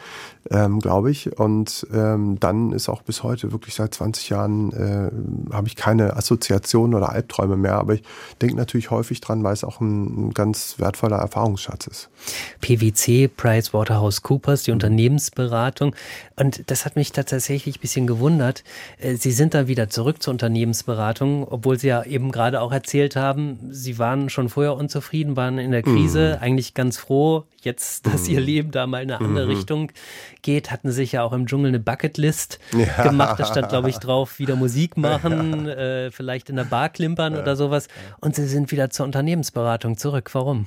ähm, 0.50 0.80
glaube 0.80 1.10
ich. 1.10 1.38
Und 1.38 1.86
ähm, 1.92 2.38
dann 2.40 2.72
ist 2.72 2.88
auch 2.88 3.02
bis 3.02 3.22
heute, 3.22 3.52
wirklich 3.52 3.74
seit 3.74 3.94
20 3.94 4.30
Jahren, 4.30 4.72
äh, 4.72 5.54
habe 5.54 5.68
ich 5.68 5.76
keine 5.76 6.16
Assoziationen 6.16 6.94
oder 6.94 7.10
Albträume 7.10 7.56
mehr. 7.56 7.74
Aber 7.74 7.94
ich 7.94 8.02
denke 8.40 8.56
natürlich 8.56 8.90
häufig 8.90 9.20
dran, 9.20 9.44
weil 9.44 9.52
es 9.52 9.64
auch 9.64 9.80
ein, 9.80 10.28
ein 10.28 10.34
ganz 10.34 10.76
wertvoller 10.78 11.16
Erfahrungsschatz 11.16 11.86
ist. 11.86 12.10
PwC, 12.60 13.28
PricewaterhouseCoopers, 13.28 14.62
die 14.62 14.72
Unternehmensberatung. 14.72 15.94
Und 16.36 16.70
das 16.70 16.86
hat 16.86 16.96
mich 16.96 17.12
tatsächlich 17.12 17.76
ein 17.76 17.80
bisschen 17.80 18.06
gewundert. 18.06 18.64
Äh, 18.98 19.16
Sie 19.16 19.32
sind 19.32 19.54
dann 19.54 19.66
wieder 19.66 19.90
zurück 19.90 20.22
zur 20.22 20.32
Unternehmensberatung, 20.32 21.46
obwohl 21.48 21.78
Sie 21.78 21.88
ja 21.88 22.02
eben 22.04 22.32
gerade 22.32 22.60
auch 22.60 22.72
erzählt 22.72 23.16
haben, 23.16 23.49
Sie 23.70 23.98
waren 23.98 24.28
schon 24.28 24.48
vorher 24.48 24.74
unzufrieden, 24.74 25.36
waren 25.36 25.58
in 25.58 25.70
der 25.70 25.82
Krise, 25.82 26.38
mm. 26.38 26.42
eigentlich 26.42 26.74
ganz 26.74 26.96
froh, 26.96 27.44
jetzt, 27.62 28.06
dass 28.06 28.28
mm. 28.28 28.30
Ihr 28.32 28.40
Leben 28.40 28.70
da 28.70 28.86
mal 28.86 29.02
in 29.02 29.10
eine 29.10 29.24
andere 29.24 29.46
mm. 29.46 29.50
Richtung 29.50 29.92
geht. 30.42 30.70
Hatten 30.70 30.90
sich 30.92 31.12
ja 31.12 31.22
auch 31.22 31.32
im 31.32 31.46
Dschungel 31.46 31.68
eine 31.68 31.80
Bucketlist 31.80 32.58
ja. 32.72 33.04
gemacht. 33.04 33.38
Da 33.40 33.46
stand, 33.46 33.68
glaube 33.68 33.90
ich, 33.90 33.96
drauf, 33.98 34.38
wieder 34.38 34.56
Musik 34.56 34.96
machen, 34.96 35.66
ja. 35.66 35.74
äh, 35.74 36.10
vielleicht 36.10 36.50
in 36.50 36.56
der 36.56 36.64
Bar 36.64 36.88
klimpern 36.88 37.34
ja. 37.34 37.42
oder 37.42 37.56
sowas. 37.56 37.88
Und 38.20 38.34
Sie 38.34 38.46
sind 38.46 38.70
wieder 38.70 38.90
zur 38.90 39.06
Unternehmensberatung 39.06 39.96
zurück. 39.96 40.30
Warum? 40.32 40.66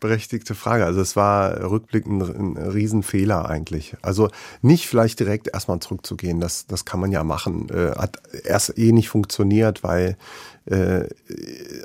Berechtigte 0.00 0.54
Frage. 0.54 0.84
Also 0.84 1.00
es 1.00 1.14
war 1.14 1.70
rückblickend 1.70 2.22
ein 2.22 2.56
Riesenfehler 2.56 3.48
eigentlich. 3.48 3.94
Also 4.02 4.28
nicht 4.60 4.88
vielleicht 4.88 5.20
direkt 5.20 5.48
erstmal 5.52 5.80
zurückzugehen, 5.80 6.40
das, 6.40 6.66
das 6.66 6.84
kann 6.84 7.00
man 7.00 7.12
ja 7.12 7.22
machen. 7.22 7.68
Äh, 7.70 7.92
hat 7.96 8.18
erst 8.44 8.76
eh 8.78 8.92
nicht 8.92 9.08
funktioniert, 9.08 9.82
weil 9.82 10.16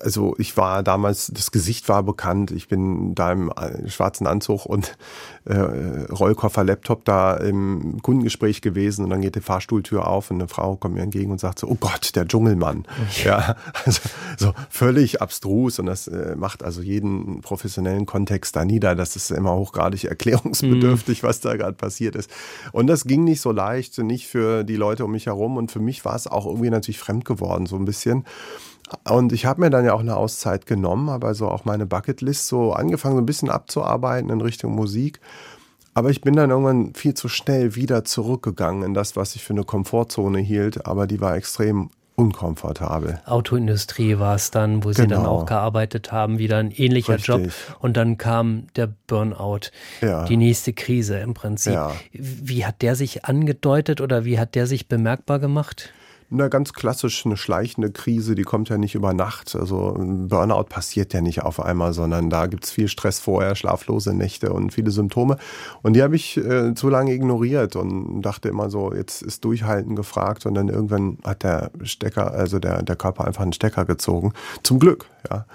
also 0.02 0.36
ich 0.38 0.56
war 0.56 0.84
damals, 0.84 1.32
das 1.34 1.52
Gesicht 1.52 1.90
war 1.90 2.04
bekannt, 2.04 2.52
ich 2.52 2.68
bin 2.68 3.16
da 3.16 3.32
im 3.32 3.50
äh, 3.50 3.90
schwarzen 3.90 4.28
Anzug 4.28 4.66
und 4.66 4.98
äh, 5.46 5.58
Rollkoffer, 5.58 6.64
Laptop 6.64 7.04
da 7.06 7.36
im 7.38 8.02
Kundengespräch 8.02 8.62
gewesen 8.62 9.04
und 9.04 9.10
dann 9.10 9.22
geht 9.22 9.36
die 9.36 9.42
Fahrstuhltür 9.42 10.08
auf 10.08 10.30
und 10.30 10.38
eine 10.38 10.48
Frau 10.48 10.76
kommt 10.76 10.96
mir 10.96 11.02
entgegen 11.02 11.32
und 11.32 11.40
sagt 11.40 11.60
so, 11.60 11.68
oh 11.68 11.78
Gott, 11.80 12.16
der 12.16 12.28
Dschungelmann. 12.28 12.86
ja, 13.24 13.56
also 13.86 14.02
so 14.38 14.54
völlig 14.70 15.22
abstrus 15.22 15.80
und 15.80 15.88
das 15.88 16.08
äh, 16.08 16.36
macht 16.36 16.64
also 16.64 16.82
jeden 16.82 17.42
professionellen 17.42 18.06
Kontext 18.06 18.56
da 18.56 18.64
nieder. 18.64 18.96
Das 18.96 19.16
ist 19.16 19.32
immer 19.32 19.56
hochgradig 19.56 20.06
erklärungsbedürftig, 20.06 21.24
mhm. 21.24 21.28
was 21.28 21.40
da 21.40 21.56
gerade 21.56 21.74
passiert 21.74 22.16
ist. 22.16 22.30
Und 22.72 22.88
das 22.88 23.06
ging 23.06 23.24
nicht 23.24 23.42
so 23.42 23.52
leicht, 23.52 23.98
nicht 23.98 24.28
für 24.28 24.64
die 24.64 24.76
Leute 24.76 25.06
um 25.06 25.12
mich 25.12 25.26
herum 25.26 25.58
und 25.58 25.72
für 25.72 25.80
mich 25.80 26.06
war 26.06 26.16
es 26.16 26.28
auch 26.28 26.46
irgendwie 26.46 26.70
natürlich 26.70 27.00
fremd 27.00 27.26
geworden, 27.26 27.66
so 27.66 27.76
ein 27.76 27.86
bisschen. 27.86 28.26
Und 29.10 29.34
ich 29.34 29.46
habe 29.46 29.62
mir 29.62 29.70
dann 29.70 29.86
ja 29.86 29.94
auch 29.94 30.00
eine 30.00 30.16
Auszeit 30.16 30.66
genommen, 30.66 31.10
habe 31.10 31.28
also 31.28 31.50
auch 31.50 31.66
meine 31.66 31.86
Bucketlist 31.86 32.48
so 32.48 32.74
angefangen, 32.74 33.16
so 33.16 33.22
ein 33.22 33.26
bisschen 33.26 33.50
abzuarbeiten 33.50 34.30
in 34.30 34.42
Richtung 34.42 34.76
Musik. 34.76 35.20
Aber 35.94 36.10
ich 36.10 36.22
bin 36.22 36.36
dann 36.36 36.52
irgendwann 36.52 36.94
viel 36.94 37.16
zu 37.16 37.28
schnell 37.28 37.76
wieder 37.76 38.06
zurückgegangen 38.06 38.84
in 38.84 38.94
das, 38.94 39.16
was 39.16 39.36
ich 39.36 39.44
für 39.44 39.54
eine 39.54 39.64
Komfortzone 39.64 40.40
hielt, 40.40 40.86
aber 40.86 41.08
die 41.08 41.20
war 41.20 41.36
extrem 41.36 41.90
unkomfortabel. 42.18 43.22
Autoindustrie 43.26 44.18
war 44.18 44.36
es 44.36 44.50
dann, 44.50 44.84
wo 44.84 44.90
genau. 44.90 44.94
Sie 44.94 45.08
dann 45.08 45.20
genau. 45.20 45.30
auch 45.30 45.46
gearbeitet 45.46 46.12
haben, 46.12 46.40
wieder 46.40 46.58
ein 46.58 46.72
ähnlicher 46.72 47.16
Richtig. 47.16 47.28
Job. 47.28 47.52
Und 47.80 47.96
dann 47.96 48.18
kam 48.18 48.68
der 48.76 48.92
Burnout, 49.08 49.70
ja. 50.02 50.26
die 50.26 50.38
nächste 50.38 50.74
Krise 50.74 51.20
im 51.20 51.36
Prinzip. 51.36 51.74
Ja. 51.74 51.94
Wie 52.12 52.66
hat 52.66 52.82
der 52.82 52.96
sich 52.96 53.26
angedeutet 53.26 54.02
oder 54.02 54.26
wie 54.26 54.40
hat 54.40 54.56
der 54.56 54.66
sich 54.66 54.88
bemerkbar 54.88 55.38
gemacht? 55.38 55.94
Na, 56.30 56.50
ganz 56.50 56.74
klassisch 56.74 57.26
eine 57.26 57.38
schleichende 57.38 57.90
Krise, 57.90 58.36
die 58.36 58.44
kommt 58.44 58.68
ja 58.68 58.78
nicht 58.78 58.96
über 58.96 59.14
Nacht. 59.14 59.56
Also 59.56 59.96
ein 59.96 60.28
Burnout 60.28 60.66
passiert 60.66 61.14
ja 61.14 61.22
nicht 61.22 61.44
auf 61.44 61.62
einmal, 61.62 61.94
sondern 61.94 62.30
da 62.30 62.48
gibt's 62.48 62.70
viel 62.70 62.90
Stress 62.90 63.20
vorher, 63.20 63.56
schlaflose 63.56 64.14
Nächte 64.14 64.52
und 64.52 64.74
viele 64.74 64.92
Symptome. 64.92 65.38
Und 65.84 65.94
die 65.94 66.04
habe 66.04 66.18
ich 66.18 66.36
äh, 66.36 66.74
zu 66.74 66.90
lange 66.90 67.14
ignoriert 67.14 67.78
und 67.78 68.22
dachte 68.24 68.50
immer 68.50 68.70
so, 68.70 68.94
jetzt 68.94 69.22
ist 69.22 69.46
Durchhalten 69.46 69.96
gefragt 69.96 70.46
und 70.46 70.56
dann 70.56 70.68
irgendwann 70.68 71.18
hat 71.24 71.44
der 71.44 71.72
Stecker, 71.84 72.34
also 72.34 72.60
der, 72.60 72.84
der 72.84 72.98
Körper 72.98 73.24
einfach 73.24 73.44
einen 73.44 73.54
Stecker 73.54 73.86
gezogen. 73.86 74.34
Zum 74.64 74.80
Glück, 74.80 75.06
ja. 75.32 75.46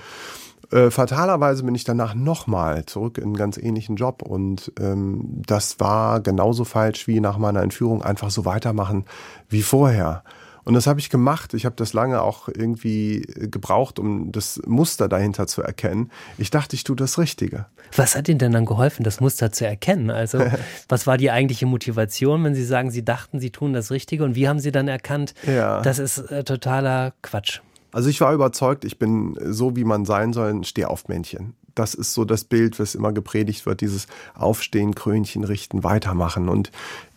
Äh, 0.70 0.90
fatalerweise 0.90 1.64
bin 1.64 1.74
ich 1.74 1.84
danach 1.84 2.14
nochmal 2.14 2.86
zurück 2.86 3.18
in 3.18 3.24
einen 3.24 3.36
ganz 3.36 3.58
ähnlichen 3.58 3.96
Job 3.96 4.22
und 4.22 4.72
ähm, 4.80 5.42
das 5.46 5.80
war 5.80 6.22
genauso 6.22 6.64
falsch 6.64 7.06
wie 7.06 7.20
nach 7.20 7.36
meiner 7.36 7.60
Entführung 7.60 8.00
einfach 8.00 8.30
so 8.30 8.46
weitermachen 8.46 9.04
wie 9.50 9.60
vorher. 9.60 10.24
Und 10.64 10.74
das 10.74 10.86
habe 10.86 11.00
ich 11.00 11.10
gemacht. 11.10 11.54
Ich 11.54 11.64
habe 11.64 11.74
das 11.76 11.92
lange 11.92 12.22
auch 12.22 12.48
irgendwie 12.48 13.22
gebraucht, 13.36 13.98
um 13.98 14.30
das 14.30 14.60
Muster 14.64 15.08
dahinter 15.08 15.46
zu 15.46 15.62
erkennen. 15.62 16.10
Ich 16.38 16.50
dachte, 16.50 16.76
ich 16.76 16.84
tue 16.84 16.94
das 16.94 17.18
Richtige. 17.18 17.66
Was 17.96 18.14
hat 18.14 18.28
Ihnen 18.28 18.38
denn 18.38 18.52
dann 18.52 18.64
geholfen, 18.64 19.02
das 19.02 19.20
Muster 19.20 19.50
zu 19.50 19.66
erkennen? 19.66 20.10
Also, 20.10 20.38
was 20.88 21.06
war 21.06 21.16
die 21.16 21.30
eigentliche 21.30 21.66
Motivation, 21.66 22.44
wenn 22.44 22.54
Sie 22.54 22.64
sagen, 22.64 22.90
Sie 22.90 23.04
dachten, 23.04 23.40
Sie 23.40 23.50
tun 23.50 23.72
das 23.72 23.90
Richtige? 23.90 24.24
Und 24.24 24.36
wie 24.36 24.48
haben 24.48 24.60
Sie 24.60 24.70
dann 24.70 24.88
erkannt, 24.88 25.34
ja. 25.46 25.82
das 25.82 25.98
ist 25.98 26.18
äh, 26.18 26.44
totaler 26.44 27.12
Quatsch? 27.22 27.60
Also 27.92 28.08
ich 28.08 28.20
war 28.20 28.32
überzeugt, 28.32 28.84
ich 28.84 28.98
bin 28.98 29.36
so, 29.52 29.76
wie 29.76 29.84
man 29.84 30.06
sein 30.06 30.32
soll, 30.32 30.50
ein 30.50 30.64
Stehaufmännchen. 30.64 31.54
Das 31.74 31.94
ist 31.94 32.14
so 32.14 32.24
das 32.24 32.44
Bild, 32.44 32.78
was 32.78 32.94
immer 32.94 33.12
gepredigt 33.12 33.66
wird, 33.66 33.80
dieses 33.80 34.06
Aufstehen, 34.34 34.94
Krönchen 34.94 35.44
richten, 35.44 35.84
weitermachen. 35.84 36.48
Und 36.48 36.70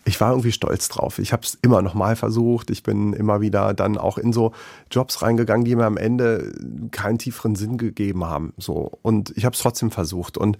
ich 0.04 0.20
war 0.20 0.30
irgendwie 0.30 0.52
stolz 0.52 0.88
drauf. 0.88 1.18
Ich 1.18 1.32
habe 1.32 1.42
es 1.42 1.58
immer 1.62 1.82
noch 1.82 1.94
mal 1.94 2.16
versucht. 2.16 2.70
Ich 2.70 2.82
bin 2.82 3.12
immer 3.12 3.40
wieder 3.40 3.74
dann 3.74 3.98
auch 3.98 4.18
in 4.18 4.32
so 4.32 4.52
Jobs 4.90 5.20
reingegangen, 5.22 5.64
die 5.64 5.74
mir 5.74 5.84
am 5.84 5.96
Ende 5.96 6.52
keinen 6.92 7.18
tieferen 7.18 7.56
Sinn 7.56 7.76
gegeben 7.76 8.24
haben. 8.24 8.54
So 8.56 8.98
und 9.02 9.36
ich 9.36 9.44
habe 9.44 9.54
es 9.54 9.60
trotzdem 9.60 9.90
versucht 9.90 10.38
und 10.38 10.58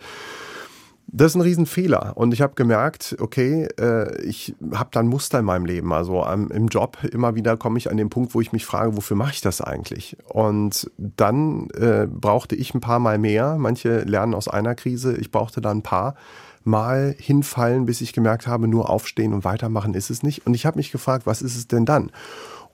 das 1.09 1.33
ist 1.33 1.37
ein 1.37 1.43
Riesenfehler. 1.43 2.17
Und 2.17 2.35
ich 2.35 2.43
habe 2.43 2.55
gemerkt, 2.55 3.17
okay, 3.21 3.69
äh, 3.79 4.21
ich 4.23 4.55
habe 4.75 4.91
dann 4.93 5.07
Muster 5.07 5.39
in 5.39 5.45
meinem 5.45 5.65
Leben. 5.65 5.93
Also 5.93 6.25
ähm, 6.27 6.51
im 6.53 6.69
Job 6.69 6.99
immer 7.13 7.35
wieder 7.35 7.57
komme 7.57 7.79
ich 7.79 7.91
an 7.91 7.97
den 7.97 8.11
Punkt, 8.11 8.35
wo 8.35 8.41
ich 8.41 8.53
mich 8.53 8.67
frage, 8.67 8.97
wofür 8.97 9.17
mache 9.17 9.33
ich 9.33 9.41
das 9.41 9.61
eigentlich? 9.61 10.17
Und 10.29 10.91
dann 10.99 11.69
äh, 11.71 12.07
brauchte 12.09 12.57
ich 12.57 12.75
ein 12.75 12.81
paar 12.81 12.99
Mal 12.99 13.19
mehr. 13.19 13.57
Manche 13.59 14.01
lernen 14.01 14.35
aus 14.35 14.49
einer 14.49 14.75
Krise. 14.75 15.17
Ich 15.17 15.31
brauchte 15.31 15.61
dann 15.61 15.79
ein 15.79 15.83
paar 15.83 16.17
Mal 16.65 17.15
hinfallen, 17.17 17.87
bis 17.87 18.01
ich 18.01 18.13
gemerkt 18.13 18.49
habe, 18.49 18.67
nur 18.67 18.91
aufstehen 18.91 19.33
und 19.33 19.45
weitermachen 19.45 19.95
ist 19.95 20.11
es 20.11 20.25
nicht. 20.25 20.47
Und 20.47 20.55
ich 20.55 20.67
habe 20.67 20.79
mich 20.79 20.91
gefragt, 20.91 21.25
was 21.25 21.41
ist 21.41 21.57
es 21.57 21.69
denn 21.69 21.87
dann? 21.87 22.11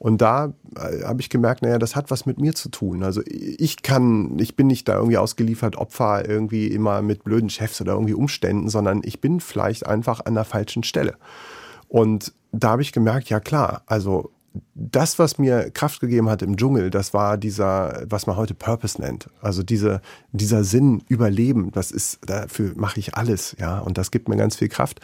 Und 0.02 0.20
da 0.20 0.52
äh, 0.74 1.04
habe 1.04 1.20
ich 1.20 1.30
gemerkt, 1.30 1.62
naja, 1.62 1.78
das 1.78 1.94
hat 1.94 2.10
was 2.10 2.26
mit 2.26 2.40
mir 2.40 2.56
zu 2.56 2.70
tun. 2.70 3.04
Also 3.04 3.22
ich 3.24 3.82
kann, 3.82 4.36
ich 4.40 4.56
bin 4.56 4.66
nicht 4.66 4.88
da 4.88 4.96
irgendwie 4.96 5.16
ausgeliefert 5.16 5.76
Opfer 5.76 6.28
irgendwie 6.28 6.66
immer 6.66 7.02
mit 7.02 7.22
blöden 7.22 7.48
Chefs 7.48 7.80
oder 7.80 7.92
irgendwie 7.92 8.14
Umständen, 8.14 8.68
sondern 8.68 9.02
ich 9.04 9.20
bin 9.20 9.38
vielleicht 9.38 9.86
einfach 9.86 10.26
an 10.26 10.34
der 10.34 10.44
falschen 10.44 10.82
Stelle. 10.82 11.14
Und 11.86 12.32
da 12.50 12.70
habe 12.70 12.82
ich 12.82 12.90
gemerkt, 12.90 13.28
ja 13.30 13.38
klar, 13.38 13.82
also 13.86 14.32
das, 14.74 15.18
was 15.18 15.38
mir 15.38 15.70
Kraft 15.70 16.00
gegeben 16.00 16.28
hat 16.28 16.42
im 16.42 16.56
Dschungel, 16.56 16.90
das 16.90 17.14
war 17.14 17.38
dieser, 17.38 18.04
was 18.08 18.26
man 18.26 18.36
heute 18.36 18.54
Purpose 18.54 19.00
nennt. 19.00 19.28
Also 19.40 19.62
diese, 19.62 20.00
dieser 20.32 20.64
Sinn, 20.64 21.02
Überleben, 21.08 21.70
das 21.72 21.90
ist, 21.90 22.18
dafür 22.26 22.72
mache 22.74 23.00
ich 23.00 23.14
alles, 23.14 23.56
ja. 23.58 23.78
Und 23.78 23.98
das 23.98 24.10
gibt 24.10 24.28
mir 24.28 24.36
ganz 24.36 24.56
viel 24.56 24.68
Kraft. 24.68 25.00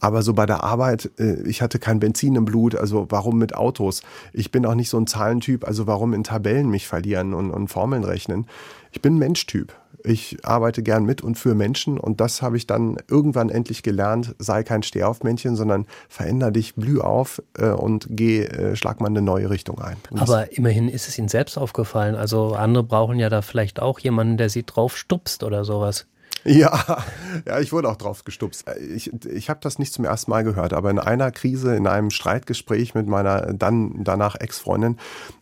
Aber 0.00 0.22
so 0.22 0.34
bei 0.34 0.46
der 0.46 0.64
Arbeit, 0.64 1.10
äh, 1.18 1.42
ich 1.42 1.62
hatte 1.62 1.78
kein 1.78 2.00
Benzin 2.00 2.36
im 2.36 2.44
Blut, 2.44 2.74
also 2.74 3.06
warum 3.10 3.38
mit 3.38 3.54
Autos? 3.54 4.02
Ich 4.32 4.50
bin 4.50 4.66
auch 4.66 4.74
nicht 4.74 4.90
so 4.90 4.98
ein 4.98 5.06
Zahlentyp, 5.06 5.66
also 5.66 5.86
warum 5.86 6.14
in 6.14 6.24
Tabellen 6.24 6.68
mich 6.68 6.86
verlieren 6.88 7.34
und, 7.34 7.50
und 7.50 7.68
Formeln 7.68 8.04
rechnen? 8.04 8.46
ich 8.92 9.02
bin 9.02 9.18
Menschtyp. 9.18 9.72
Ich 10.04 10.44
arbeite 10.44 10.82
gern 10.82 11.04
mit 11.04 11.22
und 11.22 11.36
für 11.36 11.54
Menschen 11.54 11.98
und 11.98 12.20
das 12.20 12.42
habe 12.42 12.56
ich 12.56 12.66
dann 12.66 12.96
irgendwann 13.08 13.50
endlich 13.50 13.82
gelernt. 13.82 14.34
Sei 14.38 14.62
kein 14.62 14.82
Stehaufmännchen, 14.82 15.56
sondern 15.56 15.86
veränder 16.08 16.50
dich, 16.50 16.74
blüh 16.74 17.00
auf 17.00 17.42
äh, 17.58 17.70
und 17.70 18.06
geh, 18.10 18.44
äh, 18.44 18.76
schlag 18.76 19.00
mal 19.00 19.08
eine 19.08 19.22
neue 19.22 19.50
Richtung 19.50 19.80
ein. 19.80 19.96
Und 20.10 20.20
Aber 20.20 20.52
immerhin 20.52 20.88
ist 20.88 21.08
es 21.08 21.18
Ihnen 21.18 21.28
selbst 21.28 21.58
aufgefallen. 21.58 22.14
Also 22.14 22.54
andere 22.54 22.84
brauchen 22.84 23.18
ja 23.18 23.28
da 23.28 23.42
vielleicht 23.42 23.80
auch 23.80 23.98
jemanden, 23.98 24.36
der 24.36 24.50
sie 24.50 24.64
drauf 24.64 24.96
stupst 24.96 25.42
oder 25.42 25.64
sowas. 25.64 26.06
Ja, 26.48 27.04
ja, 27.46 27.60
ich 27.60 27.72
wurde 27.72 27.90
auch 27.90 27.96
drauf 27.96 28.24
gestupst. 28.24 28.64
Ich, 28.94 29.12
ich 29.26 29.50
habe 29.50 29.60
das 29.62 29.78
nicht 29.78 29.92
zum 29.92 30.06
ersten 30.06 30.30
Mal 30.30 30.44
gehört, 30.44 30.72
aber 30.72 30.90
in 30.90 30.98
einer 30.98 31.30
Krise, 31.30 31.76
in 31.76 31.86
einem 31.86 32.10
Streitgespräch 32.10 32.94
mit 32.94 33.06
meiner 33.06 33.52
dann 33.52 34.02
danach 34.02 34.34
Ex-Freundin, 34.34 34.96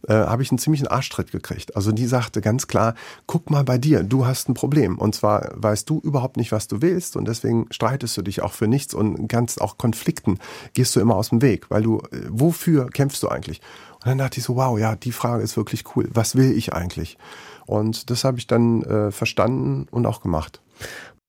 äh, 0.08 0.14
habe 0.14 0.42
ich 0.42 0.50
einen 0.50 0.58
ziemlichen 0.58 0.88
Arschtritt 0.88 1.30
gekriegt. 1.30 1.76
Also 1.76 1.92
die 1.92 2.06
sagte 2.06 2.40
ganz 2.40 2.66
klar, 2.66 2.94
guck 3.26 3.50
mal 3.50 3.62
bei 3.62 3.78
dir, 3.78 4.02
du 4.02 4.26
hast 4.26 4.48
ein 4.48 4.54
Problem. 4.54 4.98
Und 4.98 5.14
zwar 5.14 5.52
weißt 5.54 5.88
du 5.88 6.00
überhaupt 6.00 6.36
nicht, 6.36 6.50
was 6.50 6.66
du 6.66 6.82
willst 6.82 7.16
und 7.16 7.28
deswegen 7.28 7.66
streitest 7.70 8.16
du 8.16 8.22
dich 8.22 8.42
auch 8.42 8.52
für 8.52 8.66
nichts 8.66 8.92
und 8.92 9.28
kannst 9.28 9.60
auch 9.60 9.78
Konflikten, 9.78 10.40
gehst 10.74 10.96
du 10.96 11.00
immer 11.00 11.14
aus 11.14 11.28
dem 11.28 11.40
Weg, 11.40 11.70
weil 11.70 11.82
du, 11.82 11.98
äh, 12.10 12.22
wofür 12.28 12.90
kämpfst 12.90 13.22
du 13.22 13.28
eigentlich? 13.28 13.60
Und 13.96 14.06
dann 14.06 14.18
dachte 14.18 14.38
ich 14.38 14.44
so, 14.44 14.56
wow, 14.56 14.76
ja, 14.76 14.96
die 14.96 15.12
Frage 15.12 15.44
ist 15.44 15.56
wirklich 15.56 15.84
cool. 15.94 16.08
Was 16.12 16.34
will 16.34 16.50
ich 16.50 16.72
eigentlich? 16.72 17.16
Und 17.64 18.10
das 18.10 18.24
habe 18.24 18.38
ich 18.38 18.46
dann 18.46 18.82
äh, 18.82 19.10
verstanden 19.12 19.86
und 19.90 20.06
auch 20.06 20.20
gemacht. 20.20 20.60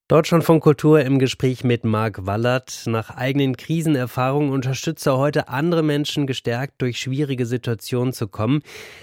Deutschland 0.09 0.45
von 0.45 0.61
Kultur 0.61 1.01
im 1.01 1.19
Gespräch 1.19 1.65
mit 1.65 1.83
Marc 1.83 2.25
Wallert. 2.25 2.83
Nach 2.85 3.09
eigenen 3.09 3.57
Krisenerfahrungen 3.57 4.53
unterstützt 4.53 5.05
er 5.05 5.17
heute 5.17 5.49
andere 5.49 5.83
Menschen 5.83 6.27
gestärkt 6.27 6.81
durch 6.81 6.97
schwierige 6.97 7.45
Situationen 7.45 8.13
zu 8.13 8.29
kommen. 8.29 8.61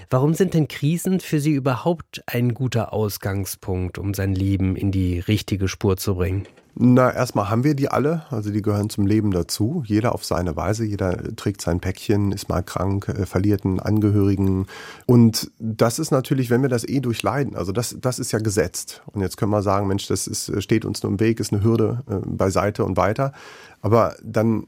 Warum 0.09 0.33
sind 0.33 0.55
denn 0.55 0.67
Krisen 0.67 1.21
für 1.21 1.41
Sie 1.41 1.53
überhaupt 1.53 2.23
ein 2.27 2.55
guter 2.55 2.95
Ausgangspunkt, 2.95 3.99
um 3.99 4.15
sein 4.15 4.35
Leben 4.35 4.77
in 4.77 4.93
die 4.93 5.19
richtige 5.19 5.69
Spur 5.69 5.99
zu 5.99 6.15
bringen? 6.15 6.47
Na, 6.77 7.13
erstmal 7.13 7.51
haben 7.51 7.63
wir 7.63 7.75
die 7.75 7.89
alle, 7.89 8.25
also 8.31 8.51
die 8.51 8.61
gehören 8.61 8.91
zum 8.91 9.07
Leben 9.07 9.31
dazu. 9.31 9.85
Jeder 9.87 10.13
auf 10.13 10.25
seine 10.25 10.57
Weise, 10.57 10.85
jeder 10.85 11.35
trägt 11.37 11.61
sein 11.61 11.79
Päckchen, 11.79 12.33
ist 12.33 12.49
mal 12.49 12.63
krank, 12.63 13.09
äh, 13.09 13.27
verliert 13.27 13.65
einen 13.65 13.79
Angehörigen. 13.79 14.67
Und 15.07 15.53
das 15.61 16.01
ist 16.01 16.11
natürlich, 16.11 16.51
wenn 16.51 16.63
wir 16.63 16.69
das 16.69 16.87
eh 16.89 16.99
durchleiden, 16.99 17.55
also 17.55 17.71
das, 17.71 17.97
das 18.01 18.19
ist 18.19 18.33
ja 18.33 18.41
gesetzt. 18.41 19.03
Und 19.07 19.21
jetzt 19.21 19.37
können 19.37 19.53
wir 19.53 19.63
sagen, 19.63 19.87
Mensch, 19.87 20.09
das 20.09 20.27
ist, 20.27 20.63
steht 20.63 20.85
uns 20.85 21.01
nur 21.03 21.13
im 21.13 21.21
Weg, 21.21 21.39
ist 21.39 21.53
eine 21.53 21.63
Hürde 21.63 22.03
äh, 22.09 22.17
beiseite 22.27 22.85
und 22.85 22.97
weiter. 22.97 23.33
Aber 23.81 24.17
dann 24.25 24.67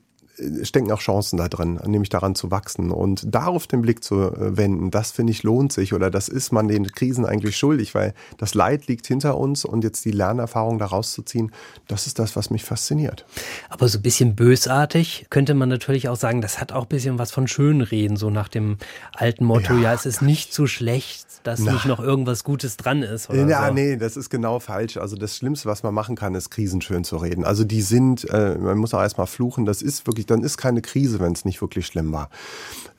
stecken 0.63 0.93
auch 0.93 1.01
Chancen 1.01 1.39
da 1.39 1.49
drin, 1.49 1.81
nämlich 1.87 2.11
daran 2.11 2.35
zu 2.35 2.51
wachsen 2.51 2.91
und 2.91 3.35
darauf 3.35 3.67
den 3.67 3.83
Blick 3.83 4.05
zu 4.05 4.23
äh, 4.23 4.57
wenden. 4.57 4.91
Das 4.91 5.11
finde 5.11 5.33
ich 5.33 5.43
lohnt 5.43 5.73
sich 5.73 5.95
oder 5.95 6.11
das 6.11 6.29
ist 6.29 6.53
man 6.53 6.69
den 6.69 6.87
Krisen 6.93 7.25
eigentlich 7.25 7.57
schuldig, 7.57 7.95
weil 7.95 8.15
das 8.37 8.55
Leid 8.55 8.87
liegt 8.87 9.07
hinter 9.07 9.39
uns 9.39 9.65
und 9.65 9.83
jetzt 9.85 10.05
die 10.05 10.11
Lernerfahrung 10.11 10.79
daraus 10.79 11.13
zu 11.13 11.23
ziehen, 11.23 11.53
das 11.89 12.07
ist 12.07 12.19
das, 12.19 12.37
was 12.37 12.51
mich 12.51 12.65
fasziniert. 12.65 13.25
Aber 13.71 13.89
so 13.89 13.99
ein 13.99 14.03
bisschen 14.03 14.35
bösartig 14.35 15.27
könnte 15.31 15.55
man 15.55 15.69
natürlich 15.69 16.09
auch 16.09 16.17
sagen, 16.17 16.41
das 16.41 16.61
hat 16.61 16.73
auch 16.73 16.83
ein 16.83 16.89
bisschen 16.89 17.19
was 17.19 17.31
von 17.31 17.49
Schönreden, 17.49 18.17
so 18.17 18.29
nach 18.31 18.49
dem 18.49 18.77
alten 19.13 19.45
Motto, 19.45 19.75
ja, 19.75 19.81
ja 19.81 19.95
es 19.95 20.05
ist 20.05 20.21
nicht 20.21 20.53
so 20.53 20.67
schlecht, 20.67 21.27
dass 21.45 21.61
Na. 21.61 21.73
nicht 21.73 21.87
noch 21.87 22.01
irgendwas 22.01 22.45
Gutes 22.45 22.77
dran 22.77 23.03
ist. 23.03 23.31
Oder 23.31 23.47
ja, 23.49 23.69
so. 23.69 23.75
nee, 23.75 23.97
das 23.97 24.17
ist 24.17 24.31
genau 24.31 24.59
falsch. 24.59 24.97
Also 24.97 25.17
das 25.17 25.37
Schlimmste, 25.37 25.69
was 25.69 25.83
man 25.83 25.95
machen 25.95 26.17
kann, 26.17 26.35
ist 26.35 26.51
Krisen 26.51 26.83
schön 26.83 27.05
zu 27.05 27.17
reden. 27.17 27.45
Also 27.45 27.65
die 27.65 27.83
sind, 27.83 28.29
äh, 28.31 28.57
man 28.59 28.79
muss 28.79 28.93
auch 28.93 29.01
erstmal 29.01 29.27
fluchen, 29.27 29.65
das 29.65 29.81
ist 29.81 30.07
wirklich 30.07 30.26
dann 30.31 30.43
ist 30.43 30.57
keine 30.57 30.83
Krise, 30.83 31.21
wenn 31.21 31.33
es 31.33 31.45
nicht 31.45 31.61
wirklich 31.61 31.87
schlimm 31.87 32.13
war. 32.13 32.31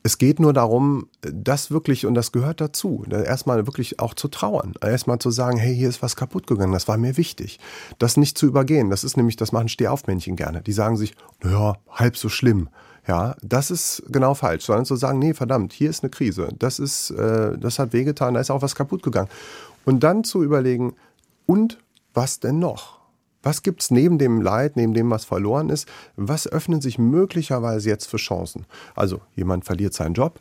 Es 0.04 0.18
geht 0.18 0.40
nur 0.40 0.54
darum, 0.54 1.10
das 1.22 1.70
wirklich, 1.70 2.06
und 2.06 2.14
das 2.14 2.32
gehört 2.32 2.62
dazu, 2.62 3.04
erstmal 3.10 3.66
wirklich 3.68 4.00
auch 4.00 4.14
zu 4.14 4.28
trauern. 4.28 4.74
Erstmal 4.82 5.20
zu 5.20 5.32
sagen, 5.32 5.58
hey, 5.58 5.76
hier 5.76 5.90
ist 5.90 6.02
was 6.02 6.16
kaputt 6.16 6.48
gegangen, 6.48 6.74
das 6.74 6.88
war 6.88 6.98
mir 6.98 7.18
wichtig. 7.18 7.60
Das 8.00 8.18
nicht 8.18 8.38
zu 8.38 8.46
übergehen. 8.46 8.90
Das 8.90 9.04
ist 9.04 9.18
nämlich, 9.18 9.36
das 9.36 9.52
machen 9.52 9.70
Stehaufmännchen 9.70 10.36
gerne. 10.36 10.62
Die 10.62 10.72
sagen 10.72 10.98
sich, 10.98 11.14
naja, 11.44 11.76
halb 11.90 12.18
so 12.18 12.30
schlimm. 12.30 12.70
Ja, 13.08 13.36
das 13.42 13.72
ist 13.72 14.04
genau 14.10 14.34
falsch, 14.34 14.66
sondern 14.66 14.86
zu 14.86 14.98
sagen, 14.98 15.20
nee, 15.20 15.34
verdammt, 15.34 15.72
hier 15.72 15.90
ist 15.90 16.04
eine 16.04 16.10
Krise. 16.10 16.50
Das 16.60 16.78
ist, 16.78 17.10
äh, 17.12 17.58
das 17.58 17.80
hat 17.80 17.94
wehgetan, 17.94 18.34
da 18.34 18.42
ist 18.42 18.52
auch 18.52 18.62
was 18.62 18.76
kaputt 18.76 19.02
gegangen. 19.02 19.30
Und 19.86 20.02
dann 20.02 20.26
zu 20.26 20.44
überlegen, 20.44 20.96
und 21.46 21.80
was 22.14 22.42
denn 22.42 22.60
noch? 22.60 23.00
Was 23.44 23.64
gibt 23.64 23.82
es 23.82 23.92
neben 23.92 24.18
dem 24.18 24.42
Leid, 24.42 24.76
neben 24.76 24.94
dem, 24.94 25.10
was 25.10 25.26
verloren 25.26 25.70
ist? 25.70 25.88
Was 26.16 26.48
öffnen 26.48 26.82
sich 26.82 26.98
möglicherweise 26.98 27.90
jetzt 27.90 28.06
für 28.06 28.18
Chancen? 28.18 28.66
Also 28.96 29.22
jemand 29.36 29.66
verliert 29.66 29.94
seinen 29.94 30.14
Job. 30.14 30.40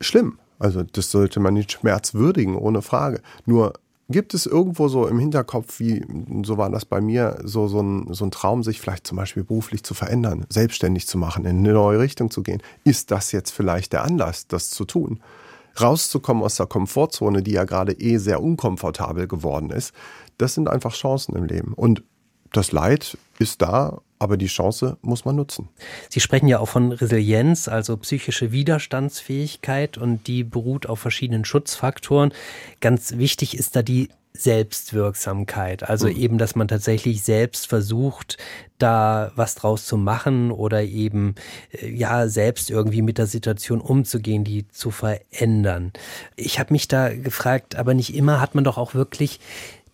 Schlimm. 0.00 0.38
Also 0.58 0.82
das 0.82 1.10
sollte 1.10 1.40
man 1.40 1.54
nicht 1.54 1.72
schmerzwürdigen, 1.72 2.56
ohne 2.56 2.82
Frage. 2.82 3.20
Nur 3.44 3.74
gibt 4.08 4.34
es 4.34 4.46
irgendwo 4.46 4.88
so 4.88 5.06
im 5.06 5.18
Hinterkopf, 5.18 5.80
wie 5.80 6.04
so 6.44 6.56
war 6.56 6.70
das 6.70 6.84
bei 6.84 7.00
mir, 7.00 7.38
so, 7.44 7.68
so, 7.68 7.80
ein, 7.80 8.12
so 8.14 8.24
ein 8.24 8.30
Traum, 8.30 8.62
sich 8.62 8.80
vielleicht 8.80 9.06
zum 9.06 9.16
Beispiel 9.16 9.44
beruflich 9.44 9.82
zu 9.82 9.94
verändern, 9.94 10.46
selbstständig 10.48 11.06
zu 11.06 11.18
machen, 11.18 11.44
in 11.44 11.58
eine 11.58 11.72
neue 11.72 11.98
Richtung 11.98 12.30
zu 12.30 12.42
gehen? 12.42 12.62
Ist 12.84 13.10
das 13.10 13.32
jetzt 13.32 13.50
vielleicht 13.50 13.92
der 13.92 14.04
Anlass, 14.04 14.46
das 14.46 14.70
zu 14.70 14.84
tun? 14.84 15.20
Rauszukommen 15.78 16.42
aus 16.42 16.56
der 16.56 16.66
Komfortzone, 16.66 17.42
die 17.42 17.52
ja 17.52 17.64
gerade 17.64 17.92
eh 17.92 18.16
sehr 18.16 18.42
unkomfortabel 18.42 19.26
geworden 19.26 19.70
ist, 19.70 19.92
das 20.38 20.54
sind 20.54 20.68
einfach 20.68 20.94
Chancen 20.94 21.36
im 21.36 21.44
Leben. 21.44 21.74
Und 21.74 22.02
das 22.56 22.72
Leid 22.72 23.16
ist 23.38 23.62
da, 23.62 24.00
aber 24.18 24.36
die 24.36 24.46
Chance 24.46 24.96
muss 25.02 25.24
man 25.24 25.36
nutzen. 25.36 25.68
Sie 26.08 26.20
sprechen 26.20 26.48
ja 26.48 26.58
auch 26.58 26.68
von 26.68 26.92
Resilienz, 26.92 27.68
also 27.68 27.96
psychische 27.98 28.52
Widerstandsfähigkeit 28.52 29.98
und 29.98 30.26
die 30.26 30.42
beruht 30.42 30.86
auf 30.86 31.00
verschiedenen 31.00 31.44
Schutzfaktoren. 31.44 32.32
Ganz 32.80 33.16
wichtig 33.18 33.56
ist 33.56 33.76
da 33.76 33.82
die 33.82 34.08
Selbstwirksamkeit. 34.32 35.82
Also 35.82 36.08
mhm. 36.08 36.16
eben, 36.16 36.38
dass 36.38 36.54
man 36.54 36.68
tatsächlich 36.68 37.22
selbst 37.22 37.66
versucht, 37.66 38.36
da 38.78 39.32
was 39.34 39.54
draus 39.54 39.86
zu 39.86 39.96
machen 39.96 40.50
oder 40.50 40.82
eben, 40.82 41.34
äh, 41.72 41.88
ja, 41.90 42.28
selbst 42.28 42.70
irgendwie 42.70 43.02
mit 43.02 43.18
der 43.18 43.26
Situation 43.26 43.80
umzugehen, 43.80 44.44
die 44.44 44.68
zu 44.68 44.90
verändern. 44.90 45.92
Ich 46.36 46.58
habe 46.58 46.72
mich 46.72 46.88
da 46.88 47.14
gefragt, 47.14 47.76
aber 47.76 47.94
nicht 47.94 48.14
immer 48.14 48.40
hat 48.40 48.54
man 48.54 48.64
doch 48.64 48.78
auch 48.78 48.94
wirklich 48.94 49.40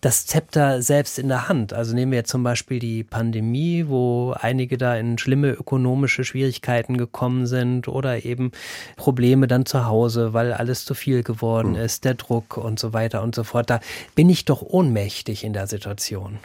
das 0.03 0.25
Zepter 0.25 0.81
selbst 0.81 1.17
in 1.17 1.29
der 1.29 1.47
Hand. 1.47 1.71
Also 1.71 1.95
nehmen 1.95 2.11
wir 2.11 2.19
jetzt 2.19 2.29
zum 2.29 2.43
Beispiel 2.43 2.79
die 2.79 3.05
Pandemie, 3.05 3.85
wo 3.87 4.35
einige 4.37 4.77
da 4.77 4.97
in 4.97 5.17
schlimme 5.17 5.51
ökonomische 5.51 6.25
Schwierigkeiten 6.25 6.97
gekommen 6.97 7.47
sind 7.47 7.87
oder 7.87 8.25
eben 8.25 8.51
Probleme 8.97 9.47
dann 9.47 9.65
zu 9.65 9.85
Hause, 9.85 10.33
weil 10.33 10.51
alles 10.51 10.83
zu 10.83 10.93
viel 10.93 11.23
geworden 11.23 11.71
mhm. 11.71 11.77
ist, 11.77 12.03
der 12.03 12.15
Druck 12.15 12.57
und 12.57 12.79
so 12.79 12.91
weiter 12.91 13.23
und 13.23 13.33
so 13.33 13.45
fort. 13.45 13.69
Da 13.69 13.79
bin 14.13 14.29
ich 14.29 14.43
doch 14.43 14.61
ohnmächtig 14.61 15.45
in 15.45 15.53
der 15.53 15.67
Situation. 15.67 16.39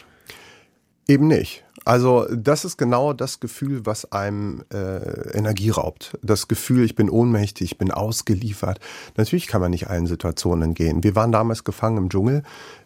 Eben 1.09 1.27
nicht. 1.27 1.65
Also 1.85 2.27
das 2.35 2.65
ist 2.65 2.77
genau 2.77 3.13
das 3.13 3.41
Gefühl, 3.41 3.87
was 3.87 4.13
einem 4.13 4.63
äh, 4.73 5.37
Energie 5.37 5.71
raubt. 5.71 6.19
Das 6.23 6.49
Gefühl, 6.49 6.85
ich 6.85 6.95
bin 6.95 7.11
ohnmächtig, 7.11 7.73
ich 7.73 7.79
bin 7.79 7.91
ausgeliefert. 7.91 8.81
Natürlich 9.17 9.47
kann 9.47 9.61
man 9.61 9.71
nicht 9.71 9.89
allen 9.89 10.07
Situationen 10.07 10.71
entgehen. 10.71 11.03
Wir 11.03 11.15
waren 11.15 11.33
damals 11.33 11.65
gefangen 11.65 11.99
im 11.99 12.09
Dschungel 12.11 12.43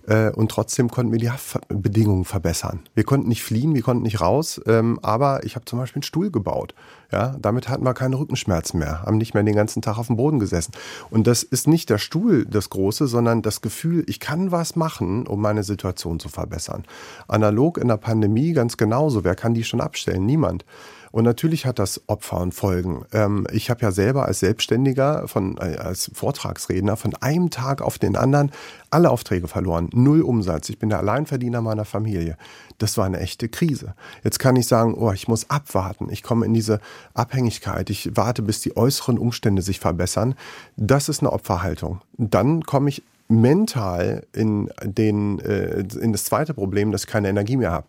äh, 0.07 0.31
und 0.31 0.51
trotzdem 0.51 0.91
konnten 0.91 1.13
wir 1.13 1.19
die 1.19 1.31
Haftbedingungen 1.31 2.25
verbessern. 2.25 2.81
Wir 2.95 3.05
konnten 3.05 3.29
nicht 3.29 3.43
fliehen, 3.43 3.75
wir 3.75 3.83
konnten 3.83 4.03
nicht 4.03 4.21
raus, 4.21 4.61
ähm, 4.67 4.99
aber 5.03 5.45
ich 5.45 5.55
habe 5.55 5.65
zum 5.65 5.79
Beispiel 5.79 6.01
einen 6.01 6.05
Stuhl 6.05 6.31
gebaut. 6.31 6.75
Ja, 7.13 7.37
damit 7.39 7.69
hatten 7.69 7.85
wir 7.85 7.93
keine 7.93 8.19
Rückenschmerzen 8.19 8.81
mehr, 8.81 9.03
haben 9.03 9.19
nicht 9.19 9.35
mehr 9.35 9.43
den 9.43 9.55
ganzen 9.55 9.83
Tag 9.83 9.99
auf 9.99 10.07
dem 10.07 10.17
Boden 10.17 10.39
gesessen. 10.39 10.73
Und 11.11 11.27
das 11.27 11.43
ist 11.43 11.69
nicht 11.69 11.91
der 11.91 11.99
Stuhl 11.99 12.47
das 12.47 12.71
Große, 12.71 13.07
sondern 13.07 13.43
das 13.43 13.61
Gefühl, 13.61 14.03
ich 14.07 14.19
kann 14.19 14.51
was 14.51 14.77
machen, 14.77 15.27
um 15.27 15.43
meine 15.43 15.63
Situation 15.63 16.19
zu 16.19 16.31
verbessern. 16.31 16.85
Analog 17.29 17.77
in 17.77 17.89
der 17.89 17.99
Pandemie 17.99 18.55
ganz 18.55 18.79
genauso. 18.83 19.23
Wer 19.23 19.37
kann 19.37 19.55
die 19.55 19.63
schon 19.63 19.81
abstellen? 19.81 20.27
Niemand. 20.27 20.65
Und 21.13 21.25
natürlich 21.25 21.67
hat 21.67 21.79
das 21.79 22.01
Opfer 22.09 22.41
und 22.41 22.53
Folgen. 22.53 23.05
Ähm, 23.13 23.47
ich 23.53 23.71
habe 23.71 23.83
ja 23.83 23.93
selber 23.93 24.25
als 24.27 24.41
Selbstständiger, 24.41 25.29
von, 25.29 25.57
äh, 25.59 25.77
als 25.77 26.11
Vortragsredner 26.13 26.97
von 26.97 27.15
einem 27.17 27.51
Tag 27.51 27.81
auf 27.81 27.99
den 27.99 28.17
anderen 28.17 28.51
alle 28.91 29.11
Aufträge 29.11 29.47
verloren. 29.47 29.89
Null 29.93 30.23
Umsatz. 30.23 30.69
Ich 30.69 30.81
bin 30.81 30.89
der 30.89 30.99
Alleinverdiener 30.99 31.61
meiner 31.61 31.85
Familie. 31.85 32.37
Das 32.79 32.97
war 32.99 33.05
eine 33.05 33.21
echte 33.21 33.49
Krise. 33.49 33.95
Jetzt 34.25 34.41
kann 34.41 34.57
ich 34.57 34.67
sagen, 34.67 34.95
oh, 34.95 35.13
ich 35.13 35.29
muss 35.29 35.49
abwarten. 35.49 36.09
Ich 36.11 36.25
komme 36.25 36.45
in 36.45 36.55
diese 36.55 36.81
Abhängigkeit. 37.15 37.91
Ich 37.91 38.11
warte, 38.17 38.43
bis 38.43 38.63
die 38.63 38.77
äußeren 38.77 39.19
Umstände 39.19 39.63
sich 39.63 39.79
verbessern. 39.79 40.35
Das 40.77 41.09
ist 41.09 41.21
eine 41.21 41.33
Opferhaltung. 41.33 42.01
Dann 42.17 42.63
komme 42.63 42.89
ich 42.89 43.03
mental 43.29 44.27
in, 44.33 44.71
den, 44.83 45.41
äh, 45.41 45.85
in 46.01 46.13
das 46.13 46.25
zweite 46.25 46.55
Problem, 46.55 46.91
dass 46.91 47.05
ich 47.05 47.11
keine 47.11 47.29
Energie 47.29 47.57
mehr 47.57 47.73
habe. 47.73 47.87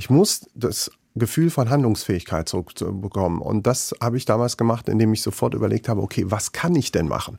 Ich 0.00 0.08
muss 0.08 0.48
das 0.54 0.90
Gefühl 1.14 1.50
von 1.50 1.68
Handlungsfähigkeit 1.68 2.48
zurückzubekommen. 2.48 3.42
Und 3.42 3.66
das 3.66 3.94
habe 4.00 4.16
ich 4.16 4.24
damals 4.24 4.56
gemacht, 4.56 4.88
indem 4.88 5.12
ich 5.12 5.20
sofort 5.20 5.52
überlegt 5.52 5.90
habe, 5.90 6.00
okay, 6.00 6.24
was 6.26 6.52
kann 6.52 6.74
ich 6.74 6.90
denn 6.90 7.06
machen? 7.06 7.36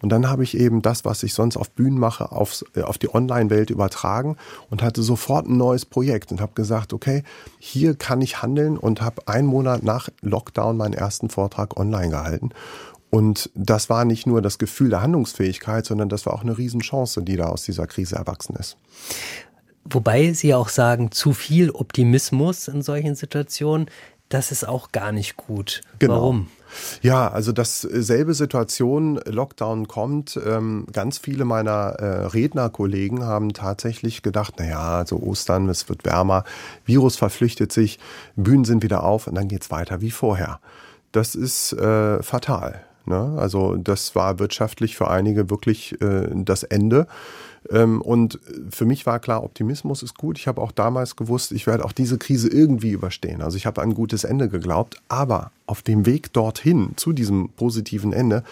Und 0.00 0.10
dann 0.10 0.30
habe 0.30 0.44
ich 0.44 0.56
eben 0.56 0.80
das, 0.80 1.04
was 1.04 1.24
ich 1.24 1.34
sonst 1.34 1.56
auf 1.56 1.72
Bühnen 1.72 1.98
mache, 1.98 2.30
aufs, 2.30 2.64
äh, 2.76 2.82
auf 2.82 2.98
die 2.98 3.12
Online-Welt 3.12 3.70
übertragen 3.70 4.36
und 4.70 4.80
hatte 4.80 5.02
sofort 5.02 5.48
ein 5.48 5.56
neues 5.56 5.86
Projekt 5.86 6.30
und 6.30 6.40
habe 6.40 6.52
gesagt, 6.54 6.92
okay, 6.92 7.24
hier 7.58 7.96
kann 7.96 8.20
ich 8.20 8.42
handeln 8.42 8.78
und 8.78 9.02
habe 9.02 9.26
einen 9.26 9.48
Monat 9.48 9.82
nach 9.82 10.08
Lockdown 10.20 10.76
meinen 10.76 10.94
ersten 10.94 11.30
Vortrag 11.30 11.76
online 11.76 12.10
gehalten 12.10 12.50
Und 13.10 13.50
das 13.56 13.90
war 13.90 14.04
nicht 14.04 14.24
nur 14.24 14.40
das 14.40 14.58
Gefühl 14.58 14.90
der 14.90 15.02
Handlungsfähigkeit, 15.02 15.84
sondern 15.84 16.08
das 16.08 16.26
war 16.26 16.34
auch 16.34 16.42
eine 16.42 16.56
Riesenchance, 16.56 17.24
die 17.24 17.34
da 17.36 17.46
aus 17.46 17.64
dieser 17.64 17.88
Krise 17.88 18.14
erwachsen 18.14 18.54
ist. 18.54 18.76
Wobei 19.84 20.32
Sie 20.32 20.54
auch 20.54 20.68
sagen, 20.68 21.10
zu 21.10 21.32
viel 21.32 21.70
Optimismus 21.70 22.68
in 22.68 22.82
solchen 22.82 23.14
Situationen, 23.14 23.90
das 24.28 24.50
ist 24.50 24.66
auch 24.66 24.92
gar 24.92 25.12
nicht 25.12 25.36
gut. 25.36 25.82
Genau. 25.98 26.14
Warum? 26.14 26.48
Ja, 27.02 27.28
also 27.28 27.52
dasselbe 27.52 28.34
Situation, 28.34 29.20
Lockdown 29.26 29.86
kommt. 29.86 30.38
Ähm, 30.44 30.86
ganz 30.92 31.18
viele 31.18 31.44
meiner 31.44 31.96
äh, 31.98 32.26
Rednerkollegen 32.26 33.22
haben 33.24 33.52
tatsächlich 33.52 34.22
gedacht, 34.22 34.54
na 34.58 34.66
ja, 34.66 35.06
so 35.06 35.20
Ostern, 35.20 35.68
es 35.68 35.88
wird 35.88 36.04
wärmer, 36.04 36.44
Virus 36.84 37.16
verflüchtet 37.16 37.72
sich, 37.72 37.98
Bühnen 38.34 38.64
sind 38.64 38.82
wieder 38.82 39.04
auf 39.04 39.26
und 39.26 39.36
dann 39.36 39.48
geht's 39.48 39.70
weiter 39.70 40.00
wie 40.00 40.10
vorher. 40.10 40.58
Das 41.12 41.34
ist 41.36 41.72
äh, 41.74 42.22
fatal. 42.22 42.84
Ne? 43.06 43.34
Also 43.38 43.76
das 43.76 44.14
war 44.14 44.38
wirtschaftlich 44.38 44.96
für 44.96 45.08
einige 45.08 45.50
wirklich 45.50 46.00
äh, 46.00 46.28
das 46.32 46.62
Ende. 46.62 47.06
Ähm, 47.70 48.02
und 48.02 48.38
für 48.70 48.84
mich 48.84 49.06
war 49.06 49.20
klar, 49.20 49.42
Optimismus 49.42 50.02
ist 50.02 50.16
gut. 50.16 50.38
Ich 50.38 50.46
habe 50.48 50.60
auch 50.60 50.72
damals 50.72 51.16
gewusst, 51.16 51.52
ich 51.52 51.66
werde 51.66 51.84
auch 51.84 51.92
diese 51.92 52.18
Krise 52.18 52.48
irgendwie 52.48 52.90
überstehen. 52.90 53.42
Also 53.42 53.56
ich 53.56 53.66
habe 53.66 53.82
ein 53.82 53.94
gutes 53.94 54.24
Ende 54.24 54.48
geglaubt. 54.48 55.00
Aber 55.08 55.50
auf 55.66 55.82
dem 55.82 56.06
Weg 56.06 56.32
dorthin, 56.32 56.92
zu 56.96 57.12
diesem 57.12 57.48
positiven 57.50 58.12
Ende, 58.12 58.44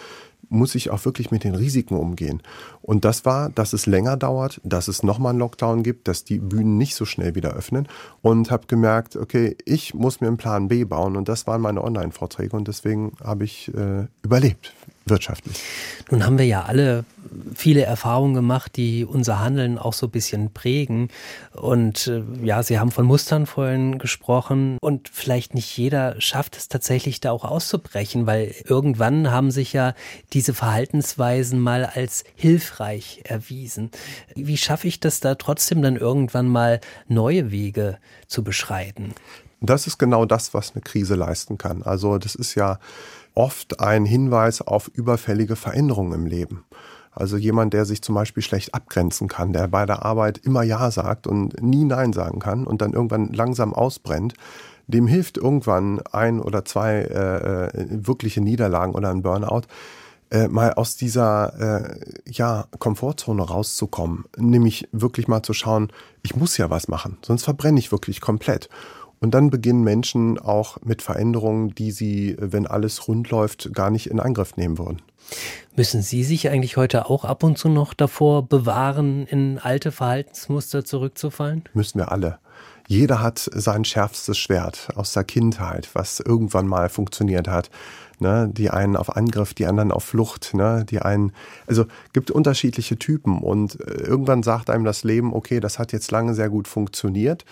muss 0.53 0.75
ich 0.75 0.89
auch 0.89 1.03
wirklich 1.05 1.31
mit 1.31 1.43
den 1.43 1.55
Risiken 1.55 1.95
umgehen. 1.95 2.41
Und 2.81 3.05
das 3.05 3.25
war, 3.25 3.49
dass 3.49 3.73
es 3.73 3.85
länger 3.85 4.17
dauert, 4.17 4.61
dass 4.63 4.87
es 4.87 5.03
nochmal 5.03 5.31
einen 5.31 5.39
Lockdown 5.39 5.83
gibt, 5.83 6.07
dass 6.07 6.23
die 6.23 6.39
Bühnen 6.39 6.77
nicht 6.77 6.95
so 6.95 7.05
schnell 7.05 7.35
wieder 7.35 7.53
öffnen. 7.53 7.87
Und 8.21 8.51
habe 8.51 8.67
gemerkt, 8.67 9.15
okay, 9.15 9.57
ich 9.65 9.93
muss 9.93 10.21
mir 10.21 10.27
einen 10.27 10.37
Plan 10.37 10.67
B 10.67 10.85
bauen. 10.85 11.17
Und 11.17 11.27
das 11.29 11.47
waren 11.47 11.61
meine 11.61 11.83
Online-Vorträge. 11.83 12.55
Und 12.55 12.67
deswegen 12.67 13.13
habe 13.23 13.43
ich 13.43 13.73
äh, 13.73 14.07
überlebt 14.23 14.73
wirtschaftlich. 15.05 15.59
Nun 16.11 16.25
haben 16.25 16.37
wir 16.37 16.45
ja 16.45 16.63
alle 16.63 17.05
viele 17.55 17.83
Erfahrungen 17.83 18.33
gemacht, 18.33 18.75
die 18.75 19.05
unser 19.05 19.39
Handeln 19.39 19.77
auch 19.77 19.93
so 19.93 20.07
ein 20.07 20.11
bisschen 20.11 20.51
prägen. 20.51 21.09
Und 21.53 22.07
äh, 22.07 22.23
ja, 22.43 22.63
Sie 22.63 22.79
haben 22.79 22.91
von 22.91 23.05
Mustern 23.05 23.45
vorhin 23.45 23.97
gesprochen. 23.97 24.77
Und 24.81 25.09
vielleicht 25.09 25.53
nicht 25.53 25.75
jeder 25.77 26.19
schafft 26.19 26.57
es 26.57 26.67
tatsächlich 26.67 27.19
da 27.21 27.31
auch 27.31 27.45
auszubrechen, 27.45 28.27
weil 28.27 28.53
irgendwann 28.65 29.31
haben 29.31 29.51
sich 29.51 29.73
ja 29.73 29.93
diese 30.33 30.53
Verhaltensweisen 30.53 31.59
mal 31.59 31.85
als 31.85 32.23
hilfreich 32.35 33.21
erwiesen. 33.25 33.91
Wie 34.35 34.57
schaffe 34.57 34.87
ich 34.87 34.99
das 34.99 35.19
da 35.19 35.35
trotzdem 35.35 35.81
dann 35.81 35.95
irgendwann 35.95 36.47
mal 36.47 36.79
neue 37.07 37.51
Wege 37.51 37.97
zu 38.27 38.43
beschreiten? 38.43 39.13
Das 39.61 39.87
ist 39.87 39.97
genau 39.97 40.25
das, 40.25 40.53
was 40.53 40.73
eine 40.73 40.81
Krise 40.81 41.15
leisten 41.15 41.57
kann. 41.57 41.83
Also 41.83 42.17
das 42.17 42.35
ist 42.35 42.55
ja 42.55 42.79
oft 43.35 43.79
ein 43.79 44.05
Hinweis 44.05 44.61
auf 44.61 44.89
überfällige 44.93 45.55
Veränderungen 45.55 46.13
im 46.13 46.25
Leben. 46.25 46.65
Also 47.11 47.37
jemand, 47.37 47.73
der 47.73 47.85
sich 47.85 48.01
zum 48.01 48.15
Beispiel 48.15 48.41
schlecht 48.41 48.73
abgrenzen 48.73 49.27
kann, 49.27 49.53
der 49.53 49.67
bei 49.67 49.85
der 49.85 50.03
Arbeit 50.03 50.39
immer 50.39 50.63
Ja 50.63 50.89
sagt 50.89 51.27
und 51.27 51.61
nie 51.61 51.85
Nein 51.85 52.11
sagen 52.11 52.39
kann 52.39 52.65
und 52.65 52.81
dann 52.81 52.93
irgendwann 52.93 53.31
langsam 53.31 53.73
ausbrennt, 53.73 54.33
dem 54.87 55.07
hilft 55.07 55.37
irgendwann 55.37 56.01
ein 56.11 56.39
oder 56.39 56.65
zwei 56.65 56.93
äh, 56.95 57.67
äh 57.67 57.87
wirkliche 57.89 58.41
Niederlagen 58.41 58.95
oder 58.95 59.11
ein 59.11 59.21
Burnout, 59.21 59.67
äh, 60.31 60.47
mal 60.47 60.73
aus 60.73 60.97
dieser 60.97 61.93
äh, 61.93 61.99
ja, 62.25 62.65
Komfortzone 62.79 63.43
rauszukommen. 63.43 64.25
Nämlich 64.35 64.89
wirklich 64.91 65.27
mal 65.27 65.43
zu 65.43 65.53
schauen, 65.53 65.91
ich 66.23 66.35
muss 66.35 66.57
ja 66.57 66.69
was 66.69 66.87
machen, 66.87 67.17
sonst 67.21 67.43
verbrenne 67.43 67.79
ich 67.79 67.91
wirklich 67.91 68.19
komplett. 68.19 68.67
Und 69.23 69.33
dann 69.33 69.49
beginnen 69.49 69.85
Menschen 69.85 70.37
auch 70.37 70.79
mit 70.83 71.01
Veränderungen, 71.01 71.73
die 71.73 71.91
sie, 71.91 72.35
wenn 72.37 72.67
alles 72.67 73.07
rund 73.07 73.29
läuft, 73.29 73.73
gar 73.73 73.89
nicht 73.89 74.07
in 74.07 74.19
Angriff 74.19 74.57
nehmen 74.57 74.77
würden. 74.77 75.01
Müssen 75.77 76.01
Sie 76.01 76.25
sich 76.25 76.49
eigentlich 76.49 76.75
heute 76.75 77.09
auch 77.09 77.23
ab 77.23 77.41
und 77.43 77.57
zu 77.57 77.69
noch 77.69 77.93
davor 77.93 78.45
bewahren, 78.45 79.25
in 79.25 79.59
alte 79.59 79.93
Verhaltensmuster 79.93 80.83
zurückzufallen? 80.83 81.63
Müssen 81.73 81.99
wir 81.99 82.11
alle. 82.11 82.39
Jeder 82.89 83.21
hat 83.21 83.49
sein 83.53 83.85
schärfstes 83.85 84.37
Schwert 84.37 84.89
aus 84.95 85.13
der 85.13 85.23
Kindheit, 85.23 85.89
was 85.93 86.19
irgendwann 86.19 86.67
mal 86.67 86.89
funktioniert 86.89 87.47
hat. 87.47 87.69
Ne, 88.19 88.49
die 88.51 88.69
einen 88.69 88.95
auf 88.95 89.15
Angriff, 89.15 89.53
die 89.53 89.65
anderen 89.65 89.91
auf 89.91 90.03
Flucht, 90.03 90.53
ne, 90.53 90.85
die 90.87 90.99
einen, 91.01 91.31
also 91.65 91.85
gibt 92.13 92.29
unterschiedliche 92.29 92.97
Typen 92.97 93.39
und 93.39 93.79
äh, 93.81 94.03
irgendwann 94.03 94.43
sagt 94.43 94.69
einem 94.69 94.85
das 94.85 95.03
Leben, 95.03 95.33
okay, 95.33 95.59
das 95.59 95.79
hat 95.79 95.91
jetzt 95.91 96.11
lange 96.11 96.33
sehr 96.33 96.49
gut 96.49 96.67
funktioniert 96.67 97.43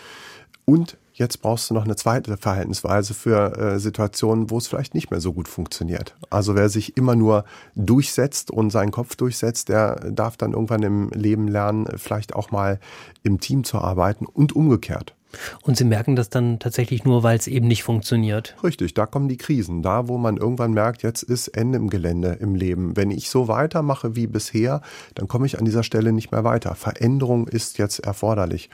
und 0.66 0.98
Jetzt 1.22 1.44
brauchst 1.44 1.70
du 1.70 1.76
noch 1.76 1.86
eine 1.86 1.96
zweite 1.96 2.36
Verhaltensweise 2.36 3.14
für 3.14 3.56
äh, 3.56 3.80
Situationen, 3.80 4.50
wo 4.50 4.58
es 4.58 4.68
vielleicht 4.68 4.96
nicht 4.96 5.12
mehr 5.12 5.22
so 5.22 5.34
gut 5.34 5.48
funktioniert. 5.48 6.16
Also 6.32 6.56
wer 6.56 6.68
sich 6.68 6.98
immer 6.98 7.16
nur 7.16 7.46
durchsetzt 7.76 8.50
und 8.50 8.72
seinen 8.72 8.90
Kopf 8.90 9.16
durchsetzt, 9.16 9.70
der 9.70 9.98
darf 10.10 10.36
dann 10.36 10.54
irgendwann 10.54 10.82
im 10.82 11.10
Leben 11.12 11.48
lernen, 11.48 11.86
vielleicht 11.98 12.34
auch 12.34 12.50
mal 12.50 12.80
im 13.22 13.40
Team 13.40 13.64
zu 13.64 13.78
arbeiten 13.78 14.26
und 14.26 14.56
umgekehrt. 14.56 15.14
Und 15.62 15.78
Sie 15.78 15.84
merken 15.84 16.16
das 16.16 16.30
dann 16.30 16.58
tatsächlich 16.58 17.06
nur, 17.06 17.22
weil 17.22 17.38
es 17.38 17.46
eben 17.46 17.68
nicht 17.68 17.84
funktioniert. 17.84 18.56
Richtig, 18.64 18.96
da 18.96 19.06
kommen 19.06 19.30
die 19.30 19.38
Krisen. 19.38 19.84
Da, 19.84 20.08
wo 20.08 20.18
man 20.18 20.38
irgendwann 20.38 20.74
merkt, 20.74 21.04
jetzt 21.04 21.22
ist 21.22 21.50
Ende 21.50 21.78
im 21.78 21.92
Gelände 21.92 22.30
im 22.40 22.56
Leben. 22.56 22.98
Wenn 22.98 23.12
ich 23.12 23.30
so 23.30 23.48
weitermache 23.48 24.16
wie 24.16 24.26
bisher, 24.26 24.82
dann 25.14 25.28
komme 25.28 25.46
ich 25.46 25.60
an 25.60 25.66
dieser 25.66 25.84
Stelle 25.84 26.14
nicht 26.14 26.32
mehr 26.32 26.44
weiter. 26.44 26.74
Veränderung 26.74 27.48
ist 27.48 27.78
jetzt 27.78 28.00
erforderlich. 28.00 28.72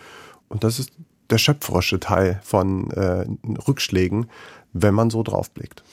Und 0.47 0.63
das 0.63 0.79
ist 0.79 0.91
der 1.29 1.37
schöpferische 1.37 1.99
Teil 1.99 2.39
von 2.43 2.91
äh, 2.91 3.25
Rückschlägen, 3.67 4.27
wenn 4.73 4.93
man 4.93 5.09
so 5.09 5.23
draufblickt. 5.23 5.83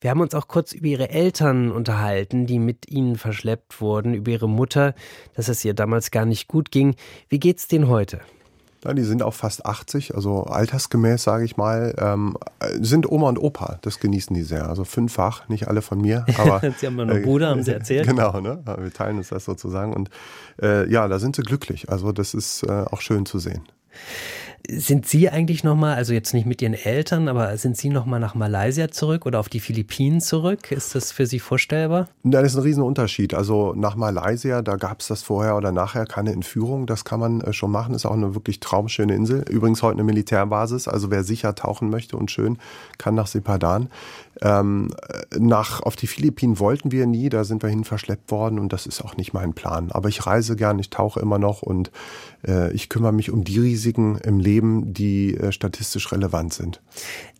Wir 0.00 0.10
haben 0.10 0.20
uns 0.20 0.34
auch 0.34 0.48
kurz 0.48 0.72
über 0.72 0.86
ihre 0.86 1.08
Eltern 1.08 1.72
unterhalten, 1.72 2.44
die 2.44 2.58
mit 2.58 2.90
ihnen 2.90 3.16
verschleppt 3.16 3.80
wurden, 3.80 4.12
über 4.12 4.32
ihre 4.32 4.48
Mutter, 4.48 4.94
dass 5.34 5.48
es 5.48 5.64
ihr 5.64 5.72
damals 5.72 6.10
gar 6.10 6.26
nicht 6.26 6.46
gut 6.46 6.70
ging. 6.70 6.94
Wie 7.30 7.38
geht's 7.38 7.68
denen 7.68 7.88
heute? 7.88 8.20
Ja, 8.84 8.92
die 8.92 9.02
sind 9.02 9.22
auch 9.22 9.32
fast 9.32 9.64
80, 9.64 10.14
also 10.14 10.42
altersgemäß, 10.42 11.22
sage 11.22 11.46
ich 11.46 11.56
mal, 11.56 11.94
ähm, 11.96 12.36
sind 12.80 13.10
Oma 13.10 13.30
und 13.30 13.38
Opa. 13.38 13.78
Das 13.80 13.98
genießen 13.98 14.36
die 14.36 14.42
sehr. 14.42 14.68
Also 14.68 14.84
fünffach, 14.84 15.48
nicht 15.48 15.68
alle 15.68 15.80
von 15.80 16.02
mir. 16.02 16.26
Aber, 16.36 16.60
sie 16.78 16.86
haben 16.86 17.00
einen 17.00 17.22
Bruder, 17.22 17.48
haben 17.48 17.62
sie 17.62 17.72
erzählt. 17.72 18.06
Genau, 18.06 18.40
ne? 18.40 18.62
wir 18.78 18.92
teilen 18.92 19.16
uns 19.16 19.30
das 19.30 19.46
sozusagen. 19.46 19.94
Und 19.94 20.10
äh, 20.60 20.86
ja, 20.90 21.08
da 21.08 21.18
sind 21.18 21.34
sie 21.34 21.42
glücklich. 21.42 21.88
Also 21.88 22.12
das 22.12 22.34
ist 22.34 22.62
äh, 22.64 22.84
auch 22.90 23.00
schön 23.00 23.24
zu 23.24 23.38
sehen. 23.38 23.62
Sind 24.66 25.06
Sie 25.06 25.28
eigentlich 25.28 25.62
nochmal, 25.62 25.94
also 25.94 26.14
jetzt 26.14 26.32
nicht 26.32 26.46
mit 26.46 26.62
Ihren 26.62 26.72
Eltern, 26.72 27.28
aber 27.28 27.54
sind 27.58 27.76
Sie 27.76 27.90
nochmal 27.90 28.18
nach 28.18 28.34
Malaysia 28.34 28.90
zurück 28.90 29.26
oder 29.26 29.38
auf 29.38 29.50
die 29.50 29.60
Philippinen 29.60 30.22
zurück? 30.22 30.72
Ist 30.72 30.94
das 30.94 31.12
für 31.12 31.26
Sie 31.26 31.38
vorstellbar? 31.38 32.08
Ja, 32.22 32.40
das 32.40 32.52
ist 32.52 32.56
ein 32.56 32.62
Riesenunterschied. 32.62 33.34
Also 33.34 33.74
nach 33.76 33.94
Malaysia, 33.94 34.62
da 34.62 34.76
gab 34.76 35.00
es 35.00 35.08
das 35.08 35.22
vorher 35.22 35.56
oder 35.56 35.70
nachher 35.70 36.06
keine 36.06 36.32
Entführung. 36.32 36.86
Das 36.86 37.04
kann 37.04 37.20
man 37.20 37.42
äh, 37.42 37.52
schon 37.52 37.70
machen. 37.70 37.94
Ist 37.94 38.06
auch 38.06 38.14
eine 38.14 38.34
wirklich 38.34 38.58
traumschöne 38.60 39.14
Insel. 39.14 39.44
Übrigens 39.50 39.82
heute 39.82 39.96
eine 39.96 40.04
Militärbasis. 40.04 40.88
Also 40.88 41.10
wer 41.10 41.24
sicher 41.24 41.54
tauchen 41.54 41.90
möchte 41.90 42.16
und 42.16 42.30
schön, 42.30 42.56
kann 42.96 43.14
nach 43.14 43.26
Sepadan. 43.26 43.90
Ähm, 44.40 44.94
nach, 45.38 45.82
auf 45.82 45.94
die 45.94 46.06
Philippinen 46.06 46.58
wollten 46.58 46.90
wir 46.90 47.06
nie. 47.06 47.28
Da 47.28 47.44
sind 47.44 47.62
wir 47.62 47.68
hin 47.68 47.84
verschleppt 47.84 48.30
worden 48.30 48.58
und 48.58 48.72
das 48.72 48.86
ist 48.86 49.04
auch 49.04 49.18
nicht 49.18 49.34
mein 49.34 49.52
Plan. 49.52 49.92
Aber 49.92 50.08
ich 50.08 50.24
reise 50.24 50.56
gern, 50.56 50.78
ich 50.78 50.88
tauche 50.88 51.20
immer 51.20 51.38
noch 51.38 51.60
und 51.60 51.90
äh, 52.46 52.72
ich 52.72 52.88
kümmere 52.88 53.12
mich 53.12 53.30
um 53.30 53.44
die 53.44 53.58
Risiken 53.58 54.16
im 54.16 54.38
Leben 54.38 54.53
Leben, 54.54 54.94
die 54.94 55.34
äh, 55.34 55.52
statistisch 55.52 56.12
relevant 56.12 56.54
sind. 56.54 56.80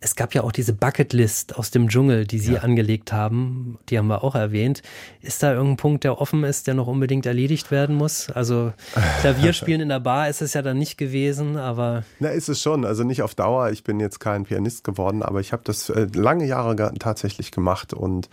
Es 0.00 0.16
gab 0.16 0.34
ja 0.34 0.42
auch 0.42 0.52
diese 0.52 0.74
Bucketlist 0.74 1.56
aus 1.56 1.70
dem 1.70 1.88
Dschungel, 1.88 2.26
die 2.26 2.38
Sie 2.38 2.54
ja. 2.54 2.60
angelegt 2.60 3.12
haben. 3.12 3.78
Die 3.88 3.96
haben 3.96 4.08
wir 4.08 4.22
auch 4.22 4.34
erwähnt. 4.34 4.82
Ist 5.22 5.42
da 5.42 5.52
irgendein 5.52 5.76
Punkt, 5.76 6.04
der 6.04 6.20
offen 6.20 6.44
ist, 6.44 6.66
der 6.66 6.74
noch 6.74 6.88
unbedingt 6.88 7.24
erledigt 7.24 7.70
werden 7.70 7.96
muss? 7.96 8.28
Also 8.30 8.72
Klavierspielen 9.20 9.80
in 9.84 9.88
der 9.88 10.00
Bar 10.00 10.28
ist 10.28 10.42
es 10.42 10.52
ja 10.52 10.62
dann 10.62 10.78
nicht 10.78 10.98
gewesen, 10.98 11.56
aber. 11.56 12.04
Na, 12.18 12.28
ist 12.28 12.48
es 12.48 12.60
schon. 12.60 12.84
Also 12.84 13.04
nicht 13.04 13.22
auf 13.22 13.34
Dauer. 13.34 13.70
Ich 13.70 13.84
bin 13.84 14.00
jetzt 14.00 14.18
kein 14.18 14.44
Pianist 14.44 14.84
geworden, 14.84 15.22
aber 15.22 15.40
ich 15.40 15.52
habe 15.52 15.62
das 15.64 15.88
äh, 15.88 16.06
lange 16.12 16.46
Jahre 16.46 16.92
tatsächlich 16.98 17.50
gemacht 17.50 17.94
und 17.94 18.28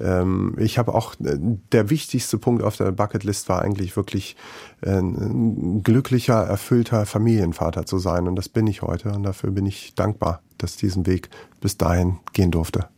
ähm, 0.00 0.54
ich 0.58 0.78
habe 0.78 0.94
auch, 0.94 1.14
äh, 1.20 1.36
der 1.72 1.90
wichtigste 1.90 2.38
Punkt 2.38 2.62
auf 2.62 2.76
der 2.76 2.92
Bucketlist 2.92 3.48
war 3.48 3.60
eigentlich 3.60 3.96
wirklich 3.96 4.36
ein 4.82 5.82
glücklicher, 5.82 6.42
erfüllter 6.42 7.04
Familienvater 7.04 7.84
zu 7.84 7.98
sein. 7.98 8.19
Und 8.28 8.36
das 8.36 8.48
bin 8.48 8.66
ich 8.66 8.82
heute. 8.82 9.10
Und 9.10 9.22
dafür 9.22 9.50
bin 9.50 9.66
ich 9.66 9.94
dankbar, 9.94 10.42
dass 10.58 10.76
diesen 10.76 11.06
Weg 11.06 11.28
bis 11.60 11.76
dahin 11.76 12.18
gehen 12.32 12.50
durfte. 12.50 12.88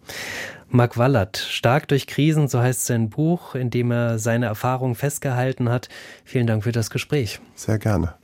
Mark 0.69 0.97
Wallert, 0.97 1.37
stark 1.37 1.89
durch 1.89 2.07
Krisen, 2.07 2.49
so 2.49 2.61
heißt 2.61 2.87
sein 2.87 3.11
Buch, 3.11 3.55
in 3.55 3.69
dem 3.69 3.91
er 3.91 4.19
seine 4.19 4.47
Erfahrungen 4.47 4.95
festgehalten 4.95 5.69
hat. 5.69 5.89
Vielen 6.25 6.47
Dank 6.47 6.65
für 6.65 6.73
das 6.73 6.89
Gespräch. 6.89 7.41
Sehr 7.55 7.79
gerne. 7.79 8.15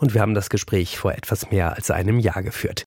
Und 0.00 0.12
wir 0.12 0.20
haben 0.20 0.34
das 0.34 0.50
Gespräch 0.50 0.98
vor 0.98 1.12
etwas 1.12 1.50
mehr 1.50 1.74
als 1.74 1.90
einem 1.90 2.18
Jahr 2.18 2.42
geführt. 2.42 2.83